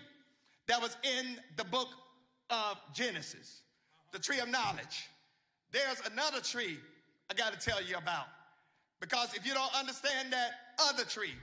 that 0.67 0.79
was 0.79 0.95
in 1.03 1.37
the 1.57 1.63
book 1.63 1.87
of 2.51 2.77
Genesis, 2.93 3.61
the 4.11 4.19
tree 4.19 4.39
of 4.39 4.49
knowledge, 4.49 5.09
there's 5.71 6.01
another 6.11 6.41
tree 6.41 6.77
I 7.31 7.33
got 7.33 7.59
to 7.59 7.59
tell 7.59 7.81
you 7.81 7.97
about. 7.97 8.25
Because 8.99 9.33
if 9.33 9.45
you 9.45 9.53
don't 9.53 9.73
understand 9.75 10.33
that 10.33 10.51
other 10.89 11.03
tree, 11.03 11.33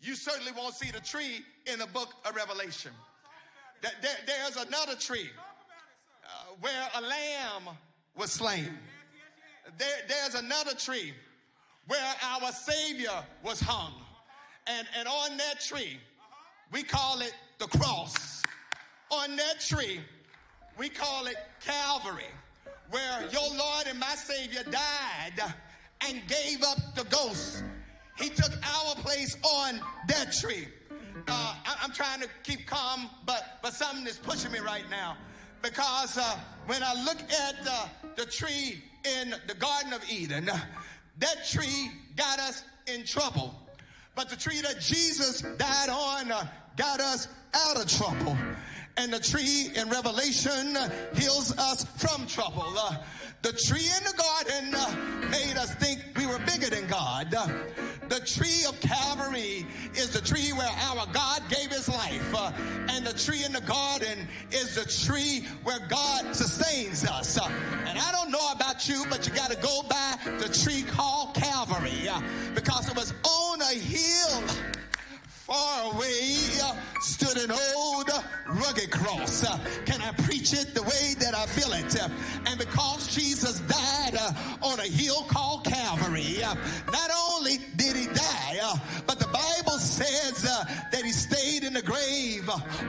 you 0.00 0.14
certainly 0.14 0.52
won't 0.52 0.74
see 0.74 0.90
the 0.90 1.00
tree 1.00 1.44
in 1.70 1.78
the 1.78 1.86
book 1.86 2.14
of 2.24 2.34
Revelation. 2.34 2.92
There, 3.82 4.16
there's 4.26 4.56
another 4.56 4.94
tree 4.94 5.28
uh, 6.24 6.54
where 6.60 6.88
a 6.96 7.00
lamb 7.00 7.76
was 8.16 8.32
slain. 8.32 8.70
There, 9.76 9.98
there's 10.08 10.34
another 10.34 10.74
tree 10.74 11.12
where 11.86 12.14
our 12.22 12.52
Savior 12.52 13.24
was 13.42 13.60
hung. 13.60 13.92
And, 14.66 14.86
and 14.98 15.08
on 15.08 15.36
that 15.36 15.60
tree, 15.60 15.98
we 16.72 16.82
call 16.82 17.20
it 17.20 17.34
the 17.58 17.66
cross. 17.66 18.42
On 19.10 19.36
that 19.36 19.60
tree, 19.60 20.00
we 20.76 20.88
call 20.88 21.26
it 21.26 21.36
Calvary, 21.64 22.30
where 22.90 23.22
your 23.32 23.48
Lord 23.56 23.86
and 23.88 23.98
my 23.98 24.14
Savior 24.14 24.62
died 24.64 25.42
and 26.06 26.20
gave 26.26 26.62
up 26.62 26.78
the 26.94 27.04
ghost. 27.04 27.64
He 28.16 28.28
took 28.28 28.52
our 28.52 28.94
place 28.96 29.36
on 29.42 29.80
that 30.08 30.32
tree. 30.32 30.68
Uh, 31.26 31.54
I, 31.66 31.84
am 31.84 31.92
trying 31.92 32.20
to 32.20 32.28
keep 32.42 32.66
calm, 32.66 33.08
but, 33.26 33.58
but 33.62 33.74
something 33.74 34.06
is 34.06 34.18
pushing 34.18 34.50
me 34.50 34.58
right 34.60 34.88
now. 34.90 35.16
Because 35.62 36.16
uh, 36.16 36.38
when 36.66 36.82
I 36.82 36.94
look 37.04 37.18
at 37.20 37.56
uh, 37.68 37.86
the 38.16 38.24
tree 38.24 38.82
in 39.20 39.34
the 39.46 39.54
Garden 39.54 39.92
of 39.92 40.02
Eden, 40.10 40.50
That 41.18 41.46
tree 41.48 41.90
got 42.16 42.38
us 42.38 42.62
in 42.86 43.04
trouble. 43.04 43.54
But 44.14 44.28
the 44.28 44.36
tree 44.36 44.60
that 44.62 44.80
Jesus 44.80 45.42
died 45.58 45.88
on 45.88 46.32
uh, 46.32 46.46
got 46.76 47.00
us 47.00 47.28
out 47.54 47.76
of 47.76 47.88
trouble. 47.88 48.36
And 48.96 49.12
the 49.12 49.20
tree 49.20 49.70
in 49.74 49.88
Revelation 49.90 50.76
heals 51.14 51.56
us 51.56 51.84
from 51.96 52.26
trouble. 52.26 52.72
Uh, 52.76 52.96
the 53.42 53.52
tree 53.52 53.86
in 53.96 54.04
the 54.04 54.14
garden 54.16 54.74
uh, 54.74 55.17
made 55.30 55.56
us 55.56 55.74
think 55.74 56.00
we 56.16 56.26
were 56.26 56.38
bigger 56.40 56.70
than 56.70 56.86
God. 56.86 57.34
The 58.08 58.20
tree 58.20 58.64
of 58.66 58.80
Calvary 58.80 59.66
is 59.94 60.10
the 60.10 60.20
tree 60.20 60.50
where 60.52 60.68
our 60.68 61.06
God 61.12 61.42
gave 61.50 61.70
his 61.70 61.88
life. 61.88 62.34
Uh, 62.34 62.52
and 62.88 63.06
the 63.06 63.12
tree 63.12 63.44
in 63.44 63.52
the 63.52 63.60
garden 63.60 64.26
is 64.50 64.74
the 64.74 64.84
tree 65.06 65.46
where 65.62 65.78
God 65.88 66.34
sustains 66.34 67.04
us. 67.04 67.38
Uh, 67.38 67.50
and 67.86 67.98
I 67.98 68.10
don't 68.12 68.30
know 68.30 68.52
about 68.52 68.88
you, 68.88 69.04
but 69.10 69.26
you 69.26 69.34
got 69.34 69.50
to 69.50 69.58
go 69.58 69.82
by 69.82 70.16
the 70.38 70.48
tree 70.48 70.82
called 70.82 71.34
Calvary 71.34 72.08
uh, 72.08 72.20
because 72.54 72.88
it 72.88 72.96
was 72.96 73.12
on 73.24 73.60
a 73.60 73.74
hill 73.74 74.42
far 75.48 75.94
away 75.94 76.36
uh, 76.62 76.76
stood 77.00 77.38
an 77.38 77.50
old 77.50 78.10
uh, 78.10 78.20
rugged 78.48 78.90
cross. 78.90 79.44
Uh, 79.44 79.58
can 79.86 80.00
I 80.02 80.12
preach 80.22 80.52
it 80.52 80.74
the 80.74 80.82
way 80.82 81.14
that 81.20 81.34
I 81.34 81.46
feel 81.46 81.72
it? 81.72 81.98
Uh, 81.98 82.08
and 82.46 82.58
because 82.58 83.08
Jesus 83.08 83.60
died 83.60 84.14
uh, 84.20 84.32
on 84.62 84.78
a 84.78 84.86
hill 84.86 85.24
called 85.26 85.64
Calvary, 85.64 86.44
uh, 86.44 86.54
not 86.92 87.10
only 87.30 87.58
did 87.76 87.96
he 87.96 88.06
die, 88.08 88.60
but 89.06 89.18
the 89.18 89.26
Bible 89.28 89.78
says 89.78 90.42
that 90.42 91.02
he 91.02 91.12
stayed 91.12 91.64
in 91.64 91.72
the 91.72 91.82
grave 91.82 92.48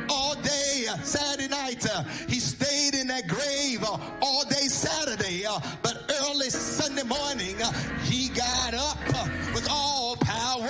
all 0.10 0.36
day 0.36 0.88
Saturday 1.03 1.47
night. 1.47 1.86
he 2.28 2.39
stayed 2.39 2.93
in 2.93 3.07
that 3.07 3.28
grave 3.28 3.86
all 4.22 4.43
day 4.49 4.68
Saturday, 4.68 5.45
but 5.82 6.12
early 6.24 6.49
Sunday 6.49 7.03
morning 7.03 7.55
he 8.03 8.28
got 8.30 8.74
up 8.74 8.97
with 9.53 9.68
all 9.70 10.18
power 10.18 10.68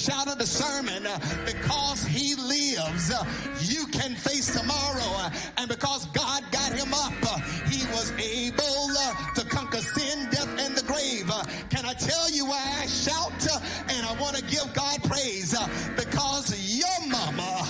shout 0.00 0.28
of 0.28 0.38
the 0.38 0.46
sermon. 0.46 1.06
because 1.44 2.04
he 2.04 2.34
lives, 2.34 3.10
uh, 3.10 3.24
you 3.60 3.86
can 3.88 4.14
face 4.14 4.48
tomorrow. 4.58 5.10
uh, 5.20 5.30
and 5.58 5.68
because 5.68 6.06
God 6.06 6.42
got 6.50 6.72
him 6.72 6.94
up, 6.94 7.12
uh, 7.22 7.38
he 7.68 7.84
was 7.92 8.12
able 8.12 8.88
to 9.34 9.44
conquer 9.48 9.82
sin, 9.82 10.28
death, 10.30 10.48
and 10.58 10.74
the 10.74 10.82
grave. 10.84 11.30
Can 11.68 11.84
I 11.84 11.92
tell 11.94 12.30
you 12.30 12.46
why 12.46 12.62
I 12.82 12.86
shout? 12.86 13.32
And 13.88 14.06
I 14.06 14.12
want 14.20 14.36
to 14.36 14.42
give 14.42 14.72
God 14.74 15.02
praise 15.04 15.54
because 15.96 16.48
your 16.56 17.08
mama, 17.08 17.66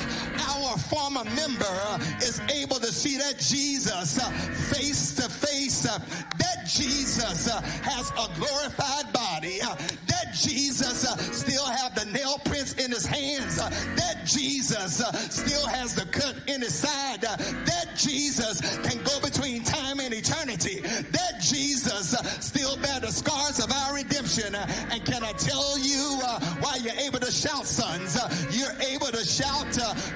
our 0.49 0.79
former 0.79 1.25
member, 1.25 1.77
is 2.23 2.41
able 2.51 2.77
to 2.77 2.93
see 2.93 3.17
that 3.19 3.39
Jesus 3.39 4.19
uh, 4.19 4.31
face 4.75 5.15
to 5.17 5.29
face. 5.29 5.87
uh, 5.87 5.99
That 6.39 6.67
Jesus 6.67 7.49
uh, 7.49 7.61
has 7.83 8.11
a 8.11 8.29
glorified 8.39 9.13
body. 9.13 9.61
Uh, 9.63 9.75
that 10.07 10.35
Jesus 10.35 11.05
uh, 11.07 11.17
still 11.33 11.67
have 11.67 11.95
the 11.95 12.05
nail 12.07 12.39
prints 12.45 12.75
in 12.75 12.91
his 12.91 13.07
hands. 13.07 13.59
Uh, 13.59 13.69
that 13.97 14.25
Jesus 14.25 15.03
still 15.31 15.67
has 15.69 15.95
the 15.95 16.07
cut 16.07 16.37
in 16.47 16.61
his 16.61 16.75
side. 16.75 17.23
That 17.23 17.89
Jesus 17.97 18.61
can 18.87 19.03
go 19.05 19.21
between 19.21 19.65
time 19.65 20.01
and 20.01 20.15
eternity. 20.15 20.81
That 20.81 21.41
Jesus 21.41 22.11
still 22.41 22.77
bear 22.77 23.01
the 23.01 23.11
scars 23.13 23.59
of 23.59 23.73
our 23.73 23.95
redemption. 23.95 24.55
And 24.55 25.05
can 25.05 25.25
I 25.25 25.33
tell 25.33 25.79
you 25.79 26.19
why 26.61 26.77
you're 26.83 26.95
able 26.95 27.19
to 27.21 27.33
shout, 27.33 27.67
sons? 27.67 28.17
You're 28.51 28.77
able 28.89 29.09
to 29.09 29.25
shout 29.25 29.67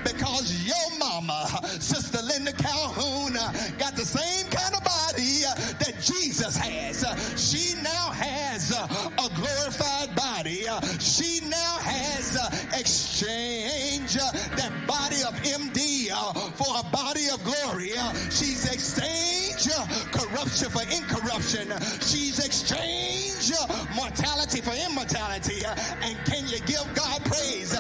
because 0.05 0.14
body. 10.45 10.65
She 10.99 11.41
now 11.49 11.79
has 11.81 12.37
exchange 12.79 14.17
uh, 14.17 14.31
that 14.57 14.73
body 14.87 15.23
of 15.27 15.35
MD 15.43 16.09
uh, 16.13 16.33
for 16.33 16.79
a 16.79 16.91
body 16.91 17.29
of 17.33 17.43
glory. 17.45 17.93
Uh, 17.97 18.13
She's 18.31 18.71
exchanged 18.71 19.71
uh, 19.75 19.87
corruption 20.13 20.71
for 20.71 20.83
incorruption. 20.83 21.73
She's 22.01 22.45
exchanged 22.45 23.53
mortality 23.97 24.61
for 24.61 24.73
immortality. 24.91 25.65
And 26.03 26.17
can 26.27 26.47
you 26.49 26.59
give 26.61 26.85
God 26.95 27.25
praise? 27.25 27.73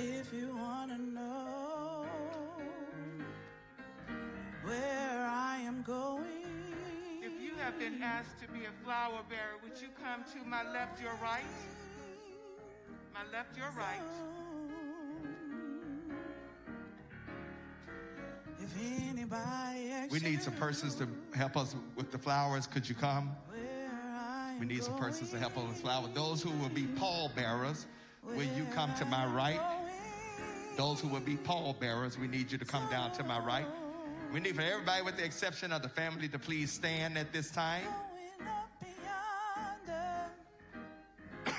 If 0.00 0.32
you 0.32 0.54
want 0.56 0.92
to 0.92 1.02
know 1.02 2.06
where 4.62 5.26
I 5.28 5.58
am 5.66 5.82
going, 5.82 6.22
If 7.20 7.42
you 7.42 7.56
have 7.56 7.76
been 7.80 8.00
asked 8.00 8.38
to 8.42 8.48
be 8.52 8.60
a 8.60 8.84
flower 8.84 9.22
bearer, 9.28 9.58
would 9.64 9.80
you 9.80 9.88
come 10.00 10.22
to 10.34 10.48
my 10.48 10.62
left, 10.70 11.02
your 11.02 11.14
right? 11.20 11.42
My 13.12 13.28
left, 13.36 13.56
your 13.56 13.72
right. 13.76 14.00
if 18.60 18.74
anybody 19.10 19.90
asks 19.90 20.12
We 20.12 20.20
need 20.20 20.40
some 20.42 20.54
persons 20.54 20.94
to 20.96 21.08
help 21.34 21.56
us 21.56 21.74
with 21.96 22.12
the 22.12 22.18
flowers. 22.18 22.68
Could 22.68 22.88
you 22.88 22.94
come? 22.94 23.34
where 23.50 23.90
I 23.90 24.52
am 24.52 24.60
We 24.60 24.66
need 24.66 24.84
some 24.84 24.96
persons 24.96 25.30
to 25.30 25.38
help 25.38 25.56
us 25.58 25.64
with 25.64 25.74
the 25.74 25.82
flowers. 25.82 26.10
Those 26.14 26.40
who 26.40 26.50
will 26.50 26.68
be 26.68 26.84
pall 26.84 27.32
bearers, 27.34 27.86
will 28.22 28.44
you 28.56 28.64
come 28.74 28.94
to 28.94 29.04
my 29.04 29.26
right? 29.26 29.77
Those 30.78 31.00
who 31.00 31.08
will 31.08 31.18
be 31.18 31.34
pallbearers, 31.34 32.16
we 32.16 32.28
need 32.28 32.52
you 32.52 32.58
to 32.58 32.64
come 32.64 32.88
down 32.88 33.10
to 33.14 33.24
my 33.24 33.40
right. 33.40 33.66
We 34.32 34.38
need 34.38 34.54
for 34.54 34.62
everybody, 34.62 35.02
with 35.02 35.16
the 35.16 35.24
exception 35.24 35.72
of 35.72 35.82
the 35.82 35.88
family, 35.88 36.28
to 36.28 36.38
please 36.38 36.70
stand 36.70 37.18
at 37.18 37.32
this 37.32 37.50
time. 37.50 37.82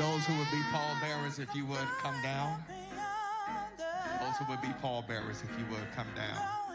Those 0.00 0.24
who 0.24 0.34
will 0.34 0.50
be 0.50 0.62
pall 0.72 0.96
bearers, 1.00 1.38
if 1.38 1.54
you 1.54 1.64
would 1.66 1.78
come 2.00 2.20
down. 2.24 2.60
Those 4.32 4.38
who 4.38 4.44
be 4.62 4.72
pall 4.72 5.02
bearers, 5.02 5.44
if 5.44 5.58
you 5.58 5.66
would 5.66 5.94
come 5.94 6.06
down. 6.14 6.71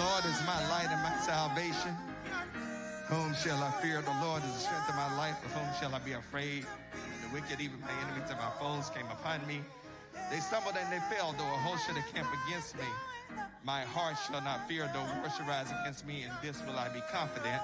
Lord 0.00 0.24
is 0.24 0.40
my 0.46 0.56
light 0.72 0.88
and 0.88 1.02
my 1.02 1.12
salvation. 1.20 1.92
Whom 3.12 3.34
shall 3.34 3.62
I 3.62 3.70
fear? 3.82 4.00
The 4.00 4.16
Lord 4.24 4.42
is 4.44 4.52
the 4.54 4.64
strength 4.64 4.88
of 4.88 4.96
my 4.96 5.14
life. 5.16 5.36
Of 5.44 5.52
whom 5.52 5.68
shall 5.78 5.94
I 5.94 5.98
be 5.98 6.12
afraid? 6.12 6.64
The 7.20 7.28
wicked, 7.34 7.60
even 7.60 7.78
my 7.80 7.92
enemies 8.00 8.30
and 8.30 8.38
my 8.40 8.48
foes, 8.56 8.88
came 8.96 9.04
upon 9.12 9.46
me. 9.46 9.60
They 10.30 10.40
stumbled 10.40 10.76
and 10.80 10.90
they 10.90 11.04
fell, 11.14 11.34
though 11.36 11.44
a 11.44 11.60
host 11.68 11.84
should 11.84 11.96
encamp 11.96 12.28
against 12.46 12.76
me. 12.76 12.88
My 13.62 13.82
heart 13.82 14.16
shall 14.26 14.40
not 14.40 14.66
fear, 14.66 14.88
though 14.94 15.04
war 15.04 15.28
should 15.36 15.46
rise 15.46 15.68
against 15.68 16.06
me. 16.06 16.24
In 16.24 16.32
this 16.40 16.56
will 16.64 16.78
I 16.78 16.88
be 16.88 17.02
confident. 17.12 17.60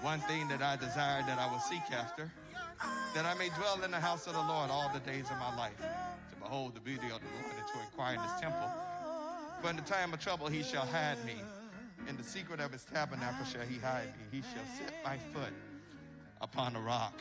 One 0.00 0.20
thing 0.30 0.46
that 0.48 0.62
I 0.62 0.76
desire 0.76 1.26
that 1.26 1.38
I 1.40 1.50
will 1.50 1.58
seek 1.58 1.82
after, 1.90 2.30
that 3.14 3.26
I 3.26 3.34
may 3.34 3.48
dwell 3.58 3.82
in 3.82 3.90
the 3.90 3.98
house 3.98 4.28
of 4.28 4.34
the 4.34 4.46
Lord 4.46 4.70
all 4.70 4.92
the 4.94 5.00
days 5.00 5.26
of 5.26 5.38
my 5.42 5.50
life, 5.56 5.78
to 5.78 6.36
behold 6.38 6.76
the 6.76 6.80
beauty 6.80 7.10
of 7.10 7.18
the 7.18 7.30
Lord 7.42 7.50
and 7.50 7.66
to 7.66 7.80
inquire 7.82 8.14
in 8.14 8.20
his 8.20 8.40
temple. 8.40 8.70
For 9.60 9.70
in 9.70 9.76
the 9.76 9.82
time 9.82 10.12
of 10.12 10.20
trouble 10.20 10.46
he 10.46 10.62
shall 10.62 10.86
hide 10.86 11.24
me. 11.24 11.36
In 12.08 12.16
the 12.16 12.24
secret 12.24 12.60
of 12.60 12.72
his 12.72 12.84
tabernacle 12.84 13.44
shall 13.44 13.66
he 13.66 13.78
hide 13.78 14.06
me. 14.16 14.38
He 14.38 14.42
shall 14.42 14.64
set 14.76 14.94
my 15.04 15.18
foot 15.32 15.52
upon 16.40 16.76
a 16.76 16.80
rock. 16.80 17.14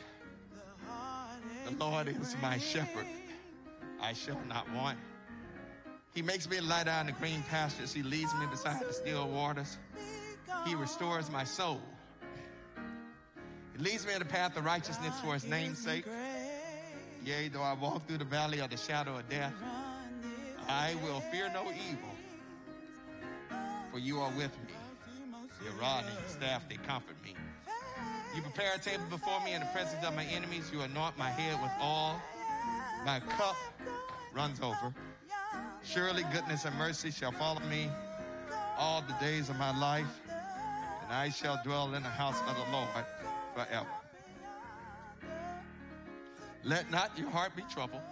The 1.66 1.72
Lord 1.84 2.08
is 2.08 2.36
my 2.42 2.58
shepherd. 2.58 3.08
I 4.02 4.14
shall 4.14 4.40
not 4.48 4.72
want. 4.74 4.98
He 6.14 6.22
makes 6.22 6.50
me 6.50 6.60
lie 6.60 6.84
down 6.84 7.02
in 7.02 7.14
the 7.14 7.20
green 7.20 7.44
pastures. 7.50 7.92
He 7.92 8.04
leads 8.04 8.34
me 8.36 8.46
beside 8.50 8.88
the 8.88 8.94
still 8.94 9.28
waters. 9.28 9.78
He 10.66 10.76
restores 10.76 11.30
my 11.30 11.44
soul. 11.44 11.82
He 13.76 13.84
leads 13.84 14.06
me 14.06 14.14
in 14.14 14.20
the 14.20 14.26
path 14.26 14.56
of 14.58 14.66
righteousness 14.66 15.20
for 15.24 15.34
his 15.34 15.46
name's 15.46 15.80
sake. 15.80 16.06
Yea, 17.26 17.50
though 17.50 17.62
I 17.62 17.74
walk 17.74 18.08
through 18.08 18.20
the 18.20 18.26
valley 18.26 18.60
of 18.60 18.70
the 18.70 18.78
shadow 18.78 19.18
of 19.18 19.28
death, 19.30 19.54
I 20.70 20.96
will 21.04 21.20
fear 21.20 21.52
no 21.54 21.64
evil, 21.64 22.10
for 23.98 24.04
you 24.04 24.20
are 24.20 24.30
with 24.38 24.52
me. 24.68 24.74
Your 25.64 25.74
rod 25.82 26.04
and 26.04 26.14
your 26.14 26.30
staff, 26.30 26.70
they 26.70 26.76
comfort 26.76 27.16
me. 27.24 27.34
You 28.36 28.44
prepare 28.44 28.76
a 28.76 28.78
table 28.78 29.06
before 29.10 29.44
me 29.44 29.56
in 29.56 29.62
the 29.62 29.66
presence 29.74 30.06
of 30.06 30.16
my 30.16 30.24
enemies. 30.26 30.70
You 30.72 30.82
anoint 30.82 31.18
my 31.18 31.32
head 31.32 31.60
with 31.60 31.72
oil. 31.82 32.22
My 33.04 33.20
cup 33.22 33.56
runs 34.36 34.62
over. 34.62 34.94
Surely 35.84 36.24
goodness 36.32 36.66
and 36.66 36.76
mercy 36.78 37.10
shall 37.10 37.32
follow 37.32 37.60
me 37.62 37.90
all 38.78 39.02
the 39.02 39.16
days 39.20 39.50
of 39.50 39.58
my 39.58 39.76
life, 39.80 40.22
and 41.02 41.12
I 41.12 41.30
shall 41.30 41.60
dwell 41.64 41.96
in 41.96 42.04
the 42.04 42.10
house 42.10 42.40
of 42.48 42.56
the 42.56 42.72
Lord 42.72 42.90
forever. 43.56 43.88
Let 46.64 46.92
not 46.92 47.18
your 47.18 47.32
heart 47.32 47.56
be 47.56 47.64
troubled. 47.64 48.04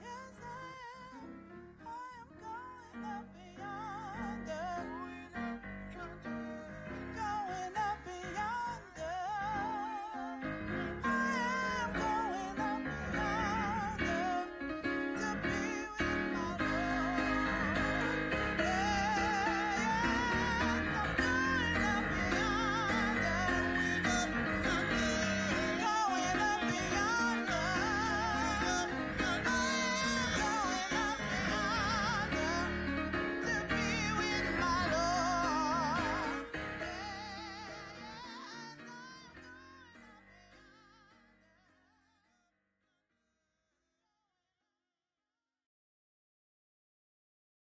Yes, 0.00 0.38
I 0.44 0.70
am. 1.16 1.88
I 3.04 3.18
am 3.18 3.31